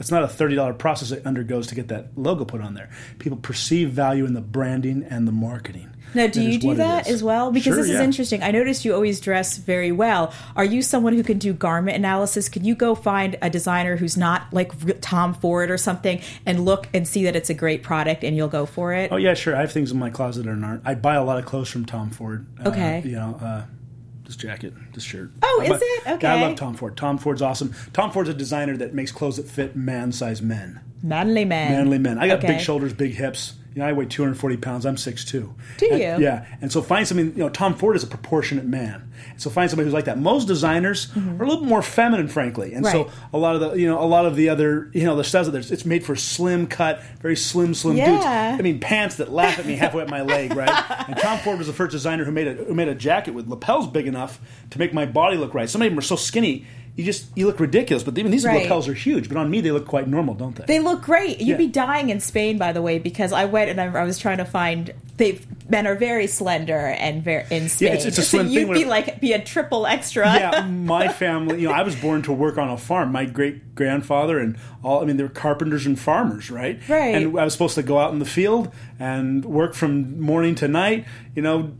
It's 0.00 0.10
not 0.10 0.24
a 0.24 0.28
thirty 0.28 0.56
dollar 0.56 0.74
process 0.74 1.12
it 1.12 1.24
undergoes 1.24 1.68
to 1.68 1.74
get 1.76 1.88
that 1.88 2.08
logo 2.18 2.44
put 2.44 2.60
on 2.60 2.74
there. 2.74 2.90
People 3.20 3.38
perceive 3.38 3.90
value 3.90 4.24
in 4.26 4.34
the 4.34 4.40
branding 4.40 5.04
and 5.08 5.28
the 5.28 5.32
marketing. 5.32 5.90
Now, 6.14 6.26
do 6.26 6.42
you 6.42 6.58
do 6.58 6.74
that 6.74 7.06
as 7.08 7.22
well? 7.22 7.50
Because 7.50 7.64
Sure, 7.64 7.76
this 7.76 7.86
is 7.86 7.92
yeah. 7.92 8.02
interesting. 8.04 8.42
I 8.42 8.50
noticed 8.50 8.84
you 8.84 8.94
always 8.94 9.20
dress 9.20 9.56
very 9.58 9.92
well. 9.92 10.32
Are 10.56 10.64
you 10.64 10.82
someone 10.82 11.12
who 11.14 11.22
can 11.22 11.38
do 11.38 11.52
garment 11.52 11.96
analysis? 11.96 12.48
Can 12.48 12.64
you 12.64 12.74
go 12.74 12.94
find 12.94 13.36
a 13.42 13.48
designer 13.50 13.96
who's 13.96 14.16
not 14.16 14.52
like 14.52 15.00
Tom 15.00 15.34
Ford 15.34 15.70
or 15.70 15.78
something 15.78 16.20
and 16.46 16.64
look 16.64 16.88
and 16.94 17.06
see 17.08 17.24
that 17.24 17.36
it's 17.36 17.50
a 17.50 17.54
great 17.54 17.82
product 17.82 18.24
and 18.24 18.36
you'll 18.36 18.48
go 18.48 18.66
for 18.66 18.92
it? 18.92 19.10
Oh 19.12 19.16
yeah, 19.16 19.34
sure. 19.34 19.56
I 19.56 19.60
have 19.60 19.72
things 19.72 19.90
in 19.92 19.98
my 19.98 20.10
closet 20.10 20.44
that 20.44 20.50
aren't. 20.50 20.86
I 20.86 20.94
buy 20.94 21.14
a 21.14 21.24
lot 21.24 21.38
of 21.38 21.44
clothes 21.46 21.68
from 21.70 21.84
Tom 21.86 22.10
Ford. 22.10 22.46
Uh, 22.64 22.68
Okay. 22.68 23.02
you 23.04 23.12
know, 23.12 23.38
uh, 23.42 23.62
this 24.24 24.36
jacket, 24.36 24.72
this 24.94 25.02
shirt. 25.04 25.30
Oh, 25.42 25.62
is 25.64 25.80
it? 25.82 26.22
Yeah, 26.22 26.34
I 26.34 26.40
love 26.40 26.56
Tom 26.56 26.74
Ford. 26.74 26.96
Tom 26.96 27.18
Ford's 27.18 27.42
awesome. 27.42 27.74
Tom 27.92 28.10
Ford's 28.12 28.28
a 28.28 28.34
designer 28.34 28.76
that 28.76 28.94
makes 28.94 29.12
clothes 29.12 29.36
that 29.36 29.46
fit 29.48 29.76
man-sized 29.76 30.42
men, 30.42 30.80
Manly 31.02 31.44
man. 31.44 31.72
manly 31.72 31.98
men. 31.98 32.18
I 32.18 32.28
got 32.28 32.38
Okay. 32.38 32.46
big 32.48 32.60
shoulders, 32.60 32.92
big 32.92 33.14
hips. 33.14 33.54
You 33.74 33.80
know, 33.80 33.86
I 33.88 33.92
weigh 33.92 34.06
240 34.06 34.56
pounds. 34.58 34.84
I'm 34.86 34.96
6'2". 34.96 35.30
Do 35.30 35.88
And- 35.90 35.98
you? 35.98 36.24
Yeah. 36.26 36.44
And 36.60 36.70
so 36.70 36.82
find 36.82 37.06
something. 37.08 37.28
You 37.32 37.38
know, 37.44 37.48
Tom 37.48 37.74
Ford 37.74 37.96
is 37.96 38.02
a 38.02 38.06
proportionate 38.06 38.64
man. 38.66 39.10
So 39.36 39.50
find 39.50 39.70
somebody 39.70 39.86
who's 39.86 39.94
like 39.94 40.04
that. 40.06 40.18
Most 40.18 40.46
designers 40.48 41.08
are 41.16 41.44
a 41.44 41.48
little 41.48 41.64
more 41.64 41.80
feminine, 41.82 42.28
frankly. 42.28 42.74
And 42.74 42.84
so 42.86 43.04
Mm-hmm. 43.04 43.36
A 43.36 43.38
lot 43.38 43.54
of 43.54 43.60
the, 43.60 43.72
you 43.80 43.86
know, 43.88 44.00
a 44.00 44.04
lot 44.06 44.26
of 44.26 44.36
the 44.36 44.48
other, 44.48 44.90
you 44.92 45.04
know, 45.04 45.16
the 45.16 45.24
stuff 45.24 45.46
that 45.46 45.52
there's, 45.52 45.70
it's 45.72 45.84
made 45.86 46.04
for 46.04 46.14
slim 46.16 46.66
cut, 46.66 47.02
very 47.20 47.36
slim, 47.36 47.72
slim 47.74 47.96
dudes. 47.96 48.08
Yeah. 48.24 48.56
I 48.58 48.62
mean, 48.62 48.78
pants 48.80 49.16
that 49.16 49.30
laugh 49.32 49.58
at 49.58 49.66
me 49.66 49.74
halfway 49.76 50.02
up 50.02 50.08
my 50.10 50.22
leg, 50.22 50.54
right? 50.54 50.68
And 51.08 51.16
Tom 51.16 51.38
Ford 51.38 51.58
was 51.58 51.66
the 51.66 51.72
first 51.72 51.92
designer 51.92 52.24
who 52.24 52.30
made 52.32 52.46
a 52.48 52.54
who 52.64 52.74
made 52.74 52.88
a 52.88 52.94
jacket 52.94 53.32
with 53.32 53.48
lapels 53.48 53.86
big 53.88 54.06
enough 54.06 54.40
to 54.70 54.78
make 54.78 54.92
my 54.92 55.06
body 55.06 55.36
look 55.36 55.54
right. 55.54 55.68
Some 55.68 55.82
of 55.82 55.88
them 55.88 55.98
are 55.98 56.02
so 56.02 56.16
skinny, 56.16 56.66
you 56.96 57.04
just 57.04 57.26
you 57.36 57.46
look 57.46 57.58
ridiculous. 57.60 58.02
But 58.02 58.18
even 58.18 58.30
these 58.30 58.44
Right. 58.44 58.62
lapels 58.62 58.86
are 58.88 58.94
huge. 58.94 59.28
But 59.28 59.38
on 59.38 59.50
me, 59.50 59.60
they 59.60 59.70
look 59.70 59.86
quite 59.86 60.08
normal, 60.08 60.34
don't 60.34 60.54
they? 60.56 60.64
They 60.66 60.78
look 60.78 61.02
great. 61.02 61.38
You'd 61.40 61.48
Yeah. 61.48 61.56
be 61.56 61.66
dying 61.68 62.10
in 62.10 62.20
Spain, 62.20 62.58
by 62.58 62.72
the 62.72 62.82
way, 62.82 62.98
because 62.98 63.32
I 63.32 63.46
went 63.46 63.70
and 63.70 63.80
I, 63.80 63.86
I 63.86 64.04
was 64.04 64.18
trying 64.18 64.38
to 64.38 64.44
find. 64.44 64.92
They 65.16 65.38
men 65.68 65.86
are 65.86 65.94
very 65.94 66.26
slender 66.26 66.76
and 66.98 67.22
very 67.22 67.44
in 67.50 67.68
Spain. 67.68 67.88
it's- 67.88 68.04
it's 68.04 68.18
a 68.18 68.22
So 68.22 68.38
slim 68.38 68.48
you'd 68.48 68.64
thing 68.66 68.74
be 68.74 68.84
like 68.84 69.20
be 69.20 69.32
a 69.32 69.38
triple 69.38 69.86
extra. 69.86 70.26
yeah, 70.26 70.66
my 70.70 71.08
family. 71.08 71.60
You 71.62 71.68
know, 71.68 71.74
I 71.74 71.82
was 71.82 71.96
born 71.96 72.20
to 72.22 72.32
work 72.32 72.58
on 72.58 72.68
a 72.68 72.76
farm. 72.76 73.12
My 73.12 73.24
great 73.24 73.74
grandfather 73.74 74.38
and 74.38 74.56
all. 74.82 75.00
I 75.02 75.06
mean, 75.06 75.16
they 75.16 75.22
were 75.22 75.28
carpenters 75.30 75.86
and 75.86 75.98
farmers, 75.98 76.50
right? 76.50 76.78
Right. 76.88 77.14
And 77.14 77.38
I 77.38 77.44
was 77.44 77.52
supposed 77.54 77.74
to 77.76 77.82
go 77.82 77.98
out 77.98 78.12
in 78.12 78.18
the 78.18 78.24
field 78.26 78.70
and 79.00 79.44
work 79.46 79.74
from 79.74 80.20
morning 80.20 80.54
to 80.56 80.68
night. 80.68 81.04
You 81.34 81.40
know, 81.42 81.70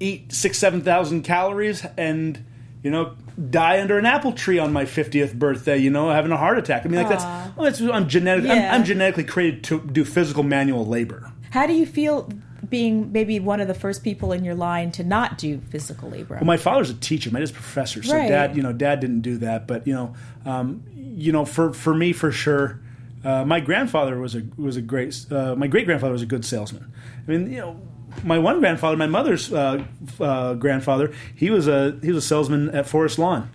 eat 0.00 0.32
six, 0.32 0.56
seven 0.58 0.80
thousand 0.80 1.22
calories, 1.22 1.84
and 1.98 2.42
you 2.82 2.90
know, 2.90 3.12
die 3.50 3.80
under 3.80 3.98
an 3.98 4.06
apple 4.06 4.32
tree 4.32 4.58
on 4.58 4.72
my 4.72 4.84
fiftieth 4.84 5.34
birthday. 5.34 5.78
You 5.78 5.90
know, 5.90 6.10
having 6.10 6.32
a 6.32 6.36
heart 6.36 6.58
attack. 6.58 6.84
I 6.84 6.88
mean, 6.88 7.00
like 7.00 7.08
that's. 7.08 7.24
Well, 7.56 7.64
that's 7.64 7.80
I'm 7.80 8.08
genetic. 8.08 8.44
Yeah. 8.44 8.74
I'm, 8.74 8.80
I'm 8.80 8.84
genetically 8.84 9.24
created 9.24 9.64
to 9.64 9.80
do 9.80 10.04
physical 10.04 10.42
manual 10.42 10.86
labor. 10.86 11.32
How 11.50 11.66
do 11.66 11.72
you 11.74 11.86
feel 11.86 12.30
being 12.68 13.12
maybe 13.12 13.38
one 13.40 13.60
of 13.60 13.68
the 13.68 13.74
first 13.74 14.02
people 14.02 14.32
in 14.32 14.44
your 14.44 14.54
line 14.54 14.90
to 14.92 15.04
not 15.04 15.36
do 15.36 15.60
physical 15.70 16.08
labor? 16.08 16.36
Well, 16.36 16.44
my 16.44 16.56
father's 16.56 16.90
a 16.90 16.94
teacher. 16.94 17.30
My 17.30 17.40
dad's 17.40 17.50
a 17.50 17.54
professor. 17.54 18.02
So 18.02 18.16
Right. 18.16 18.28
dad, 18.28 18.56
you 18.56 18.62
know, 18.62 18.72
dad 18.72 19.00
didn't 19.00 19.20
do 19.20 19.36
that. 19.38 19.66
But 19.66 19.86
you 19.86 19.92
know, 19.92 20.14
um, 20.46 20.82
you 20.94 21.32
know, 21.32 21.44
for 21.44 21.72
for 21.72 21.94
me, 21.94 22.12
for 22.12 22.32
sure, 22.32 22.80
uh, 23.24 23.44
my 23.44 23.60
grandfather 23.60 24.18
was 24.18 24.34
a 24.34 24.42
was 24.56 24.76
a 24.76 24.82
great. 24.82 25.26
Uh, 25.30 25.54
my 25.56 25.66
great 25.66 25.84
grandfather 25.86 26.12
was 26.12 26.22
a 26.22 26.26
good 26.26 26.44
salesman. 26.44 26.90
I 27.26 27.30
mean, 27.30 27.52
you 27.52 27.58
know. 27.58 27.80
My 28.24 28.38
one 28.38 28.60
grandfather, 28.60 28.96
my 28.96 29.06
mother's 29.06 29.52
uh, 29.52 29.84
uh, 30.20 30.54
grandfather, 30.54 31.12
he 31.34 31.50
was 31.50 31.66
a 31.68 31.98
he 32.02 32.08
was 32.08 32.24
a 32.24 32.26
salesman 32.26 32.70
at 32.70 32.86
Forest 32.86 33.18
Lawn, 33.18 33.50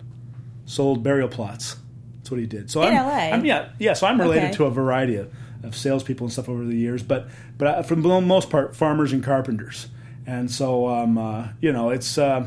sold 0.66 1.02
burial 1.02 1.28
plots. 1.28 1.76
That's 2.16 2.30
what 2.30 2.40
he 2.40 2.46
did. 2.46 2.70
So 2.70 2.82
In 2.82 2.88
I'm, 2.88 3.06
LA? 3.06 3.12
I'm 3.36 3.44
yeah 3.44 3.70
yeah. 3.78 3.92
So 3.94 4.06
I'm 4.06 4.20
related 4.20 4.46
Okay. 4.48 4.56
to 4.56 4.64
a 4.66 4.70
variety 4.70 5.16
of, 5.16 5.32
of 5.62 5.74
salespeople 5.76 6.26
and 6.26 6.32
stuff 6.32 6.48
over 6.48 6.64
the 6.64 6.76
years, 6.76 7.02
but 7.02 7.28
but 7.56 7.66
uh, 7.68 7.82
for 7.82 7.94
the 7.94 8.20
most 8.20 8.50
part, 8.50 8.76
farmers 8.76 9.12
and 9.12 9.22
carpenters. 9.24 9.88
And 10.26 10.50
so, 10.50 10.88
um, 10.88 11.16
uh, 11.16 11.48
you 11.60 11.72
know, 11.72 11.88
it's 11.88 12.18
uh, 12.18 12.46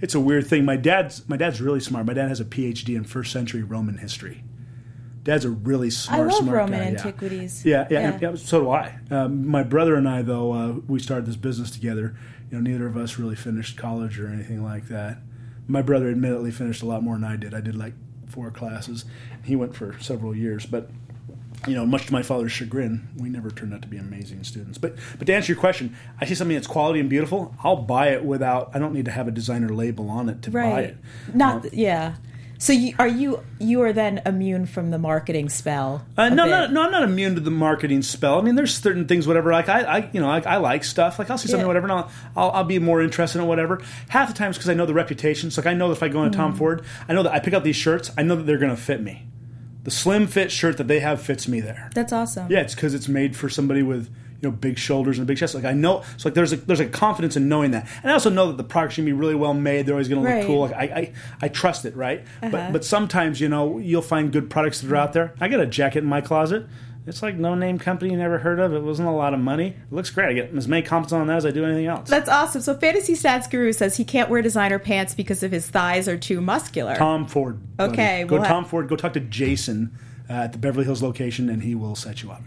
it's 0.00 0.16
a 0.16 0.20
weird 0.20 0.46
thing. 0.48 0.64
My 0.64 0.76
dad's 0.76 1.28
my 1.28 1.36
dad's 1.36 1.60
really 1.60 1.78
smart. 1.80 2.06
My 2.06 2.14
dad 2.14 2.28
has 2.28 2.40
a 2.40 2.44
PhD 2.44 2.96
in 2.96 3.04
first 3.04 3.30
century 3.32 3.62
Roman 3.62 3.98
history. 3.98 4.42
Dad's 5.24 5.44
a 5.44 5.50
really 5.50 5.90
smart, 5.90 6.20
I 6.20 6.24
love 6.24 6.34
smart 6.34 6.56
Roman 6.56 6.80
guy, 6.80 6.86
antiquities. 6.86 7.64
Yeah, 7.64 7.86
yeah, 7.90 8.00
Yeah. 8.00 8.10
and- 8.12 8.22
yeah, 8.22 8.34
so 8.36 8.60
do 8.62 8.70
I. 8.70 8.98
Um, 9.10 9.46
my 9.46 9.62
brother 9.62 9.94
and 9.96 10.08
I, 10.08 10.22
though, 10.22 10.52
uh, 10.52 10.72
we 10.86 10.98
started 11.00 11.26
this 11.26 11.36
business 11.36 11.70
together. 11.70 12.14
You 12.50 12.58
know, 12.58 12.70
neither 12.70 12.86
of 12.86 12.96
us 12.96 13.18
really 13.18 13.36
finished 13.36 13.76
college 13.76 14.18
or 14.18 14.28
anything 14.28 14.62
like 14.64 14.88
that. 14.88 15.18
My 15.66 15.82
brother 15.82 16.08
admittedly 16.08 16.50
finished 16.50 16.82
a 16.82 16.86
lot 16.86 17.02
more 17.02 17.14
than 17.14 17.24
I 17.24 17.36
did. 17.36 17.52
I 17.52 17.60
did 17.60 17.76
like 17.76 17.92
four 18.26 18.50
classes. 18.50 19.04
He 19.44 19.54
went 19.54 19.74
for 19.74 19.96
several 20.00 20.34
years, 20.34 20.64
but 20.64 20.90
you 21.66 21.74
know, 21.74 21.84
much 21.84 22.06
to 22.06 22.12
my 22.12 22.22
father's 22.22 22.52
chagrin, 22.52 23.08
we 23.16 23.28
never 23.28 23.50
turned 23.50 23.74
out 23.74 23.82
to 23.82 23.88
be 23.88 23.96
amazing 23.98 24.44
students. 24.44 24.78
But 24.78 24.94
but 25.18 25.26
to 25.26 25.34
answer 25.34 25.52
your 25.52 25.60
question, 25.60 25.94
I 26.20 26.24
see 26.24 26.34
something 26.36 26.54
that's 26.54 26.68
quality 26.68 27.00
and 27.00 27.10
beautiful. 27.10 27.54
I'll 27.64 27.76
buy 27.82 28.10
it 28.10 28.24
without. 28.24 28.70
I 28.74 28.78
don't 28.78 28.94
need 28.94 29.04
to 29.06 29.10
have 29.10 29.26
a 29.28 29.32
designer 29.32 29.68
label 29.68 30.08
on 30.08 30.28
it 30.28 30.40
to 30.42 30.50
buy 30.52 30.80
it. 30.82 30.96
Not 31.34 31.64
Um, 31.64 31.70
yeah. 31.72 32.14
So 32.60 32.72
you, 32.72 32.94
are 32.98 33.06
you 33.06 33.40
you 33.60 33.82
are 33.82 33.92
then 33.92 34.20
immune 34.26 34.66
from 34.66 34.90
the 34.90 34.98
marketing 34.98 35.48
spell? 35.48 36.04
Uh, 36.16 36.28
no, 36.28 36.44
bit? 36.44 36.50
no, 36.50 36.66
no. 36.66 36.82
I'm 36.82 36.90
not 36.90 37.04
immune 37.04 37.36
to 37.36 37.40
the 37.40 37.52
marketing 37.52 38.02
spell. 38.02 38.36
I 38.36 38.42
mean, 38.42 38.56
there's 38.56 38.74
certain 38.74 39.06
things, 39.06 39.28
whatever. 39.28 39.52
Like 39.52 39.68
I, 39.68 39.82
I 39.82 40.10
you 40.12 40.20
know, 40.20 40.28
I, 40.28 40.40
I 40.40 40.56
like 40.56 40.82
stuff. 40.82 41.20
Like 41.20 41.30
I'll 41.30 41.38
see 41.38 41.46
something, 41.48 41.60
Yeah. 41.62 41.66
whatever, 41.68 41.84
and 41.86 41.92
I'll, 41.92 42.10
I'll, 42.36 42.50
I'll 42.50 42.64
be 42.64 42.80
more 42.80 43.00
interested 43.00 43.38
in 43.38 43.46
whatever. 43.46 43.80
Half 44.08 44.28
the 44.28 44.34
times 44.34 44.56
because 44.56 44.68
I 44.68 44.74
know 44.74 44.86
the 44.86 44.94
reputations. 44.94 45.56
Like 45.56 45.66
I 45.66 45.74
know 45.74 45.86
that 45.88 45.98
if 45.98 46.02
I 46.02 46.08
go 46.08 46.24
into 46.24 46.36
Tom 46.36 46.52
Mm. 46.54 46.58
Ford, 46.58 46.84
I 47.08 47.12
know 47.12 47.22
that 47.22 47.32
I 47.32 47.38
pick 47.38 47.54
out 47.54 47.62
these 47.62 47.76
shirts. 47.76 48.10
I 48.18 48.22
know 48.24 48.34
that 48.34 48.42
they're 48.42 48.58
going 48.58 48.74
to 48.74 48.80
fit 48.82 49.00
me. 49.02 49.28
The 49.84 49.92
slim 49.92 50.26
fit 50.26 50.50
shirt 50.50 50.78
that 50.78 50.88
they 50.88 50.98
have 50.98 51.22
fits 51.22 51.46
me 51.46 51.60
there. 51.60 51.90
That's 51.94 52.12
awesome. 52.12 52.50
Yeah, 52.50 52.60
it's 52.60 52.74
because 52.74 52.92
it's 52.92 53.06
made 53.08 53.36
for 53.36 53.48
somebody 53.48 53.82
with 53.82 54.10
you 54.40 54.48
know 54.48 54.54
big 54.54 54.78
shoulders 54.78 55.18
and 55.18 55.24
a 55.24 55.26
big 55.26 55.36
chest. 55.36 55.54
Like 55.54 55.64
I 55.64 55.72
know, 55.72 56.02
so 56.16 56.28
like 56.28 56.34
there's 56.34 56.52
a 56.52 56.56
there's 56.56 56.80
a 56.80 56.88
confidence 56.88 57.36
in 57.36 57.48
knowing 57.48 57.72
that, 57.72 57.88
and 58.02 58.10
I 58.10 58.14
also 58.14 58.30
know 58.30 58.48
that 58.48 58.56
the 58.56 58.64
product's 58.64 58.96
gonna 58.96 59.06
be 59.06 59.12
really 59.12 59.34
well 59.34 59.54
made. 59.54 59.86
They're 59.86 59.94
always 59.94 60.08
gonna 60.08 60.22
look 60.22 60.46
cool. 60.46 60.60
Like 60.62 60.74
I, 60.74 60.82
I 60.82 61.12
I 61.42 61.48
trust 61.48 61.84
it, 61.84 61.96
right? 61.96 62.20
Uh-huh. 62.20 62.50
But 62.50 62.72
but 62.72 62.84
sometimes 62.84 63.40
you 63.40 63.48
know 63.48 63.78
you'll 63.78 64.02
find 64.02 64.32
good 64.32 64.50
products 64.50 64.80
that 64.80 64.92
are 64.92 64.96
out 64.96 65.12
there. 65.12 65.34
I 65.40 65.48
got 65.48 65.60
a 65.60 65.66
jacket 65.66 65.98
in 65.98 66.06
my 66.06 66.20
closet. 66.20 66.66
It's 67.08 67.22
like 67.22 67.36
no 67.36 67.54
name 67.54 67.78
company 67.78 68.10
you 68.10 68.18
never 68.18 68.38
heard 68.38 68.60
of. 68.60 68.74
It 68.74 68.82
wasn't 68.82 69.08
a 69.08 69.12
lot 69.12 69.32
of 69.32 69.40
money. 69.40 69.68
It 69.68 69.92
looks 69.92 70.10
great. 70.10 70.28
I 70.28 70.32
get 70.34 70.54
as 70.54 70.68
many 70.68 70.82
compliments 70.82 71.14
on 71.14 71.26
that 71.28 71.38
as 71.38 71.46
I 71.46 71.50
do 71.50 71.64
anything 71.64 71.86
else. 71.86 72.08
That's 72.08 72.28
awesome. 72.28 72.60
So 72.60 72.76
Fantasy 72.76 73.14
Stats 73.14 73.50
Guru 73.50 73.72
says 73.72 73.96
he 73.96 74.04
can't 74.04 74.28
wear 74.28 74.42
designer 74.42 74.78
pants 74.78 75.14
because 75.14 75.42
of 75.42 75.50
his 75.50 75.66
thighs 75.66 76.06
are 76.06 76.18
too 76.18 76.42
muscular. 76.42 76.94
Tom 76.96 77.26
Ford. 77.26 77.76
buddy. 77.78 77.92
Okay, 77.92 78.24
go 78.24 78.36
we'll 78.36 78.44
Tom 78.44 78.66
Ford. 78.66 78.88
Go 78.88 78.96
talk 78.96 79.14
to 79.14 79.20
Jason 79.20 79.98
uh, 80.28 80.34
at 80.34 80.52
the 80.52 80.58
Beverly 80.58 80.84
Hills 80.84 81.02
location, 81.02 81.48
and 81.48 81.62
he 81.62 81.74
will 81.74 81.94
set 81.94 82.22
you 82.22 82.30
up. 82.30 82.42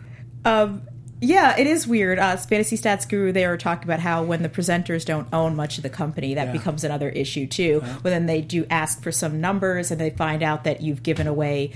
Um, 0.45 0.83
yeah, 1.21 1.55
it 1.57 1.67
is 1.67 1.87
weird. 1.87 2.17
Uh, 2.19 2.35
Fantasy 2.35 2.75
Stats 2.77 3.07
Guru, 3.07 3.31
they 3.31 3.45
were 3.47 3.55
talking 3.57 3.83
about 3.85 3.99
how 3.99 4.23
when 4.23 4.41
the 4.41 4.49
presenters 4.49 5.05
don't 5.05 5.27
own 5.31 5.55
much 5.55 5.77
of 5.77 5.83
the 5.83 5.89
company, 5.89 6.33
that 6.33 6.47
Yeah. 6.47 6.51
becomes 6.51 6.83
another 6.83 7.09
issue 7.09 7.45
too. 7.47 7.81
When 8.01 8.11
then 8.11 8.25
they 8.25 8.41
do 8.41 8.65
ask 8.69 9.01
for 9.03 9.11
some 9.11 9.39
numbers 9.39 9.91
and 9.91 10.01
they 10.01 10.09
find 10.09 10.41
out 10.43 10.63
that 10.63 10.81
you've 10.81 11.03
given 11.03 11.27
away 11.27 11.71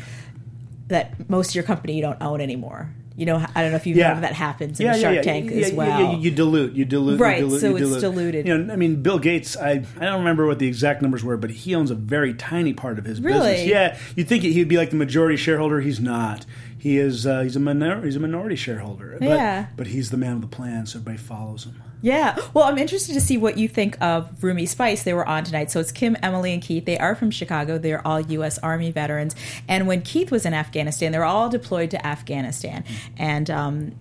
that 0.87 1.29
most 1.29 1.49
of 1.49 1.55
your 1.55 1.63
company 1.63 1.95
you 1.95 2.01
don't 2.01 2.21
own 2.21 2.41
anymore. 2.41 2.89
You 3.17 3.25
know, 3.25 3.37
I 3.55 3.61
don't 3.61 3.71
know 3.71 3.77
if 3.77 3.87
you've 3.87 3.95
Yeah. 3.97 4.11
known 4.11 4.21
that 4.23 4.33
happens 4.33 4.77
in 4.79 4.87
the 4.91 4.99
Shark 4.99 5.21
Tank 5.21 5.49
yeah, 5.49 5.65
as 5.67 5.71
well. 5.71 5.87
yeah, 6.13 6.17
you 6.17 6.31
dilute, 6.31 6.73
you 6.73 6.83
dilute, 6.83 7.17
Right, 7.17 7.37
You 7.39 7.45
dilute, 7.45 7.61
so 7.61 7.69
you 7.77 7.93
it's 7.93 8.01
diluted. 8.01 8.45
You 8.45 8.57
know, 8.57 8.73
I 8.73 8.75
mean, 8.75 9.01
Bill 9.01 9.19
Gates. 9.19 9.55
I 9.55 9.83
I 9.99 10.05
don't 10.05 10.19
remember 10.19 10.45
what 10.45 10.59
the 10.59 10.67
exact 10.67 11.01
numbers 11.01 11.23
were, 11.23 11.37
but 11.37 11.49
he 11.49 11.73
owns 11.73 11.91
a 11.91 11.95
very 11.95 12.33
tiny 12.33 12.73
part 12.73 12.99
of 12.99 13.05
his 13.05 13.21
Really? 13.21 13.51
business. 13.51 13.67
Yeah, 13.67 13.97
you'd 14.17 14.27
think 14.27 14.43
he'd 14.43 14.67
be 14.67 14.75
like 14.75 14.89
the 14.89 14.97
majority 14.97 15.37
shareholder. 15.37 15.79
He's 15.79 16.01
not. 16.01 16.45
He 16.85 16.99
is. 16.99 17.25
Uh, 17.25 17.41
he's 17.41 17.55
a 17.55 17.59
minor, 17.59 18.05
He's 18.05 18.15
a 18.15 18.19
minority 18.19 18.55
shareholder. 18.55 19.17
But, 19.17 19.25
Yeah. 19.25 19.65
But 19.75 19.87
he's 19.87 20.11
the 20.11 20.17
man 20.17 20.33
of 20.33 20.41
the 20.41 20.47
plan, 20.47 20.85
so 20.85 20.99
everybody 20.99 21.17
follows 21.17 21.63
him. 21.63 21.81
Yeah. 22.05 22.39
Well, 22.53 22.65
I'm 22.65 22.77
interested 22.77 23.13
to 23.13 23.19
see 23.19 23.35
what 23.35 23.57
you 23.57 23.67
think 23.67 23.99
of 23.99 24.43
Rumi 24.43 24.67
Spice. 24.67 25.01
They 25.01 25.15
were 25.15 25.27
on 25.27 25.43
tonight. 25.43 25.71
So 25.71 25.79
it's 25.79 25.91
Kim, 25.91 26.15
Emily, 26.21 26.53
and 26.53 26.61
Keith. 26.61 26.85
They 26.85 26.99
are 26.99 27.15
from 27.15 27.31
Chicago. 27.31 27.79
They're 27.79 28.05
all 28.05 28.21
U.S. 28.21 28.59
Army 28.59 28.91
veterans. 28.91 29.35
And 29.67 29.87
when 29.87 30.03
Keith 30.03 30.29
was 30.29 30.45
in 30.45 30.53
Afghanistan, 30.53 31.11
they 31.11 31.17
were 31.17 31.25
all 31.25 31.49
deployed 31.49 31.89
to 31.91 32.05
Afghanistan. 32.05 32.83
And 33.17 33.49
um, 33.49 33.95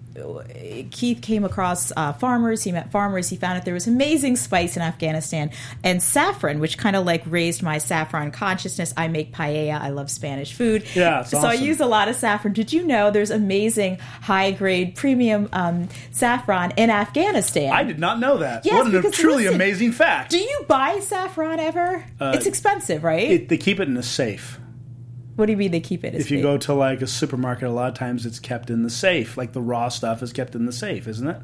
Keith 0.91 1.21
came 1.23 1.45
across 1.45 1.93
uh, 1.97 2.13
farmers. 2.13 2.63
He 2.63 2.71
met 2.71 2.93
farmers. 2.93 3.29
He 3.29 3.37
found 3.37 3.59
out 3.59 3.65
there 3.65 3.75
was 3.75 3.89
amazing 3.89 4.37
spice 4.37 4.77
in 4.77 4.83
Afghanistan 4.83 5.51
and 5.83 6.01
saffron, 6.03 6.61
which 6.61 6.79
kind 6.79 6.95
of 6.95 7.05
like 7.05 7.23
raised 7.27 7.63
my 7.63 7.79
saffron 7.79 8.31
consciousness. 8.31 8.95
I 8.97 9.09
make 9.09 9.33
paella. 9.33 9.81
I 9.81 9.89
love 9.89 10.11
Spanish 10.11 10.53
food. 10.53 10.85
Yeah, 10.95 11.25
so 11.25 11.39
I 11.39 11.55
use 11.55 11.81
a 11.81 11.87
lot 11.87 12.09
of 12.09 12.15
saffron. 12.15 12.53
Did 12.53 12.73
you 12.73 12.85
know 12.85 13.11
there's 13.11 13.31
amazing 13.31 13.99
high 13.99 14.53
grade 14.53 14.95
premium 14.95 15.49
um, 15.53 15.89
saffron 16.13 16.73
in 16.77 16.91
Afghanistan? 16.91 17.73
I 17.73 17.83
did 17.83 17.94
not 17.99 18.19
know 18.19 18.39
that. 18.39 18.65
Yes, 18.65 18.85
what 18.85 19.05
a 19.05 19.11
truly 19.11 19.45
listen, 19.45 19.55
amazing 19.55 19.93
fact. 19.93 20.31
Do 20.31 20.39
you 20.39 20.65
buy 20.69 21.01
saffron 21.01 21.61
ever? 21.61 22.05
it's 22.21 22.47
expensive, 22.47 23.05
right? 23.05 23.29
Uh, 23.29 23.33
It- 23.35 23.49
they 23.49 23.57
keep 23.57 23.81
it 23.81 23.89
in 23.89 23.97
a 23.97 24.03
safe. 24.03 24.59
what 25.37 25.47
do 25.47 25.53
you 25.53 25.57
mean 25.59 25.71
they 25.73 25.81
keep 25.81 26.05
it? 26.05 26.15
If 26.15 26.31
you 26.31 26.39
big? 26.39 26.43
go 26.45 26.59
to 26.59 26.75
like 26.75 27.03
a 27.03 27.07
supermarket, 27.07 27.69
a 27.69 27.73
lot 27.73 27.89
of 27.89 27.95
times 27.95 28.25
it's 28.27 28.39
kept 28.39 28.71
in 28.71 28.83
the 28.83 28.91
safe. 28.91 29.37
Like 29.37 29.53
the 29.53 29.61
raw 29.63 29.89
stuff 29.89 30.23
is 30.23 30.33
kept 30.33 30.55
in 30.55 30.67
the 30.67 30.73
safe, 30.73 31.07
isn't 31.09 31.27
it? 31.29 31.39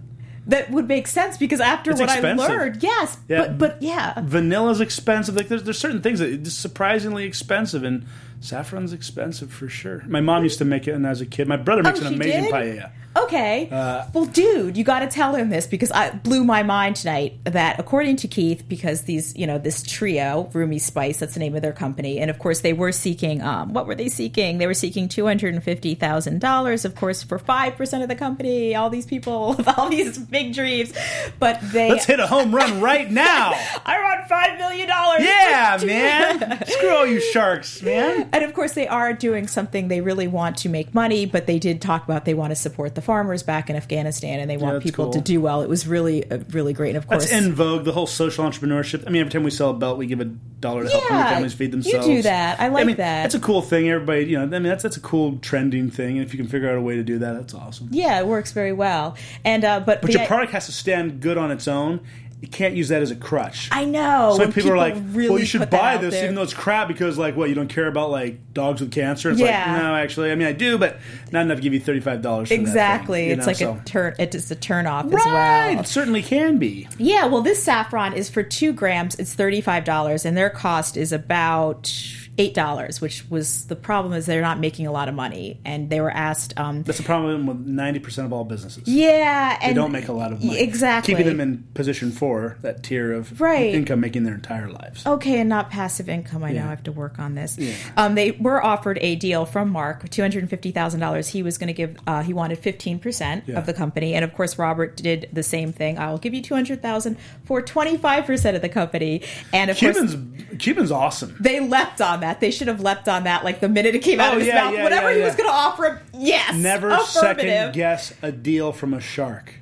that 0.46 0.70
would 0.70 0.88
make 0.88 1.06
sense 1.06 1.36
because 1.36 1.60
after 1.60 1.90
It's 1.90 2.00
what 2.00 2.08
expensive. 2.08 2.48
I 2.50 2.52
learned, 2.52 2.82
yes, 2.82 3.18
Yeah. 3.28 3.40
but 3.42 3.58
but 3.58 3.82
yeah, 3.82 4.14
Vanilla's 4.22 4.80
expensive. 4.80 5.36
Like 5.36 5.48
there's, 5.48 5.62
there's 5.64 5.78
certain 5.78 6.00
things 6.00 6.18
that 6.18 6.30
it's 6.30 6.52
surprisingly 6.54 7.24
expensive, 7.24 7.84
and 7.84 8.06
saffron's 8.40 8.92
expensive 8.92 9.52
for 9.52 9.68
sure. 9.68 10.02
My 10.08 10.20
mom 10.20 10.42
used 10.44 10.58
to 10.58 10.64
make 10.64 10.88
it, 10.88 10.92
and 10.92 11.06
as 11.06 11.20
a 11.20 11.26
kid, 11.26 11.46
my 11.48 11.56
brother 11.56 11.82
makes 11.82 12.02
Oh, 12.02 12.06
an 12.06 12.14
amazing 12.14 12.44
did? 12.44 12.52
paella. 12.52 12.90
Okay. 13.16 13.68
Uh, 13.72 14.06
well, 14.14 14.24
dude, 14.26 14.76
you 14.76 14.84
got 14.84 15.00
to 15.00 15.08
tell 15.08 15.34
him 15.34 15.48
this 15.48 15.66
because 15.66 15.90
I 15.90 16.10
blew 16.12 16.44
my 16.44 16.62
mind 16.62 16.94
tonight 16.94 17.40
that 17.44 17.80
according 17.80 18.14
to 18.18 18.28
Keith, 18.28 18.62
because 18.68 19.02
these, 19.02 19.36
you 19.36 19.48
know, 19.48 19.58
this 19.58 19.82
trio, 19.82 20.48
Rumi 20.52 20.78
Spice, 20.78 21.18
that's 21.18 21.34
the 21.34 21.40
name 21.40 21.56
of 21.56 21.60
their 21.62 21.72
company, 21.72 22.20
and 22.20 22.30
of 22.30 22.38
course 22.38 22.60
they 22.60 22.72
were 22.72 22.92
seeking, 22.92 23.42
um, 23.42 23.72
what 23.72 23.88
were 23.88 23.96
they 23.96 24.08
seeking? 24.08 24.58
They 24.58 24.68
were 24.68 24.74
seeking 24.74 25.08
two 25.08 25.26
hundred 25.26 25.54
and 25.54 25.62
fifty 25.64 25.96
thousand 25.96 26.40
dollars, 26.40 26.84
of 26.84 26.94
course, 26.94 27.24
for 27.24 27.40
five 27.40 27.74
percent 27.74 28.04
of 28.04 28.08
the 28.08 28.14
company. 28.14 28.76
All 28.76 28.90
these 28.90 29.06
people 29.06 29.54
with 29.58 29.66
all 29.76 29.88
these 29.88 30.16
big 30.16 30.54
dreams, 30.54 30.92
but 31.40 31.58
they. 31.62 31.90
Let's 31.90 32.04
hit 32.04 32.20
a 32.20 32.28
home 32.28 32.54
run 32.54 32.80
right 32.80 33.10
now. 33.10 33.50
I 33.84 34.00
want 34.04 34.28
five 34.28 34.56
million 34.56 34.86
dollars. 34.86 35.22
yeah, 35.24 35.78
man. 35.84 36.64
Screw 36.64 36.90
all 36.90 37.06
you 37.06 37.20
sharks, 37.20 37.82
man. 37.82 38.29
And 38.32 38.44
of 38.44 38.54
course, 38.54 38.72
they 38.72 38.86
are 38.88 39.12
doing 39.12 39.46
something 39.48 39.88
they 39.88 40.00
really 40.00 40.28
want 40.28 40.56
to 40.58 40.68
make 40.68 40.94
money, 40.94 41.26
but 41.26 41.46
they 41.46 41.58
did 41.58 41.80
talk 41.80 42.04
about 42.04 42.24
they 42.24 42.34
want 42.34 42.50
to 42.50 42.56
support 42.56 42.94
the 42.94 43.02
farmers 43.02 43.42
back 43.42 43.68
in 43.70 43.76
Afghanistan 43.76 44.40
and 44.40 44.48
they 44.48 44.56
want 44.56 44.74
that's 44.74 44.84
people 44.84 45.06
cool. 45.06 45.12
to 45.14 45.20
do 45.20 45.40
well. 45.40 45.62
It 45.62 45.68
was 45.68 45.86
really, 45.86 46.30
uh, 46.30 46.38
really 46.50 46.72
great. 46.72 46.90
And 46.90 46.98
of 46.98 47.06
course, 47.06 47.30
That's 47.30 47.44
in 47.44 47.54
vogue. 47.54 47.84
The 47.84 47.92
whole 47.92 48.06
social 48.06 48.44
entrepreneurship. 48.44 49.04
I 49.06 49.10
mean, 49.10 49.20
every 49.20 49.30
time 49.30 49.42
we 49.42 49.50
sell 49.50 49.70
a 49.70 49.74
belt, 49.74 49.98
we 49.98 50.06
give 50.06 50.20
a 50.20 50.26
dollar 50.26 50.84
to 50.84 50.90
help 50.90 51.04
Yeah, 51.08 51.20
other 51.20 51.30
families 51.30 51.54
feed 51.54 51.72
themselves. 51.72 52.06
you 52.06 52.16
do 52.16 52.22
that. 52.22 52.60
I 52.60 52.68
like 52.68 52.86
mean, 52.86 52.96
that. 52.96 53.22
That's 53.22 53.34
a 53.34 53.40
cool 53.40 53.62
thing. 53.62 53.88
Everybody, 53.88 54.24
you 54.26 54.36
know, 54.38 54.42
I 54.44 54.46
mean, 54.46 54.62
that's 54.64 54.82
that's 54.82 54.96
a 54.96 55.00
cool 55.00 55.38
trending 55.38 55.90
thing. 55.90 56.18
And 56.18 56.26
if 56.26 56.32
you 56.34 56.38
can 56.38 56.48
figure 56.48 56.68
out 56.70 56.76
a 56.76 56.80
way 56.80 56.96
to 56.96 57.02
do 57.02 57.18
that, 57.18 57.32
that's 57.34 57.54
awesome. 57.54 57.88
yeah, 57.90 58.18
it 58.20 58.26
works 58.26 58.52
very 58.52 58.72
well. 58.72 59.16
And 59.44 59.64
uh, 59.64 59.80
but, 59.80 60.02
But 60.02 60.12
your 60.12 60.26
product 60.26 60.52
has 60.52 60.66
to 60.66 60.72
stand 60.72 61.20
good 61.20 61.38
on 61.38 61.50
its 61.50 61.66
own. 61.66 62.00
You 62.40 62.48
can't 62.48 62.74
use 62.74 62.88
that 62.88 63.02
as 63.02 63.10
a 63.10 63.16
crutch. 63.16 63.68
I 63.70 63.84
know. 63.84 64.32
So 64.34 64.38
when 64.44 64.52
people, 64.52 64.72
are 64.72 64.76
like, 64.78 64.94
really 65.10 65.28
"Well, 65.28 65.38
you 65.38 65.44
should 65.44 65.68
buy 65.68 65.98
this, 65.98 66.14
there. 66.14 66.24
even 66.24 66.34
though 66.34 66.42
it's 66.42 66.54
crap, 66.54 66.88
because 66.88 67.18
like, 67.18 67.36
what 67.36 67.50
you 67.50 67.54
don't 67.54 67.68
care 67.68 67.86
about 67.86 68.10
like 68.10 68.54
dogs 68.54 68.80
with 68.80 68.90
cancer." 68.90 69.30
It's 69.30 69.40
Yeah. 69.40 69.72
like, 69.72 69.82
no, 69.82 69.94
actually, 69.94 70.32
I 70.32 70.36
mean, 70.36 70.48
I 70.48 70.52
do, 70.52 70.78
but 70.78 70.98
not 71.32 71.42
enough 71.42 71.56
to 71.58 71.62
give 71.62 71.74
you 71.74 71.80
thirty 71.80 72.00
five 72.00 72.22
dollars. 72.22 72.50
exactly. 72.50 73.26
you 73.26 73.32
it's 73.34 73.40
know, 73.40 73.46
like 73.46 73.56
so. 73.56 73.74
a 73.74 73.84
turn. 73.84 74.14
It's 74.18 74.50
a 74.50 74.54
turn 74.54 74.86
off 74.86 75.04
as 75.06 75.12
right. 75.12 75.72
well. 75.74 75.80
It 75.80 75.86
certainly 75.86 76.22
can 76.22 76.56
be. 76.56 76.88
Yeah, 76.96 77.26
well, 77.26 77.42
this 77.42 77.62
saffron 77.62 78.14
is 78.14 78.30
for 78.30 78.42
two 78.42 78.72
grams. 78.72 79.16
It's 79.16 79.34
thirty-five 79.34 79.84
dollars, 79.84 80.24
and 80.24 80.34
their 80.34 80.50
cost 80.50 80.96
is 80.96 81.12
about 81.12 81.92
eight 82.38 82.54
dollars. 82.54 83.00
Which 83.00 83.28
was 83.30 83.66
the 83.66 83.76
problem 83.76 84.14
is 84.14 84.26
they're 84.26 84.40
not 84.40 84.58
making 84.58 84.86
a 84.86 84.92
lot 84.92 85.08
of 85.08 85.14
money, 85.14 85.60
and 85.64 85.90
they 85.90 86.00
were 86.00 86.10
asked. 86.10 86.58
Um, 86.58 86.82
That's 86.82 86.98
the 86.98 87.04
problem 87.04 87.46
with 87.46 87.58
ninety 87.58 87.98
percent 87.98 88.26
of 88.26 88.32
all 88.32 88.44
businesses. 88.44 88.84
yeah, 88.86 89.58
They 89.66 89.74
don't 89.74 89.92
make 89.92 90.08
a 90.08 90.12
lot 90.12 90.32
of 90.32 90.42
money. 90.44 90.58
Exactly. 90.60 91.14
keeping 91.14 91.26
them 91.26 91.40
in 91.40 91.64
position 91.74 92.10
for 92.12 92.56
that 92.62 92.82
tier 92.82 93.12
of 93.12 93.40
Right. 93.40 93.74
income, 93.74 94.00
making 94.00 94.24
their 94.24 94.34
entire 94.34 94.68
lives. 94.70 95.06
Okay, 95.06 95.40
and 95.40 95.48
not 95.48 95.70
passive 95.70 96.08
income. 96.08 96.44
I 96.44 96.52
know 96.52 96.64
I 96.64 96.70
have 96.70 96.82
to 96.84 96.92
work 96.92 97.18
on 97.18 97.34
this. 97.34 97.58
Um, 97.96 98.14
they 98.14 98.30
were 98.32 98.64
offered 98.64 98.98
a 99.00 99.16
deal 99.16 99.44
from 99.44 99.70
Mark, 99.70 100.08
two 100.10 100.22
hundred 100.22 100.40
and 100.42 100.50
fifty 100.50 100.70
thousand 100.70 101.00
dollars. 101.00 101.28
He 101.28 101.42
was 101.42 101.58
going 101.58 101.68
to 101.68 101.72
give. 101.74 101.96
Uh, 102.06 102.22
he 102.22 102.32
wanted 102.32 102.58
fifteen 102.58 102.98
percent 102.98 103.48
of 103.48 103.66
the 103.66 103.72
company, 103.74 104.14
and 104.14 104.24
of 104.24 104.34
course 104.34 104.58
Robert 104.58 104.96
did 104.96 105.28
the 105.32 105.42
same 105.42 105.72
thing. 105.72 105.98
I 105.98 106.10
will 106.10 106.18
give 106.18 106.34
you 106.34 106.42
two 106.42 106.54
hundred 106.54 106.82
thousand 106.82 107.16
for 107.44 107.60
twenty 107.62 107.96
five 107.96 108.24
percent 108.26 108.56
of 108.56 108.62
the 108.62 108.68
company, 108.68 109.22
and 109.52 109.70
of 109.70 109.76
Cubans, 109.76 110.14
course 110.14 110.58
Cubans, 110.58 110.90
awesome. 110.92 111.36
they 111.40 111.60
leapt 111.60 112.00
on 112.00 112.20
that. 112.20 112.29
They 112.38 112.52
should 112.52 112.68
have 112.68 112.80
leapt 112.80 113.08
on 113.08 113.24
that 113.24 113.42
like 113.42 113.58
the 113.60 113.68
minute 113.68 113.94
it 113.96 114.00
came 114.02 114.20
out 114.20 114.28
Oh, 114.34 114.36
of 114.36 114.38
his 114.40 114.48
yeah, 114.48 114.64
mouth. 114.64 114.74
yeah, 114.74 114.82
Whatever 114.84 115.10
yeah, 115.10 115.16
he 115.18 115.22
was 115.24 115.34
going 115.34 115.48
to 115.48 115.54
offer 115.54 115.84
him, 115.86 115.98
yes, 116.14 116.54
Never 116.56 116.96
second 117.00 117.72
guess 117.72 118.12
a 118.22 118.30
deal 118.30 118.72
from 118.72 118.94
a 118.94 119.00
shark. 119.00 119.54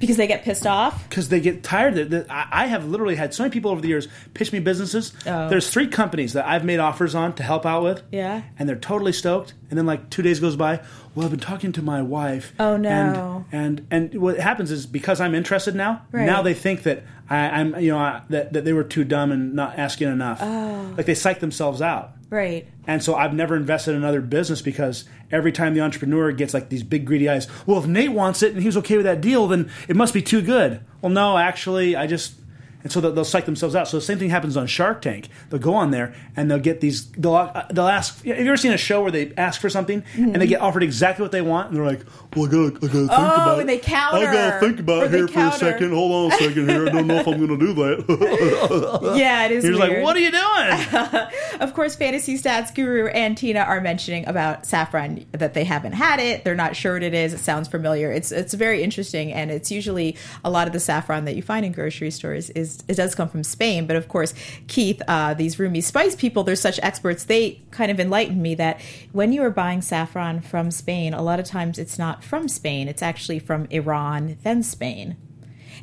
because 0.00 0.16
they 0.16 0.26
get 0.26 0.42
pissed 0.42 0.66
off. 0.66 1.08
because 1.08 1.28
they 1.28 1.40
get 1.40 1.62
tired. 1.62 1.94
That 1.94 2.10
that- 2.10 2.30
I 2.30 2.46
I 2.50 2.66
have 2.66 2.86
literally 2.88 3.16
had 3.16 3.32
so 3.32 3.42
many 3.44 3.52
people 3.52 3.70
over 3.70 3.80
the 3.80 3.88
years 3.88 4.08
pitch 4.34 4.52
me 4.52 4.58
businesses. 4.58 5.12
Oh. 5.26 5.48
There's 5.48 5.70
three 5.70 5.86
companies 5.86 6.32
that 6.34 6.46
I've 6.46 6.64
made 6.64 6.80
offers 6.80 7.14
on 7.14 7.34
to 7.34 7.42
help 7.42 7.64
out 7.66 7.82
with. 7.82 8.02
Yeah. 8.10 8.42
and 8.58 8.68
they're 8.68 8.76
totally 8.76 9.12
stoked. 9.12 9.54
And 9.70 9.78
then 9.78 9.86
like 9.86 10.10
two 10.10 10.22
days 10.22 10.40
goes 10.40 10.56
by. 10.56 10.80
Well, 11.14 11.24
I've 11.24 11.30
been 11.32 11.40
talking 11.40 11.72
to 11.72 11.82
my 11.82 12.02
wife. 12.02 12.52
Oh, 12.58 12.76
no. 12.76 13.44
And 13.50 13.80
and, 13.90 14.12
and 14.12 14.22
what 14.22 14.38
happens 14.38 14.70
is 14.70 14.86
because 14.86 15.20
I'm 15.20 15.34
interested 15.34 15.74
now. 15.74 16.02
Right. 16.12 16.24
Now 16.24 16.42
they 16.42 16.54
think 16.54 16.84
that 16.84 17.02
I, 17.28 17.36
I'm 17.48 17.78
you 17.80 17.92
know 17.92 17.98
I, 17.98 18.22
that 18.30 18.52
that 18.52 18.64
they 18.64 18.72
were 18.72 18.84
too 18.84 19.04
dumb 19.04 19.32
and 19.32 19.54
not 19.54 19.78
asking 19.78 20.08
enough. 20.08 20.38
Oh. 20.40 20.94
Like 20.96 21.06
they 21.06 21.14
psych 21.14 21.40
themselves 21.40 21.82
out. 21.82 22.12
Right. 22.30 22.68
And 22.86 23.02
so 23.02 23.16
I've 23.16 23.34
never 23.34 23.56
invested 23.56 23.90
in 23.92 23.96
another 23.96 24.20
business 24.20 24.62
because 24.62 25.04
every 25.32 25.50
time 25.50 25.74
the 25.74 25.80
entrepreneur 25.80 26.30
gets 26.30 26.54
like 26.54 26.68
these 26.68 26.84
big 26.84 27.04
greedy 27.04 27.28
eyes, 27.28 27.48
well, 27.66 27.80
if 27.80 27.86
Nate 27.86 28.12
wants 28.12 28.42
it 28.42 28.52
and 28.52 28.60
he 28.60 28.66
was 28.66 28.76
okay 28.76 28.96
with 28.96 29.06
that 29.06 29.20
deal, 29.20 29.48
then 29.48 29.68
it 29.88 29.96
must 29.96 30.14
be 30.14 30.22
too 30.22 30.40
good. 30.40 30.80
Well, 31.02 31.10
no, 31.10 31.36
actually, 31.36 31.96
I 31.96 32.06
just. 32.06 32.34
And 32.82 32.90
so 32.90 33.00
they'll, 33.00 33.12
they'll 33.12 33.24
psych 33.24 33.44
themselves 33.44 33.74
out. 33.74 33.88
So 33.88 33.98
the 33.98 34.02
same 34.02 34.18
thing 34.18 34.30
happens 34.30 34.56
on 34.56 34.66
Shark 34.66 35.02
Tank. 35.02 35.28
They'll 35.50 35.60
go 35.60 35.74
on 35.74 35.90
there 35.90 36.14
and 36.36 36.50
they'll 36.50 36.58
get 36.58 36.80
these. 36.80 37.10
They'll 37.12 37.34
uh, 37.34 37.66
they'll 37.70 37.88
ask. 37.88 38.24
Have 38.24 38.38
you 38.38 38.46
ever 38.46 38.56
seen 38.56 38.72
a 38.72 38.78
show 38.78 39.02
where 39.02 39.10
they 39.10 39.32
ask 39.36 39.60
for 39.60 39.68
something 39.68 40.02
and 40.14 40.36
they 40.36 40.46
get 40.46 40.60
offered 40.60 40.82
exactly 40.82 41.22
what 41.22 41.32
they 41.32 41.42
want 41.42 41.68
and 41.68 41.76
they're 41.76 41.84
like, 41.86 42.00
"Well, 42.34 42.46
I 42.46 42.48
gotta, 42.48 42.66
I 42.66 42.80
gotta 42.80 42.90
think 42.90 43.10
about 43.10 43.60
and 43.60 43.62
it. 43.62 43.66
they 43.66 43.78
counter. 43.78 44.16
I 44.16 44.32
gotta 44.32 44.60
think 44.60 44.80
about 44.80 45.04
it 45.04 45.10
here 45.10 45.28
for 45.28 45.40
a 45.40 45.52
second. 45.52 45.92
Hold 45.92 46.12
on 46.12 46.32
a 46.32 46.42
second 46.42 46.68
here. 46.68 46.88
I 46.88 46.92
don't 46.92 47.06
know 47.06 47.16
if 47.16 47.26
I'm 47.26 47.40
gonna 47.40 47.58
do 47.58 47.74
that." 47.74 49.10
Yeah, 49.20 49.46
it 49.46 49.52
is. 49.52 49.64
You're 49.64 49.76
like, 49.76 50.02
"What 50.02 50.16
are 50.16 50.20
you 50.20 50.30
doing?" 50.30 51.26
Of 51.60 51.74
course, 51.74 51.94
Fantasy 51.94 52.38
Stats 52.38 52.74
Guru 52.74 53.08
and 53.08 53.36
Tina 53.36 53.60
are 53.60 53.80
mentioning 53.82 54.26
about 54.26 54.64
saffron 54.64 55.26
that 55.32 55.52
they 55.52 55.64
haven't 55.64 55.92
had 55.92 56.18
it. 56.18 56.42
They're 56.42 56.54
not 56.54 56.74
sure 56.74 56.94
what 56.94 57.02
it 57.02 57.12
is. 57.12 57.34
It 57.34 57.40
sounds 57.40 57.68
familiar. 57.68 58.10
It's 58.10 58.32
it's 58.32 58.54
very 58.54 58.82
interesting, 58.82 59.32
and 59.32 59.50
it's 59.50 59.70
usually 59.70 60.16
a 60.42 60.50
lot 60.50 60.66
of 60.66 60.72
the 60.72 60.80
saffron 60.80 61.26
that 61.26 61.36
you 61.36 61.42
find 61.42 61.66
in 61.66 61.72
grocery 61.72 62.10
stores 62.10 62.48
is 62.50 62.69
it 62.88 62.94
does 62.94 63.14
come 63.14 63.28
from 63.28 63.44
Spain. 63.44 63.86
But 63.86 63.96
of 63.96 64.08
course, 64.08 64.34
Keith, 64.66 65.00
uh, 65.08 65.34
these 65.34 65.58
Rumi 65.58 65.80
Spice 65.80 66.14
people, 66.14 66.44
they're 66.44 66.56
such 66.56 66.80
experts. 66.82 67.24
They 67.24 67.62
kind 67.70 67.90
of 67.90 68.00
enlightened 68.00 68.42
me 68.42 68.54
that 68.56 68.80
when 69.12 69.32
you 69.32 69.42
are 69.42 69.50
buying 69.50 69.82
saffron 69.82 70.40
from 70.40 70.70
Spain, 70.70 71.14
a 71.14 71.22
lot 71.22 71.40
of 71.40 71.46
times 71.46 71.78
it's 71.78 71.98
not 71.98 72.22
from 72.24 72.48
Spain. 72.48 72.88
It's 72.88 73.02
actually 73.02 73.38
from 73.38 73.66
Iran, 73.70 74.38
then 74.42 74.62
Spain. 74.62 75.16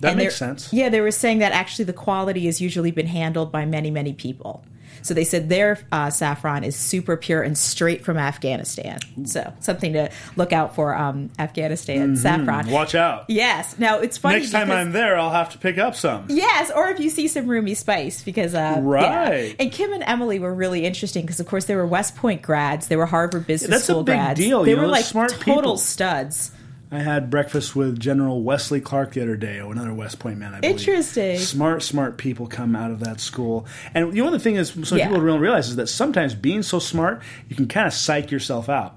That 0.02 0.10
And 0.10 0.18
makes 0.18 0.36
sense. 0.36 0.72
Yeah, 0.72 0.90
they 0.90 1.02
were 1.02 1.12
saying 1.12 1.40
that 1.40 1.52
actually 1.52 1.86
the 1.86 1.94
quality 1.94 2.46
has 2.46 2.62
usually 2.62 2.92
been 2.92 3.08
handled 3.08 3.52
by 3.52 3.66
many, 3.66 3.90
many 3.90 4.14
people. 4.14 4.64
So 5.02 5.14
they 5.14 5.24
said 5.24 5.50
their 5.50 5.80
uh, 5.91 6.10
saffron 6.10 6.64
is 6.64 6.76
super 6.76 7.18
pure 7.18 7.41
and 7.41 7.58
straight 7.58 8.04
from 8.04 8.18
Afghanistan. 8.18 9.00
So 9.26 9.54
something 9.60 9.93
to 9.93 10.10
look 10.36 10.54
out 10.54 10.76
for 10.76 10.95
um, 10.95 11.30
Afghanistan 11.39 12.16
saffron. 12.16 12.70
Watch 12.70 12.95
out. 12.95 13.26
Yes. 13.30 13.78
Now 13.80 14.00
it's 14.00 14.18
funny. 14.18 14.39
Next 14.39 14.52
time 14.52 14.72
I'm 14.72 14.91
there, 14.91 15.18
I'll 15.18 15.30
have 15.32 15.52
to 15.52 15.58
pick 15.58 15.78
up 15.78 15.95
some. 15.95 16.26
Yes, 16.30 16.72
or 16.76 16.89
if 16.89 17.00
you 17.00 17.10
see 17.10 17.28
some 17.28 17.48
Rumi 17.48 17.74
Spice, 17.74 18.24
because 18.24 18.54
uh, 18.54 18.58
yeah. 18.58 18.80
Right. 18.82 19.56
And 19.60 19.72
Kim 19.72 19.93
and 19.93 20.04
Emily 20.04 20.39
were 20.39 20.54
really 20.54 20.86
interesting 20.86 21.24
because, 21.24 21.39
of 21.39 21.48
course, 21.48 21.66
they 21.66 21.76
were 21.76 21.86
West 21.88 22.16
Point 22.16 22.41
grads. 22.41 22.88
They 22.88 22.95
were 22.95 23.06
Harvard 23.06 23.48
Business 23.48 23.70
That's 23.70 23.84
a 23.84 23.91
School 23.93 24.04
big 24.04 24.16
grads. 24.16 24.39
deal, 24.39 24.64
They 24.64 24.72
know, 24.72 24.78
were 24.78 24.82
they're 24.84 24.91
like 24.91 25.06
smart 25.06 25.32
total 25.32 25.56
people. 25.56 25.78
studs. 25.78 26.52
I 26.90 27.00
had 27.00 27.30
breakfast 27.30 27.76
with 27.76 28.00
General 28.00 28.42
Wesley 28.44 28.80
Clark 28.80 29.12
the 29.14 29.22
other 29.22 29.36
day, 29.36 29.60
or 29.60 29.74
another 29.74 29.94
West 29.94 30.20
Point 30.20 30.38
man. 30.40 30.54
I 30.54 30.62
believe. 30.62 30.78
Interesting. 30.80 31.38
Smart, 31.38 31.84
smart 31.84 32.18
people 32.18 32.48
come 32.48 32.76
out 32.78 32.92
of 32.92 33.02
that 33.02 33.20
school, 33.20 33.66
and 33.94 34.14
the 34.14 34.22
only 34.22 34.40
thing 34.40 34.56
is, 34.56 34.70
some 34.84 34.98
Yeah. 34.98 35.08
people 35.10 35.26
don't 35.26 35.42
realize 35.42 35.68
is 35.68 35.76
that 35.76 35.88
sometimes 35.88 36.34
being 36.34 36.64
so 36.64 36.80
smart, 36.80 37.22
you 37.50 37.56
can 37.58 37.68
kind 37.68 37.88
of 37.88 37.94
psych 37.94 38.32
yourself 38.32 38.70
out. 38.70 38.96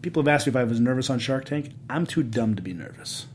People 0.00 0.22
have 0.22 0.28
asked 0.28 0.46
me 0.46 0.52
if 0.52 0.56
I 0.56 0.64
was 0.64 0.80
nervous 0.80 1.10
on 1.10 1.18
Shark 1.18 1.44
Tank. 1.44 1.70
I'm 1.90 2.06
too 2.06 2.22
dumb 2.22 2.54
to 2.54 2.62
be 2.62 2.72
nervous. 2.72 3.26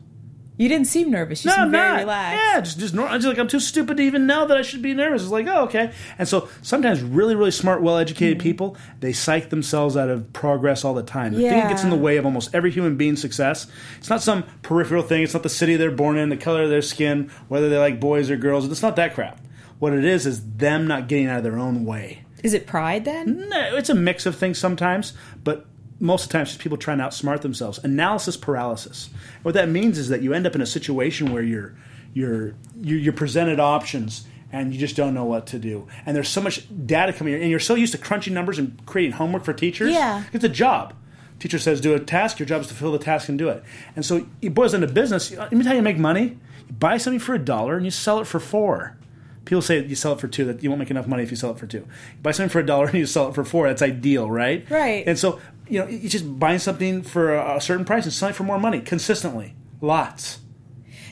You 0.56 0.68
didn't 0.68 0.86
seem 0.86 1.10
nervous. 1.10 1.44
You 1.44 1.48
No, 1.50 1.54
seemed 1.56 1.64
I'm 1.64 1.70
very 1.72 1.88
not. 1.90 1.98
relaxed. 1.98 2.40
Yeah, 2.54 2.60
just 2.60 2.78
just, 2.78 2.94
nor- 2.94 3.08
just 3.08 3.26
like 3.26 3.38
I'm 3.38 3.48
too 3.48 3.58
stupid 3.58 3.96
to 3.96 4.02
even 4.04 4.26
know 4.26 4.46
that 4.46 4.56
I 4.56 4.62
should 4.62 4.82
be 4.82 4.94
nervous. 4.94 5.22
It's 5.22 5.30
like, 5.32 5.48
oh, 5.48 5.64
okay. 5.64 5.90
And 6.16 6.28
so 6.28 6.48
sometimes 6.62 7.02
really, 7.02 7.34
really 7.34 7.50
smart, 7.50 7.82
well-educated 7.82 8.38
Mm-hmm. 8.38 8.42
people 8.42 8.76
they 9.00 9.12
psych 9.12 9.50
themselves 9.50 9.96
out 9.96 10.10
of 10.10 10.32
progress 10.32 10.84
all 10.84 10.94
the 10.94 11.02
time. 11.02 11.32
The 11.34 11.40
thing 11.40 11.50
that 11.58 11.68
gets 11.70 11.82
in 11.82 11.90
the 11.90 11.96
Yeah. 11.96 12.02
way 12.02 12.16
of 12.18 12.24
almost 12.24 12.54
every 12.54 12.70
human 12.70 12.96
being's 12.96 13.20
success. 13.20 13.66
It's 13.98 14.08
not 14.10 14.22
some 14.22 14.44
peripheral 14.62 15.02
thing. 15.02 15.24
It's 15.24 15.34
not 15.34 15.42
the 15.42 15.48
city 15.48 15.74
they're 15.74 15.90
born 15.90 16.16
in, 16.16 16.28
the 16.28 16.36
color 16.36 16.62
of 16.62 16.70
their 16.70 16.82
skin, 16.82 17.30
whether 17.48 17.68
they 17.68 17.78
like 17.78 17.98
boys 17.98 18.30
or 18.30 18.36
girls. 18.36 18.70
It's 18.70 18.82
not 18.82 18.94
that 18.96 19.14
crap. 19.14 19.40
What 19.80 19.92
it 19.92 20.04
is 20.04 20.24
is 20.24 20.40
them 20.56 20.86
not 20.86 21.08
getting 21.08 21.26
out 21.26 21.38
of 21.38 21.42
their 21.42 21.58
own 21.58 21.84
way. 21.84 22.22
Is 22.44 22.54
it 22.54 22.66
pride 22.68 23.04
then? 23.04 23.48
No, 23.48 23.74
it's 23.76 23.88
a 23.90 23.94
mix 23.94 24.24
of 24.24 24.36
things 24.36 24.58
sometimes, 24.58 25.14
but 25.42 25.66
most 26.00 26.24
of 26.24 26.28
the 26.28 26.32
time 26.32 26.42
it's 26.42 26.52
just 26.52 26.60
people 26.60 26.78
trying 26.78 26.98
to 26.98 27.04
outsmart 27.04 27.42
themselves. 27.42 27.78
Analysis 27.82 28.36
paralysis. 28.36 29.10
What 29.42 29.54
that 29.54 29.68
means 29.68 29.98
is 29.98 30.08
that 30.08 30.22
you 30.22 30.32
end 30.34 30.46
up 30.46 30.54
in 30.54 30.60
a 30.60 30.66
situation 30.66 31.32
where 31.32 31.42
you're 31.42 31.74
you're 32.12 32.54
you're, 32.80 32.98
you're 32.98 33.12
presented 33.12 33.60
options 33.60 34.26
and 34.52 34.72
you 34.72 34.78
just 34.78 34.94
don't 34.94 35.14
know 35.14 35.24
what 35.24 35.46
to 35.48 35.58
do. 35.58 35.88
And 36.06 36.16
there's 36.16 36.28
so 36.28 36.40
much 36.40 36.66
data 36.86 37.12
coming 37.12 37.34
in, 37.34 37.42
and 37.42 37.50
you're 37.50 37.58
so 37.58 37.74
used 37.74 37.92
to 37.92 37.98
crunching 37.98 38.34
numbers 38.34 38.58
and 38.58 38.80
creating 38.86 39.12
homework 39.12 39.44
for 39.44 39.52
teachers. 39.52 39.92
Yeah. 39.92 40.22
it's 40.32 40.44
a 40.44 40.48
job. 40.48 40.94
Teacher 41.40 41.58
says 41.58 41.80
do 41.80 41.94
a 41.94 42.00
task. 42.00 42.38
Your 42.38 42.46
job 42.46 42.60
is 42.60 42.68
to 42.68 42.74
fill 42.74 42.92
the 42.92 42.98
task 42.98 43.28
and 43.28 43.36
do 43.36 43.48
it. 43.48 43.64
And 43.96 44.04
so 44.04 44.26
it 44.40 44.54
boils 44.54 44.72
into 44.72 44.86
business. 44.86 45.32
Let 45.32 45.52
me 45.52 45.64
tell 45.64 45.72
you, 45.72 45.78
you 45.78 45.82
make 45.82 45.98
money. 45.98 46.38
You 46.68 46.74
buy 46.78 46.96
something 46.98 47.18
for 47.18 47.34
a 47.34 47.38
dollar 47.38 47.76
and 47.76 47.84
you 47.84 47.90
sell 47.90 48.20
it 48.20 48.26
for 48.26 48.38
four. 48.38 48.96
People 49.44 49.60
say 49.60 49.84
you 49.84 49.94
sell 49.94 50.12
it 50.12 50.20
for 50.20 50.28
two. 50.28 50.44
That 50.46 50.62
you 50.62 50.70
won't 50.70 50.78
make 50.78 50.90
enough 50.90 51.06
money 51.06 51.22
if 51.22 51.30
you 51.30 51.36
sell 51.36 51.50
it 51.50 51.58
for 51.58 51.66
two. 51.66 51.78
You 51.78 51.86
buy 52.22 52.30
something 52.30 52.50
for 52.50 52.60
a 52.60 52.66
dollar 52.66 52.86
and 52.86 52.94
you 52.94 53.06
sell 53.06 53.28
it 53.28 53.34
for 53.34 53.44
four. 53.44 53.66
That's 53.66 53.82
ideal, 53.82 54.30
right? 54.30 54.68
Right. 54.70 55.04
And 55.06 55.18
so 55.18 55.40
you 55.68 55.80
know, 55.80 55.88
you 55.88 56.08
just 56.08 56.38
buying 56.38 56.58
something 56.58 57.02
for 57.02 57.34
a, 57.34 57.60
certain 57.60 57.84
price 57.84 58.04
and 58.04 58.12
selling 58.12 58.34
for 58.34 58.44
more 58.44 58.58
money 58.58 58.80
consistently, 58.80 59.54
lots. 59.80 60.40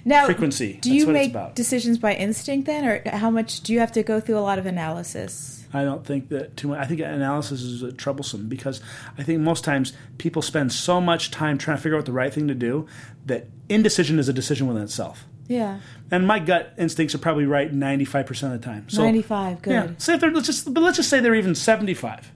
Now, 0.05 0.27
Frequency. 0.27 0.75
Do 0.75 0.75
That's 0.75 0.87
you 0.89 1.07
what 1.07 1.17
it's 1.17 1.27
make 1.27 1.31
about. 1.31 1.55
decisions 1.55 1.99
by 1.99 2.15
instinct 2.15 2.67
then, 2.67 2.85
or 2.85 3.03
how 3.07 3.31
much 3.31 3.61
do 3.61 3.73
you 3.73 3.79
have 3.79 3.93
to 3.93 4.03
go 4.03 4.21
through 4.21 4.37
a 4.39 4.41
lot 4.41 4.59
of 4.59 4.67
analysis? 4.67 5.65
I 5.73 5.85
don't 5.85 6.05
think 6.05 6.29
that 6.29 6.57
too 6.57 6.69
much. 6.69 6.79
I 6.81 6.85
think 6.85 7.01
analysis 7.01 7.63
is 7.63 7.83
uh, 7.83 7.93
troublesome 7.97 8.49
because 8.49 8.81
I 9.17 9.23
think 9.23 9.41
most 9.41 9.65
times 9.65 9.93
people 10.19 10.43
spend 10.43 10.73
so 10.73 11.01
much 11.01 11.31
time 11.31 11.57
trying 11.57 11.77
to 11.77 11.83
figure 11.83 11.97
out 11.97 12.05
the 12.05 12.13
right 12.13 12.35
thing 12.35 12.49
to 12.49 12.55
do 12.55 12.87
that 13.27 13.47
indecision 13.69 14.19
is 14.19 14.29
a 14.29 14.33
decision 14.33 14.67
within 14.67 14.83
itself. 14.83 15.25
Yeah, 15.49 15.81
And 16.11 16.27
my 16.27 16.39
gut 16.39 16.73
instincts 16.79 17.15
are 17.15 17.19
probably 17.19 17.47
right 17.47 17.73
ninety 17.73 18.05
five 18.05 18.27
percent 18.27 18.55
of 18.55 18.61
the 18.61 18.65
time. 18.65 18.89
So, 18.89 19.03
ninety-five. 19.03 19.61
Good. 19.61 19.73
Yeah. 19.73 19.89
Say 19.99 20.17
they're 20.17 20.31
let's 20.31 20.47
just 20.47 20.73
but 20.73 20.83
let's 20.83 20.97
just 20.97 21.11
say 21.11 21.21
they're 21.21 21.35
even 21.35 21.55
seventy 21.55 21.95
five. 21.95 22.31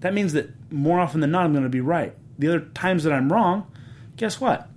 That 0.00 0.14
means 0.14 0.34
that 0.34 0.50
more 0.74 1.00
often 1.00 1.20
than 1.20 1.30
not 1.30 1.44
I'm 1.44 1.52
going 1.52 1.64
to 1.64 1.70
be 1.70 1.80
right. 1.80 2.14
The 2.38 2.48
other 2.48 2.60
times 2.60 3.04
that 3.04 3.12
I'm 3.12 3.32
wrong, 3.32 3.70
guess 4.16 4.40
what? 4.40 4.68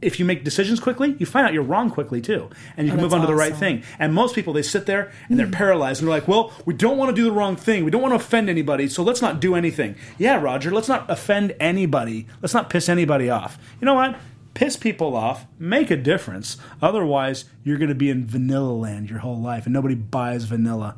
If 0.00 0.18
you 0.18 0.26
make 0.26 0.44
decisions 0.44 0.80
quickly, 0.80 1.16
you 1.18 1.24
find 1.24 1.46
out 1.46 1.54
you're 1.54 1.62
wrong 1.62 1.90
quickly 1.90 2.20
too, 2.20 2.50
and 2.76 2.86
you 2.86 2.92
Oh, 2.92 2.96
can 2.96 3.02
move 3.02 3.14
on 3.14 3.22
to 3.22 3.26
the 3.26 3.34
right 3.34 3.56
thing. 3.56 3.82
And 3.98 4.12
most 4.12 4.34
people 4.34 4.52
they 4.52 4.60
sit 4.62 4.84
there 4.84 5.10
and 5.28 5.38
they're 5.38 5.46
mm. 5.46 5.52
paralyzed 5.52 6.02
and 6.02 6.08
they're 6.08 6.16
like, 6.18 6.28
"Well, 6.28 6.52
we 6.66 6.74
don't 6.74 6.98
want 6.98 7.08
to 7.08 7.14
do 7.14 7.24
the 7.24 7.32
wrong 7.32 7.56
thing. 7.56 7.84
We 7.84 7.90
don't 7.90 8.02
want 8.02 8.12
to 8.12 8.16
offend 8.16 8.50
anybody, 8.50 8.86
so 8.88 9.02
let's 9.02 9.22
not 9.22 9.40
do 9.40 9.54
anything." 9.54 9.96
Yeah, 10.18 10.38
Roger, 10.40 10.70
let's 10.70 10.88
not 10.88 11.08
offend 11.08 11.54
anybody. 11.58 12.26
Let's 12.42 12.52
not 12.52 12.68
piss 12.68 12.88
anybody 12.90 13.30
off. 13.30 13.58
You 13.80 13.86
know 13.86 13.94
what? 13.94 14.16
Piss 14.52 14.76
people 14.76 15.16
off, 15.16 15.46
make 15.58 15.90
a 15.90 15.96
difference. 15.96 16.58
Otherwise, 16.82 17.46
you're 17.62 17.78
going 17.78 17.88
to 17.88 17.94
be 17.94 18.10
in 18.10 18.26
vanilla 18.26 18.72
land 18.72 19.08
your 19.08 19.20
whole 19.20 19.40
life, 19.40 19.64
and 19.64 19.72
nobody 19.72 19.94
buys 19.94 20.44
vanilla. 20.44 20.96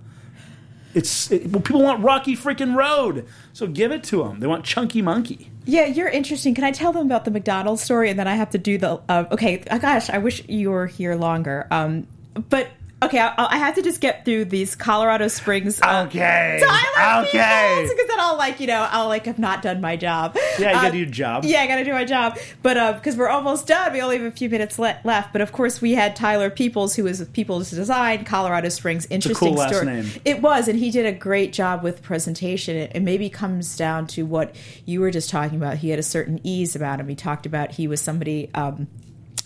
It's 0.96 1.30
it, 1.30 1.48
well, 1.48 1.60
people 1.60 1.82
want 1.82 2.02
Rocky 2.02 2.34
freaking 2.34 2.74
Road, 2.74 3.26
so 3.52 3.66
give 3.66 3.92
it 3.92 4.02
to 4.04 4.24
them. 4.24 4.40
They 4.40 4.46
want 4.46 4.64
Chunky 4.64 5.02
Monkey. 5.02 5.50
Yeah, 5.66 5.84
you're 5.84 6.08
interesting. 6.08 6.54
Can 6.54 6.64
I 6.64 6.70
tell 6.72 6.90
them 6.90 7.04
about 7.04 7.26
the 7.26 7.30
McDonald's 7.30 7.82
story, 7.82 8.08
and 8.08 8.18
then 8.18 8.26
I 8.26 8.34
have 8.34 8.48
to 8.50 8.58
do 8.58 8.78
the? 8.78 8.98
Uh, 9.06 9.24
okay, 9.30 9.62
uh, 9.70 9.76
gosh, 9.76 10.08
I 10.08 10.16
wish 10.16 10.48
you 10.48 10.70
were 10.70 10.86
here 10.86 11.14
longer. 11.14 11.66
Um, 11.70 12.06
but 12.48 12.68
okay, 13.06 13.18
I, 13.20 13.32
I 13.38 13.56
have 13.58 13.74
to 13.76 13.82
just 13.82 14.00
get 14.00 14.24
through 14.24 14.46
these 14.46 14.74
Colorado 14.74 15.28
Springs. 15.28 15.80
Uh, 15.80 16.04
Okay, 16.06 16.60
Tyler 16.62 17.26
okay. 17.26 17.82
because 17.88 18.06
then 18.08 18.20
I'll 18.20 18.36
like 18.36 18.60
you 18.60 18.66
know 18.66 18.86
I'll 18.90 19.08
like 19.08 19.26
have 19.26 19.38
not 19.38 19.62
done 19.62 19.80
my 19.80 19.96
job. 19.96 20.36
Yeah, 20.58 20.70
you 20.72 20.76
Uh, 20.76 20.82
gotta 20.82 20.92
do 20.92 20.98
your 20.98 21.06
job. 21.06 21.44
Yeah, 21.44 21.60
I 21.62 21.66
got 21.66 21.76
to 21.76 21.84
do 21.84 21.92
my 21.92 22.04
job. 22.04 22.38
But 22.62 22.96
because 22.96 23.16
we're 23.16 23.28
almost 23.28 23.66
done, 23.66 23.92
we 23.92 24.00
only 24.02 24.18
have 24.18 24.26
a 24.26 24.30
few 24.30 24.48
minutes 24.48 24.78
le- 24.78 24.98
left. 25.04 25.32
But 25.32 25.42
of 25.42 25.52
course, 25.52 25.80
we 25.80 25.92
had 25.94 26.16
Tyler 26.16 26.50
Peoples, 26.50 26.94
who 26.96 27.04
was 27.04 27.20
with 27.20 27.32
Peoples 27.32 27.70
Design, 27.70 28.24
Colorado 28.24 28.68
Springs. 28.68 29.06
Interesting 29.10 29.48
cool 29.50 29.58
last 29.58 29.74
story. 29.74 29.86
name. 29.86 30.10
It 30.24 30.42
was, 30.42 30.68
and 30.68 30.78
he 30.78 30.90
did 30.90 31.06
a 31.06 31.12
great 31.12 31.52
job 31.52 31.82
with 31.82 32.02
presentation. 32.02 32.76
It, 32.76 32.92
it 32.94 33.00
maybe 33.00 33.28
comes 33.30 33.76
down 33.76 34.06
to 34.08 34.24
what 34.24 34.54
you 34.84 35.00
were 35.00 35.10
just 35.10 35.30
talking 35.30 35.56
about. 35.56 35.76
He 35.78 35.90
had 35.90 35.98
a 35.98 36.02
certain 36.04 36.40
ease 36.44 36.74
about 36.76 37.00
him. 37.00 37.08
He 37.08 37.14
talked 37.14 37.46
about 37.46 37.72
he 37.72 37.86
was 37.88 38.00
somebody. 38.00 38.50
Um, 38.54 38.88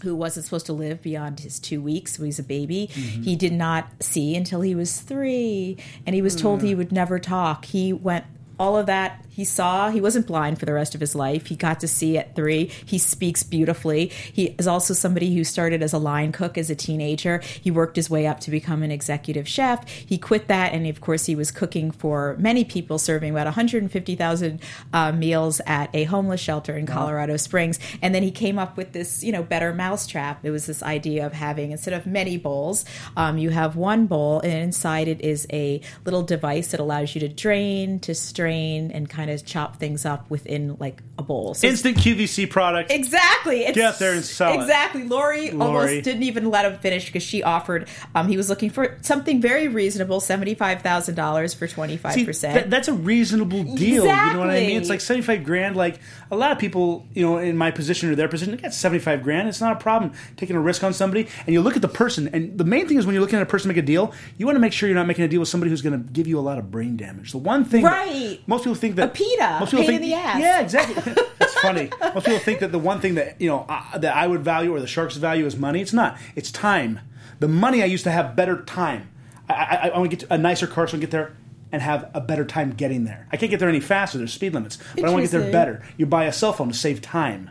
who 0.02 0.14
wasn't 0.16 0.46
supposed 0.46 0.66
to 0.66 0.72
live 0.72 1.02
beyond 1.02 1.40
his 1.40 1.58
two 1.58 1.80
weeks 1.80 2.18
when 2.18 2.26
he 2.26 2.28
was 2.28 2.38
a 2.38 2.42
baby. 2.42 2.88
Mm-hmm. 2.92 3.22
He 3.22 3.36
did 3.36 3.52
not 3.52 3.86
see 4.00 4.34
until 4.34 4.62
he 4.62 4.74
was 4.74 5.00
three, 5.00 5.76
and 6.06 6.14
he 6.14 6.22
was 6.22 6.34
told 6.34 6.60
Hmm. 6.60 6.66
he 6.66 6.74
would 6.74 6.92
never 6.92 7.18
talk. 7.18 7.66
He 7.66 7.92
went 7.92 8.24
all 8.58 8.76
of 8.76 8.86
that 8.86 9.24
he 9.40 9.44
saw. 9.46 9.88
He 9.88 10.02
wasn't 10.02 10.26
blind 10.26 10.60
for 10.60 10.66
the 10.66 10.74
rest 10.74 10.94
of 10.94 11.00
his 11.00 11.14
life. 11.14 11.46
He 11.46 11.56
got 11.56 11.80
to 11.80 11.88
see 11.88 12.18
at 12.18 12.36
three. 12.36 12.66
He 12.84 12.98
speaks 12.98 13.42
beautifully. 13.42 14.08
He 14.08 14.54
is 14.58 14.66
also 14.66 14.92
somebody 14.92 15.34
who 15.34 15.44
started 15.44 15.82
as 15.82 15.94
a 15.94 15.98
line 15.98 16.30
cook 16.30 16.58
as 16.58 16.68
a 16.68 16.74
teenager. 16.74 17.38
He 17.38 17.70
worked 17.70 17.96
his 17.96 18.10
way 18.10 18.26
up 18.26 18.40
to 18.40 18.50
become 18.50 18.82
an 18.82 18.90
executive 18.90 19.48
chef. 19.48 19.88
He 19.88 20.18
quit 20.18 20.48
that, 20.48 20.74
and 20.74 20.86
of 20.86 21.00
course, 21.00 21.24
he 21.24 21.34
was 21.34 21.50
cooking 21.50 21.90
for 21.90 22.36
many 22.38 22.64
people, 22.64 22.98
serving 22.98 23.30
about 23.30 23.46
150,000 23.46 24.60
uh, 24.92 25.12
meals 25.12 25.62
at 25.64 25.88
a 25.94 26.04
homeless 26.04 26.42
shelter 26.42 26.76
in 26.76 26.84
Colorado 26.84 27.38
Springs. 27.38 27.78
And 28.02 28.14
then 28.14 28.22
he 28.22 28.30
came 28.30 28.58
up 28.58 28.76
with 28.76 28.92
this, 28.92 29.24
you 29.24 29.32
know, 29.32 29.42
better 29.42 29.72
mousetrap. 29.72 30.44
It 30.44 30.50
was 30.50 30.66
this 30.66 30.82
idea 30.82 31.24
of 31.24 31.32
having 31.32 31.70
instead 31.70 31.94
of 31.94 32.04
many 32.04 32.36
bowls, 32.36 32.84
um, 33.16 33.38
you 33.38 33.48
have 33.48 33.74
one 33.74 34.04
bowl, 34.04 34.40
and 34.40 34.52
inside 34.52 35.08
it 35.08 35.22
is 35.22 35.46
a 35.50 35.80
little 36.04 36.22
device 36.22 36.72
that 36.72 36.80
allows 36.80 37.14
you 37.14 37.22
to 37.22 37.28
drain, 37.28 37.98
to 38.00 38.14
strain, 38.14 38.90
and 38.90 39.08
kind 39.08 39.29
of 39.30 39.44
chop 39.44 39.76
things 39.76 40.04
up 40.04 40.28
within 40.30 40.76
like 40.78 41.02
a 41.18 41.22
bowl. 41.22 41.54
So 41.54 41.66
Instant 41.68 41.96
QVC 41.96 42.48
product. 42.50 42.90
Exactly. 42.90 43.64
It's, 43.64 43.76
Get 43.76 43.84
out 43.94 43.98
there 43.98 44.12
and 44.12 44.24
sell 44.24 44.52
it. 44.52 44.60
Exactly. 44.62 45.04
Lori, 45.04 45.50
Lori. 45.50 45.66
almost 45.66 46.04
didn't 46.04 46.22
even 46.24 46.50
let 46.50 46.64
him 46.64 46.78
finish 46.78 47.06
because 47.06 47.22
she 47.22 47.42
offered. 47.42 47.88
Um, 48.14 48.28
he 48.28 48.36
was 48.36 48.48
looking 48.48 48.70
for 48.70 48.98
something 49.02 49.40
very 49.40 49.68
reasonable, 49.68 50.20
seventy 50.20 50.54
five 50.54 50.82
thousand 50.82 51.14
dollars 51.14 51.54
for 51.54 51.66
twenty 51.66 51.96
five 51.96 52.24
percent. 52.24 52.70
that's 52.70 52.88
a 52.88 52.92
reasonable 52.94 53.62
deal. 53.64 54.04
You 54.06 54.32
know 54.32 54.38
what 54.38 54.50
I 54.50 54.60
mean? 54.60 54.76
It's 54.78 54.88
like 54.90 55.00
seventy 55.00 55.24
five 55.24 55.44
grand. 55.44 55.76
Like 55.76 56.00
a 56.30 56.36
lot 56.36 56.52
of 56.52 56.58
people, 56.58 57.06
you 57.14 57.22
know, 57.24 57.38
in 57.38 57.56
my 57.56 57.70
position 57.70 58.10
or 58.10 58.14
their 58.14 58.28
position, 58.28 58.54
they 58.56 58.62
got 58.62 58.74
seventy 58.74 59.00
five 59.02 59.22
grand. 59.22 59.48
It's 59.48 59.60
not 59.60 59.72
a 59.72 59.80
problem 59.80 60.12
taking 60.36 60.56
a 60.56 60.60
risk 60.60 60.82
on 60.84 60.92
somebody. 60.92 61.28
And 61.46 61.52
you 61.54 61.60
look 61.60 61.76
at 61.76 61.82
the 61.82 61.88
person, 61.88 62.28
and 62.32 62.56
the 62.56 62.64
main 62.64 62.86
thing 62.88 62.98
is 62.98 63.06
when 63.06 63.14
you're 63.14 63.22
looking 63.22 63.36
at 63.38 63.42
a 63.42 63.46
person 63.46 63.68
to 63.68 63.74
make 63.74 63.82
a 63.82 63.86
deal, 63.86 64.12
you 64.38 64.46
want 64.46 64.56
to 64.56 64.60
make 64.60 64.72
sure 64.72 64.88
you're 64.88 64.96
not 64.96 65.06
making 65.06 65.24
a 65.24 65.28
deal 65.28 65.40
with 65.40 65.48
somebody 65.48 65.70
who's 65.70 65.82
going 65.82 66.02
to 66.02 66.10
give 66.12 66.26
you 66.26 66.38
a 66.38 66.40
lot 66.40 66.58
of 66.58 66.70
brain 66.70 66.96
damage. 66.96 67.32
The 67.32 67.38
one 67.38 67.64
thing, 67.64 67.84
Right. 67.84 68.40
most 68.46 68.62
people 68.64 68.74
think 68.74 68.96
that 68.96 69.14
PETA, 69.20 69.56
most 69.60 69.70
people 69.70 69.84
pain 69.84 70.00
think, 70.00 70.02
in 70.02 70.08
the 70.08 70.14
ass. 70.14 70.40
Yeah, 70.40 70.60
exactly. 70.60 71.14
That's 71.38 71.54
funny. 71.60 71.90
Most 72.00 72.26
people 72.26 72.38
think 72.38 72.60
that 72.60 72.72
the 72.72 72.78
one 72.78 73.00
thing 73.00 73.14
that 73.16 73.40
you 73.40 73.48
know 73.48 73.66
uh, 73.68 73.98
that 73.98 74.16
I 74.16 74.26
would 74.26 74.42
value 74.42 74.74
or 74.74 74.80
the 74.80 74.86
sharks 74.86 75.16
value 75.16 75.46
is 75.46 75.56
money. 75.56 75.80
It's 75.80 75.92
not. 75.92 76.18
It's 76.34 76.50
time. 76.50 77.00
The 77.38 77.48
money 77.48 77.82
I 77.82 77.86
used 77.86 78.04
to 78.04 78.10
have 78.10 78.36
better 78.36 78.62
time. 78.62 79.10
I, 79.48 79.52
I, 79.52 79.88
I 79.88 79.98
want 79.98 80.10
to 80.10 80.16
get 80.16 80.26
a 80.30 80.38
nicer 80.38 80.66
car 80.66 80.86
so 80.86 80.90
I 80.90 80.92
can 80.92 81.00
get 81.00 81.10
there 81.10 81.36
and 81.72 81.82
have 81.82 82.10
a 82.14 82.20
better 82.20 82.44
time 82.44 82.72
getting 82.72 83.04
there. 83.04 83.26
I 83.32 83.36
can't 83.36 83.50
get 83.50 83.60
there 83.60 83.68
any 83.68 83.80
faster. 83.80 84.18
There's 84.18 84.32
speed 84.32 84.54
limits, 84.54 84.78
but 84.94 85.04
I 85.04 85.10
want 85.10 85.24
to 85.24 85.30
get 85.30 85.38
there 85.38 85.52
better. 85.52 85.82
You 85.96 86.06
buy 86.06 86.24
a 86.24 86.32
cell 86.32 86.52
phone 86.52 86.68
to 86.68 86.74
save 86.74 87.00
time. 87.00 87.50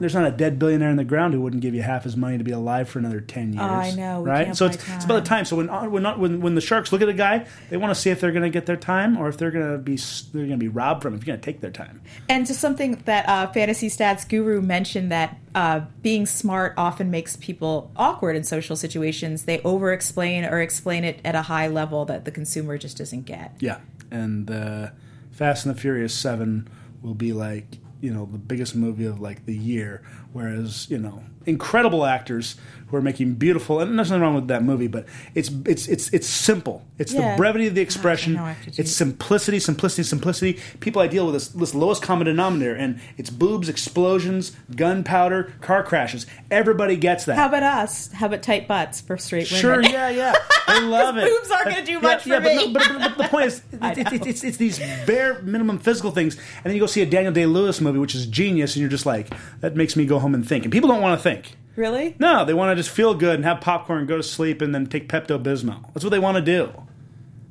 There's 0.00 0.14
not 0.14 0.26
a 0.26 0.30
dead 0.30 0.58
billionaire 0.58 0.88
in 0.88 0.96
the 0.96 1.04
ground 1.04 1.34
who 1.34 1.42
wouldn't 1.42 1.62
give 1.62 1.74
you 1.74 1.82
half 1.82 2.04
his 2.04 2.16
money 2.16 2.38
to 2.38 2.44
be 2.44 2.50
alive 2.50 2.88
for 2.88 2.98
another 2.98 3.20
ten 3.20 3.52
years. 3.52 3.62
Oh, 3.62 3.74
I 3.74 3.90
know. 3.92 4.22
Right? 4.22 4.56
so 4.56 4.66
it's, 4.66 4.76
it's 4.76 5.04
about 5.04 5.22
the 5.22 5.28
time. 5.28 5.44
So 5.44 5.56
when 5.56 5.68
uh, 5.68 5.88
when, 5.88 6.02
not, 6.02 6.18
when 6.18 6.40
when 6.40 6.54
the 6.54 6.60
sharks 6.60 6.90
look 6.90 7.02
at 7.02 7.08
a 7.08 7.12
guy, 7.12 7.46
they 7.68 7.76
want 7.76 7.94
to 7.94 8.00
see 8.00 8.08
if 8.08 8.18
they're 8.20 8.32
going 8.32 8.42
to 8.42 8.50
get 8.50 8.64
their 8.66 8.76
time 8.76 9.18
or 9.18 9.28
if 9.28 9.36
they're 9.36 9.50
going 9.50 9.72
to 9.72 9.78
be 9.78 9.96
they're 9.96 10.46
going 10.46 10.50
to 10.50 10.56
be 10.56 10.68
robbed 10.68 11.02
from. 11.02 11.14
If 11.14 11.20
you're 11.20 11.36
going 11.36 11.40
to 11.40 11.44
take 11.44 11.60
their 11.60 11.70
time. 11.70 12.00
And 12.28 12.46
just 12.46 12.60
something 12.60 13.02
that 13.04 13.28
uh, 13.28 13.46
Fantasy 13.48 13.88
Stats 13.88 14.26
Guru 14.26 14.62
mentioned 14.62 15.12
that 15.12 15.38
uh, 15.54 15.80
being 16.00 16.24
smart 16.24 16.74
often 16.76 17.10
makes 17.10 17.36
people 17.36 17.90
awkward 17.96 18.36
in 18.36 18.44
social 18.44 18.76
situations. 18.76 19.44
They 19.44 19.60
over 19.60 19.92
explain 19.92 20.44
or 20.44 20.60
explain 20.60 21.04
it 21.04 21.20
at 21.24 21.34
a 21.34 21.42
high 21.42 21.68
level 21.68 22.06
that 22.06 22.24
the 22.24 22.30
consumer 22.30 22.78
just 22.78 22.96
doesn't 22.96 23.26
get. 23.26 23.54
Yeah, 23.60 23.80
and 24.10 24.50
uh, 24.50 24.90
Fast 25.30 25.66
and 25.66 25.74
the 25.74 25.80
Furious 25.80 26.14
Seven 26.14 26.68
will 27.02 27.14
be 27.14 27.32
like 27.32 27.78
you 28.00 28.12
know 28.12 28.28
the 28.30 28.38
biggest 28.38 28.74
movie 28.74 29.06
of 29.06 29.20
like 29.20 29.46
the 29.46 29.56
year. 29.56 30.02
Whereas 30.32 30.88
you 30.90 30.98
know 30.98 31.22
incredible 31.46 32.04
actors 32.04 32.56
who 32.88 32.96
are 32.96 33.00
making 33.00 33.34
beautiful 33.34 33.80
and 33.80 33.96
there's 33.96 34.10
nothing 34.10 34.20
wrong 34.22 34.34
with 34.34 34.48
that 34.48 34.62
movie, 34.62 34.86
but 34.88 35.06
it's 35.34 35.48
it's 35.64 35.88
it's 35.88 36.08
it's 36.12 36.26
simple. 36.28 36.84
It's 36.98 37.12
Yeah. 37.12 37.32
the 37.32 37.36
brevity 37.36 37.66
of 37.66 37.74
the 37.74 37.80
oh, 37.80 37.82
expression. 37.82 38.34
have 38.36 38.62
to 38.64 38.70
do- 38.70 38.82
it's 38.82 38.92
simplicity, 38.92 39.58
simplicity, 39.58 40.02
simplicity. 40.02 40.60
People 40.80 41.00
I 41.00 41.06
deal 41.06 41.24
with 41.26 41.34
this, 41.34 41.48
this 41.48 41.74
lowest 41.74 42.02
common 42.02 42.26
denominator, 42.26 42.74
and 42.74 43.00
it's 43.16 43.30
boobs, 43.30 43.68
explosions, 43.68 44.52
gunpowder, 44.76 45.52
car 45.60 45.82
crashes. 45.82 46.26
Everybody 46.50 46.96
gets 46.96 47.24
that. 47.24 47.36
How 47.36 47.46
about 47.46 47.62
us? 47.62 48.12
How 48.12 48.26
about 48.26 48.42
tight 48.42 48.68
butts 48.68 49.00
for 49.00 49.16
straight 49.16 49.50
women? 49.50 49.60
Sure, 49.60 49.82
yeah, 49.82 50.10
yeah. 50.10 50.34
I 50.66 50.80
love 50.84 51.16
it. 51.16 51.24
boobs 51.28 51.50
aren't 51.50 51.70
gonna 51.70 51.86
do 51.86 52.00
much 52.00 52.24
for 52.24 52.28
yeah, 52.30 52.40
but, 52.40 52.56
me. 52.56 52.66
no- 52.66 52.72
but, 52.72 52.88
but, 52.88 52.98
but 52.98 53.18
the 53.18 53.28
point 53.28 53.46
is, 53.46 53.62
it, 53.72 54.12
it, 54.12 54.26
it's, 54.26 54.44
it's 54.44 54.56
these 54.58 54.78
bare 55.06 55.40
minimum 55.42 55.78
physical 55.78 56.10
things, 56.10 56.36
and 56.36 56.64
then 56.64 56.74
you 56.74 56.80
go 56.80 56.86
see 56.86 57.02
a 57.02 57.06
Daniel 57.06 57.32
Day 57.32 57.46
Lewis 57.46 57.80
movie, 57.80 57.98
which 57.98 58.14
is 58.14 58.26
genius, 58.26 58.74
and 58.74 58.80
you're 58.80 58.90
just 58.90 59.06
like, 59.06 59.32
that 59.60 59.74
makes 59.76 59.96
me 59.96 60.04
go 60.06 60.18
home 60.20 60.34
and 60.34 60.46
think. 60.46 60.64
And 60.64 60.72
people 60.72 60.88
don't 60.88 61.02
want 61.02 61.18
to 61.18 61.22
think. 61.22 61.56
Really? 61.76 62.16
No, 62.18 62.44
they 62.44 62.54
want 62.54 62.70
to 62.72 62.76
just 62.82 62.94
feel 62.94 63.14
good 63.14 63.36
and 63.36 63.44
have 63.44 63.60
popcorn, 63.60 64.00
and 64.00 64.08
go 64.08 64.16
to 64.16 64.22
sleep, 64.22 64.60
and 64.60 64.74
then 64.74 64.86
take 64.86 65.08
Pepto 65.08 65.42
Bismol. 65.42 65.92
That's 65.94 66.04
what 66.04 66.10
they 66.10 66.18
want 66.18 66.36
to 66.36 66.42
do. 66.42 66.72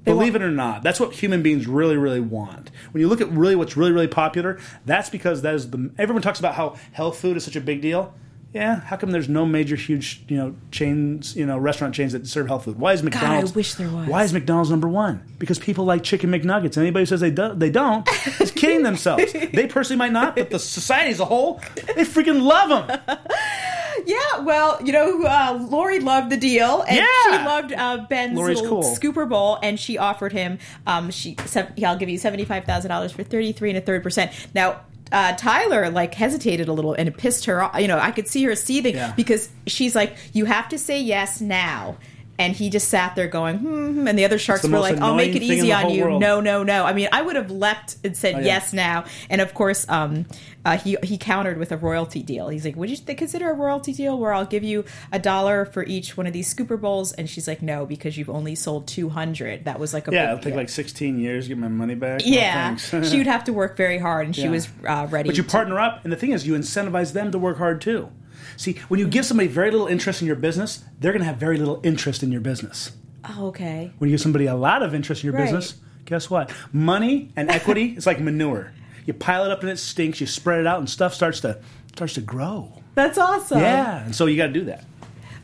Believe 0.05 0.33
want- 0.33 0.43
it 0.43 0.47
or 0.47 0.51
not, 0.51 0.83
that's 0.83 0.99
what 0.99 1.13
human 1.13 1.41
beings 1.41 1.67
really, 1.67 1.97
really 1.97 2.19
want. 2.19 2.71
When 2.91 3.01
you 3.01 3.07
look 3.07 3.21
at 3.21 3.29
really 3.31 3.55
what's 3.55 3.75
really, 3.75 3.91
really 3.91 4.07
popular, 4.07 4.59
that's 4.85 5.09
because 5.09 5.41
that 5.41 5.55
is 5.55 5.69
the. 5.71 5.91
Everyone 5.97 6.21
talks 6.21 6.39
about 6.39 6.55
how 6.55 6.77
health 6.93 7.19
food 7.19 7.37
is 7.37 7.43
such 7.43 7.55
a 7.55 7.61
big 7.61 7.81
deal. 7.81 8.13
Yeah, 8.51 8.79
how 8.79 8.97
come 8.97 9.11
there's 9.11 9.29
no 9.29 9.45
major, 9.45 9.75
huge, 9.75 10.23
you 10.27 10.35
know, 10.35 10.55
chains, 10.71 11.35
you 11.35 11.45
know, 11.45 11.57
restaurant 11.59 11.93
chains 11.93 12.13
that 12.13 12.25
serve 12.25 12.47
health 12.47 12.65
food? 12.65 12.79
Why 12.79 12.93
is 12.93 13.03
McDonald's? 13.03 13.51
God, 13.51 13.55
I 13.55 13.59
wish 13.59 13.73
there 13.75 13.89
was. 13.89 14.07
Why 14.07 14.23
is 14.23 14.33
McDonald's 14.33 14.71
number 14.71 14.87
one? 14.87 15.21
Because 15.37 15.59
people 15.59 15.85
like 15.85 16.01
chicken 16.03 16.31
McNuggets. 16.31 16.75
Anybody 16.75 17.03
who 17.03 17.05
says 17.05 17.19
they 17.19 17.29
do, 17.29 17.53
they 17.53 17.69
don't 17.69 18.09
is 18.41 18.49
kidding 18.51 18.81
themselves. 18.81 19.33
They 19.53 19.67
personally 19.67 19.99
might 19.99 20.13
not, 20.13 20.35
but 20.35 20.49
the 20.49 20.57
society 20.57 21.11
as 21.11 21.19
a 21.19 21.25
whole, 21.25 21.61
they 21.75 22.03
freaking 22.05 22.41
love 22.41 22.87
them. 22.87 23.17
Yeah, 24.05 24.39
well, 24.39 24.79
you 24.81 24.93
know, 24.93 25.23
uh, 25.25 25.67
Lori 25.69 25.99
loved 25.99 26.31
the 26.31 26.37
deal, 26.37 26.83
and 26.87 26.97
Yeah. 26.97 27.05
she 27.25 27.45
loved 27.45 27.73
uh, 27.73 27.97
Ben's 28.09 28.37
Lori's 28.37 28.61
little 28.61 28.81
cool. 28.81 28.95
scooper 28.95 29.27
bowl, 29.27 29.59
and 29.61 29.77
she 29.77 29.97
offered 29.97 30.31
him, 30.31 30.57
um, 30.87 31.11
she, 31.11 31.35
se- 31.45 31.73
I'll 31.85 31.97
give 31.97 32.07
you 32.07 32.17
seventy 32.17 32.45
five 32.45 32.63
thousand 32.63 32.89
dollars 32.89 33.11
for 33.11 33.23
thirty 33.23 33.51
three 33.51 33.69
and 33.69 33.77
a 33.77 33.81
third 33.81 34.01
percent. 34.01 34.31
Now. 34.55 34.81
Uh, 35.11 35.33
Tyler 35.35 35.89
like 35.89 36.13
hesitated 36.13 36.67
a 36.67 36.73
little 36.73 36.93
and 36.93 37.07
it 37.07 37.17
pissed 37.17 37.45
her 37.45 37.61
off. 37.63 37.79
You 37.79 37.87
know, 37.87 37.97
I 37.97 38.11
could 38.11 38.27
see 38.27 38.43
her 38.43 38.55
seething 38.55 38.95
Yeah. 38.95 39.13
because 39.15 39.49
she's 39.67 39.95
like, 39.95 40.15
"You 40.33 40.45
have 40.45 40.69
to 40.69 40.77
say 40.77 41.01
yes 41.01 41.41
now," 41.41 41.97
and 42.39 42.55
he 42.55 42.69
just 42.71 42.87
sat 42.87 43.15
there 43.15 43.27
going, 43.27 43.57
"Hmm." 43.59 43.93
hmm," 43.99 44.07
And 44.07 44.17
the 44.17 44.25
other 44.25 44.39
sharks 44.39 44.63
the 44.63 44.69
were 44.69 44.79
like, 44.79 44.97
"I'll 44.99 45.13
make 45.15 45.35
it 45.35 45.43
easy 45.43 45.71
on 45.71 45.91
you." 45.91 46.05
world. 46.05 46.21
No, 46.21 46.39
no, 46.41 46.63
no. 46.63 46.85
I 46.85 46.93
mean, 46.93 47.09
I 47.11 47.21
would 47.21 47.35
have 47.35 47.51
leapt 47.51 47.97
and 48.03 48.17
said 48.17 48.35
Oh, 48.35 48.39
yeah. 48.39 48.45
yes 48.45 48.73
now. 48.73 49.03
And 49.29 49.41
of 49.41 49.53
course, 49.53 49.85
um, 49.89 50.25
uh, 50.65 50.77
he 50.77 50.97
he 51.03 51.17
countered 51.17 51.57
with 51.57 51.71
a 51.71 51.77
royalty 51.77 52.23
deal. 52.23 52.47
He's 52.49 52.65
like, 52.65 52.75
"Would 52.75 52.89
you 52.89 52.97
th- 52.97 53.17
consider 53.17 53.49
a 53.51 53.53
royalty 53.53 53.93
deal 53.93 54.17
where 54.17 54.33
I'll 54.33 54.45
give 54.45 54.63
you 54.63 54.85
a 55.11 55.19
dollar 55.19 55.65
for 55.65 55.83
each 55.83 56.17
one 56.17 56.25
of 56.27 56.33
these 56.33 56.51
scooper 56.53 56.79
bowls?" 56.79 57.11
And 57.13 57.29
she's 57.29 57.47
like, 57.47 57.61
"No, 57.61 57.85
because 57.85 58.17
you've 58.17 58.29
only 58.29 58.55
sold 58.55 58.87
two 58.87 59.09
hundred. 59.09 59.65
That 59.65 59.79
was 59.79 59.93
like 59.93 60.07
a 60.07 60.11
Yeah, 60.11 60.31
it'll 60.31 60.39
take 60.43 60.55
like 60.55 60.69
16 60.69 61.19
years 61.19 61.45
to 61.45 61.49
get 61.49 61.57
my 61.57 61.67
money 61.67 61.95
back. 61.95 62.21
Yeah." 62.23 62.75
thanks. 62.75 63.09
she 63.11 63.17
would 63.17 63.27
have 63.27 63.43
to 63.45 63.53
work 63.53 63.75
very 63.77 63.97
hard, 63.99 64.25
and 64.25 64.35
she 64.35 64.43
Yeah. 64.43 64.49
was 64.51 64.67
uh, 64.87 65.07
ready. 65.09 65.27
But 65.29 65.37
you 65.37 65.43
to- 65.43 65.49
partner 65.49 65.79
up, 65.79 66.01
and 66.03 66.11
the 66.13 66.17
thing 66.17 66.31
is, 66.31 66.47
you 66.47 66.53
incentivize 66.53 67.11
them 67.13 67.31
to 67.31 67.37
work 67.37 67.57
hard 67.57 67.81
too. 67.81 68.09
See, 68.57 68.73
when 68.87 68.99
you 68.99 69.07
give 69.07 69.25
somebody 69.25 69.47
very 69.47 69.71
little 69.71 69.87
interest 69.87 70.21
in 70.21 70.27
your 70.27 70.35
business, 70.35 70.83
they're 70.99 71.11
going 71.11 71.21
to 71.21 71.25
have 71.27 71.37
very 71.37 71.57
little 71.57 71.79
interest 71.83 72.23
in 72.23 72.31
your 72.31 72.41
business. 72.41 72.91
Oh, 73.27 73.47
okay. 73.47 73.91
When 73.97 74.09
you 74.09 74.13
give 74.15 74.21
somebody 74.21 74.45
a 74.45 74.55
lot 74.55 74.81
of 74.83 74.93
interest 74.95 75.23
in 75.23 75.27
your 75.27 75.35
Right. 75.35 75.45
business, 75.45 75.75
guess 76.05 76.29
what? 76.29 76.51
Money 76.73 77.31
and 77.35 77.49
equity 77.57 77.93
is 77.97 78.05
like 78.05 78.19
manure. 78.19 78.71
You 79.05 79.13
pile 79.13 79.43
it 79.45 79.51
up 79.51 79.61
and 79.61 79.69
it 79.69 79.77
stinks. 79.79 80.21
You 80.21 80.27
spread 80.27 80.59
it 80.59 80.67
out, 80.67 80.79
and 80.79 80.89
stuff 80.89 81.13
starts 81.13 81.39
to 81.41 81.59
starts 81.95 82.13
to 82.13 82.21
grow. 82.21 82.73
That's 82.95 83.17
awesome. 83.17 83.59
Yeah, 83.59 84.03
and 84.05 84.15
so 84.15 84.25
you 84.27 84.37
got 84.37 84.47
to 84.47 84.53
do 84.53 84.65
that. 84.65 84.83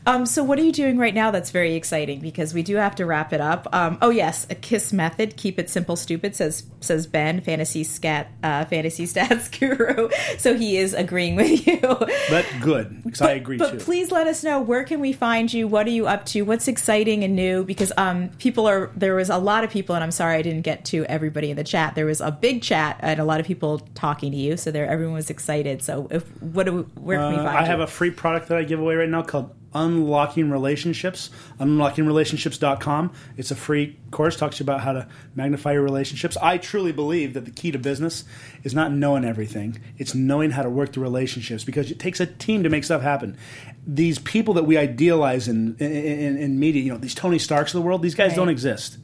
Um, 0.06 0.24
so 0.24 0.44
what 0.44 0.58
are 0.58 0.62
you 0.62 0.72
doing 0.72 0.98
right 0.98 1.14
now 1.14 1.30
that's 1.32 1.50
very 1.50 1.74
exciting 1.74 2.20
because 2.20 2.54
we 2.54 2.62
do 2.62 2.76
have 2.76 2.94
to 2.96 3.04
wrap 3.06 3.32
it 3.32 3.40
up. 3.40 3.66
Um, 3.72 3.98
oh 4.00 4.10
yes, 4.10 4.46
a 4.50 4.54
kiss 4.54 4.92
method. 4.92 5.36
Keep 5.36 5.58
it 5.58 5.68
simple, 5.68 5.96
stupid. 5.96 6.36
Says 6.36 6.62
says 6.80 7.06
Ben, 7.08 7.40
fantasy 7.40 7.82
scat, 7.82 8.30
uh, 8.44 8.64
fantasy 8.66 9.04
stats 9.06 9.50
guru. 9.58 10.08
So 10.38 10.54
he 10.54 10.76
is 10.76 10.94
agreeing 10.94 11.34
with 11.36 11.66
you. 11.66 11.80
But 11.80 12.46
good, 12.60 13.02
because 13.04 13.20
I 13.22 13.32
agree 13.32 13.56
but 13.56 13.72
too. 13.72 13.78
please 13.78 14.12
let 14.12 14.26
us 14.28 14.44
know 14.44 14.60
where 14.60 14.84
can 14.84 15.00
we 15.00 15.12
find 15.12 15.52
you. 15.52 15.66
What 15.66 15.86
are 15.86 15.90
you 15.90 16.06
up 16.06 16.24
to? 16.26 16.42
What's 16.42 16.68
exciting 16.68 17.24
and 17.24 17.34
new? 17.34 17.64
Because 17.64 17.92
um, 17.96 18.28
people 18.38 18.68
are 18.68 18.90
there 18.96 19.16
was 19.16 19.28
a 19.28 19.38
lot 19.38 19.64
of 19.64 19.70
people, 19.70 19.94
and 19.96 20.04
I'm 20.04 20.12
sorry 20.12 20.36
I 20.36 20.42
didn't 20.42 20.62
get 20.62 20.84
to 20.86 21.04
everybody 21.06 21.50
in 21.50 21.56
the 21.56 21.64
chat. 21.64 21.96
There 21.96 22.06
was 22.06 22.20
a 22.20 22.30
big 22.30 22.62
chat 22.62 22.98
and 23.00 23.18
a 23.18 23.24
lot 23.24 23.40
of 23.40 23.46
people 23.46 23.80
talking 23.96 24.30
to 24.30 24.38
you. 24.38 24.56
So 24.56 24.70
there, 24.70 24.86
everyone 24.86 25.14
was 25.14 25.30
excited. 25.30 25.82
So 25.82 26.06
if 26.12 26.22
what 26.40 26.66
do 26.66 26.72
we, 26.72 26.82
where 27.02 27.18
can 27.18 27.30
we 27.32 27.38
Uh, 27.38 27.44
find 27.44 27.58
I 27.58 27.62
you? 27.62 27.66
have 27.66 27.80
a 27.80 27.86
free 27.88 28.10
product 28.12 28.48
that 28.48 28.58
I 28.58 28.62
give 28.62 28.78
away 28.78 28.94
right 28.94 29.08
now 29.08 29.22
called 29.22 29.52
Unlocking 29.76 30.50
Relationships. 30.50 31.30
UnlockingRelationships.com. 31.60 33.12
It's 33.36 33.50
a 33.50 33.54
free 33.56 33.98
course, 34.10 34.36
talks 34.36 34.56
to 34.58 34.64
you 34.64 34.66
about 34.66 34.80
how 34.80 34.92
to 34.92 35.06
magnify 35.34 35.72
your 35.72 35.82
relationships. 35.82 36.36
I 36.40 36.58
truly 36.58 36.92
believe 36.92 37.34
that 37.34 37.44
the 37.44 37.50
key 37.50 37.70
to 37.72 37.78
business 37.78 38.24
is 38.62 38.74
not 38.74 38.92
knowing 38.92 39.24
everything, 39.24 39.80
it's 39.98 40.14
knowing 40.14 40.52
how 40.52 40.62
to 40.62 40.70
work 40.70 40.92
the 40.92 41.00
relationships 41.00 41.64
because 41.64 41.90
it 41.90 41.98
takes 41.98 42.20
a 42.20 42.26
team 42.26 42.62
to 42.62 42.68
make 42.68 42.84
stuff 42.84 43.02
happen. 43.02 43.36
These 43.86 44.18
people 44.20 44.54
that 44.54 44.64
we 44.64 44.76
idealize 44.76 45.48
in, 45.48 45.76
in, 45.78 45.92
in, 45.92 46.36
in 46.38 46.58
media, 46.58 46.82
you 46.82 46.92
know, 46.92 46.98
these 46.98 47.14
Tony 47.14 47.38
Starks 47.38 47.74
of 47.74 47.80
the 47.80 47.86
world, 47.86 48.02
these 48.02 48.14
guys 48.14 48.30
Right. 48.30 48.36
don't 48.36 48.48
exist. 48.48 48.98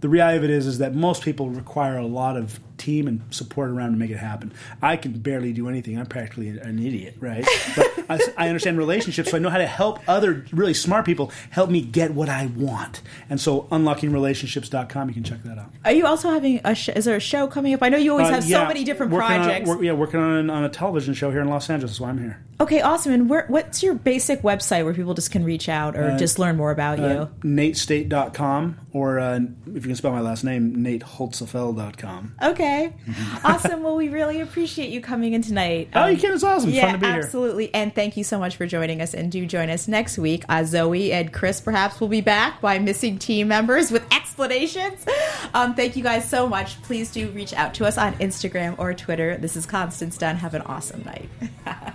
the 0.00 0.08
reality 0.08 0.36
of 0.38 0.44
it 0.44 0.50
is 0.50 0.66
is 0.66 0.78
that 0.78 0.94
most 0.94 1.22
people 1.22 1.48
require 1.50 1.96
a 1.96 2.06
lot 2.06 2.36
of 2.36 2.58
team 2.78 3.06
and 3.08 3.22
support 3.30 3.70
around 3.70 3.92
to 3.92 3.96
make 3.96 4.10
it 4.10 4.16
happen. 4.18 4.52
I 4.82 4.96
can 4.96 5.12
barely 5.18 5.52
do 5.52 5.68
anything. 5.68 5.98
I'm 5.98 6.06
practically 6.06 6.48
an 6.48 6.78
idiot, 6.78 7.16
right? 7.20 7.46
But 7.76 7.86
I, 8.10 8.18
I 8.36 8.48
understand 8.48 8.78
relationships, 8.78 9.30
so 9.30 9.36
I 9.36 9.40
know 9.40 9.50
how 9.50 9.58
to 9.58 9.66
help 9.66 10.00
other 10.08 10.44
really 10.52 10.74
smart 10.74 11.04
people 11.06 11.30
help 11.50 11.70
me 11.70 11.80
get 11.80 12.12
what 12.12 12.28
I 12.28 12.46
want. 12.46 13.00
And 13.30 13.40
so, 13.40 13.62
unlockingrelationships.com, 13.72 15.08
you 15.08 15.14
can 15.14 15.24
check 15.24 15.42
that 15.44 15.58
out. 15.58 15.70
Are 15.84 15.92
you 15.92 16.06
also 16.06 16.30
having 16.30 16.60
a? 16.64 16.74
Sh- 16.74 16.88
is 16.90 17.04
there 17.04 17.16
a 17.16 17.20
show 17.20 17.46
coming 17.46 17.74
up? 17.74 17.82
I 17.82 17.88
know 17.88 17.96
you 17.98 18.10
always 18.12 18.28
Uh, 18.28 18.34
have 18.34 18.46
yeah, 18.46 18.62
so 18.62 18.68
many 18.68 18.84
different 18.84 19.12
working 19.12 19.30
on 19.32 19.40
projects. 19.44 19.68
work- 19.68 19.82
yeah, 19.82 19.92
working 19.92 20.20
on, 20.20 20.50
on 20.50 20.64
a 20.64 20.68
television 20.68 21.14
show 21.14 21.30
here 21.30 21.40
in 21.40 21.48
Los 21.48 21.68
Angeles. 21.70 21.92
That's 21.92 22.00
why 22.00 22.08
I'm 22.10 22.18
here. 22.18 22.40
okay, 22.60 22.80
awesome. 22.80 23.12
And 23.12 23.28
where, 23.30 23.46
what's 23.48 23.82
your 23.82 23.94
basic 23.94 24.42
website 24.42 24.84
where 24.84 24.94
people 24.94 25.14
just 25.14 25.30
can 25.30 25.44
reach 25.44 25.68
out 25.68 25.96
or 25.96 26.16
just 26.16 26.38
learn 26.38 26.56
more 26.56 26.70
about 26.70 27.00
Uh, 27.00 27.28
you? 27.44 27.48
NateState.com, 27.50 28.78
or 28.92 29.18
uh, 29.18 29.40
if 29.68 29.74
you 29.74 29.80
can 29.82 29.96
spell 29.96 30.12
my 30.12 30.20
last 30.20 30.44
name, 30.44 30.76
NateHoltzapfel.com. 30.76 32.34
Okay, 32.42 32.63
awesome. 33.44 33.82
Well, 33.82 33.96
we 33.96 34.08
really 34.08 34.40
appreciate 34.40 34.90
you 34.90 35.00
coming 35.00 35.32
in 35.34 35.42
tonight. 35.42 35.88
Oh, 35.94 36.04
Um, 36.04 36.10
you 36.12 36.16
can. 36.18 36.32
It's 36.34 36.42
awesome. 36.42 36.68
It's 36.70 36.76
yeah, 36.76 36.84
fun 36.86 36.92
to 36.94 36.98
be 37.00 37.06
here. 37.06 37.16
absolutely. 37.16 37.74
And 37.74 37.94
thank 37.94 38.16
you 38.16 38.24
so 38.24 38.38
much 38.38 38.56
for 38.56 38.66
joining 38.66 39.00
us. 39.00 39.14
And 39.14 39.30
do 39.30 39.44
join 39.46 39.70
us 39.70 39.86
next 39.88 40.18
week. 40.18 40.44
Uh, 40.48 40.64
Zoe 40.64 41.12
and 41.12 41.32
Chris 41.32 41.60
perhaps 41.60 42.00
will 42.00 42.08
be 42.08 42.20
back 42.20 42.60
by 42.60 42.78
missing 42.78 43.18
team 43.18 43.48
members 43.48 43.90
with 43.90 44.04
explanations. 44.12 45.04
Um, 45.52 45.74
thank 45.74 45.96
you 45.96 46.02
guys 46.02 46.28
so 46.28 46.48
much. 46.48 46.80
Please 46.82 47.10
do 47.12 47.28
reach 47.30 47.52
out 47.52 47.74
to 47.74 47.84
us 47.86 47.96
on 47.98 48.14
Instagram 48.14 48.74
or 48.78 48.94
Twitter. 48.94 49.36
This 49.36 49.56
is 49.56 49.66
Constance 49.66 50.16
Dunn. 50.18 50.36
Have 50.36 50.54
an 50.54 50.62
awesome 50.62 51.02
night. 51.04 51.28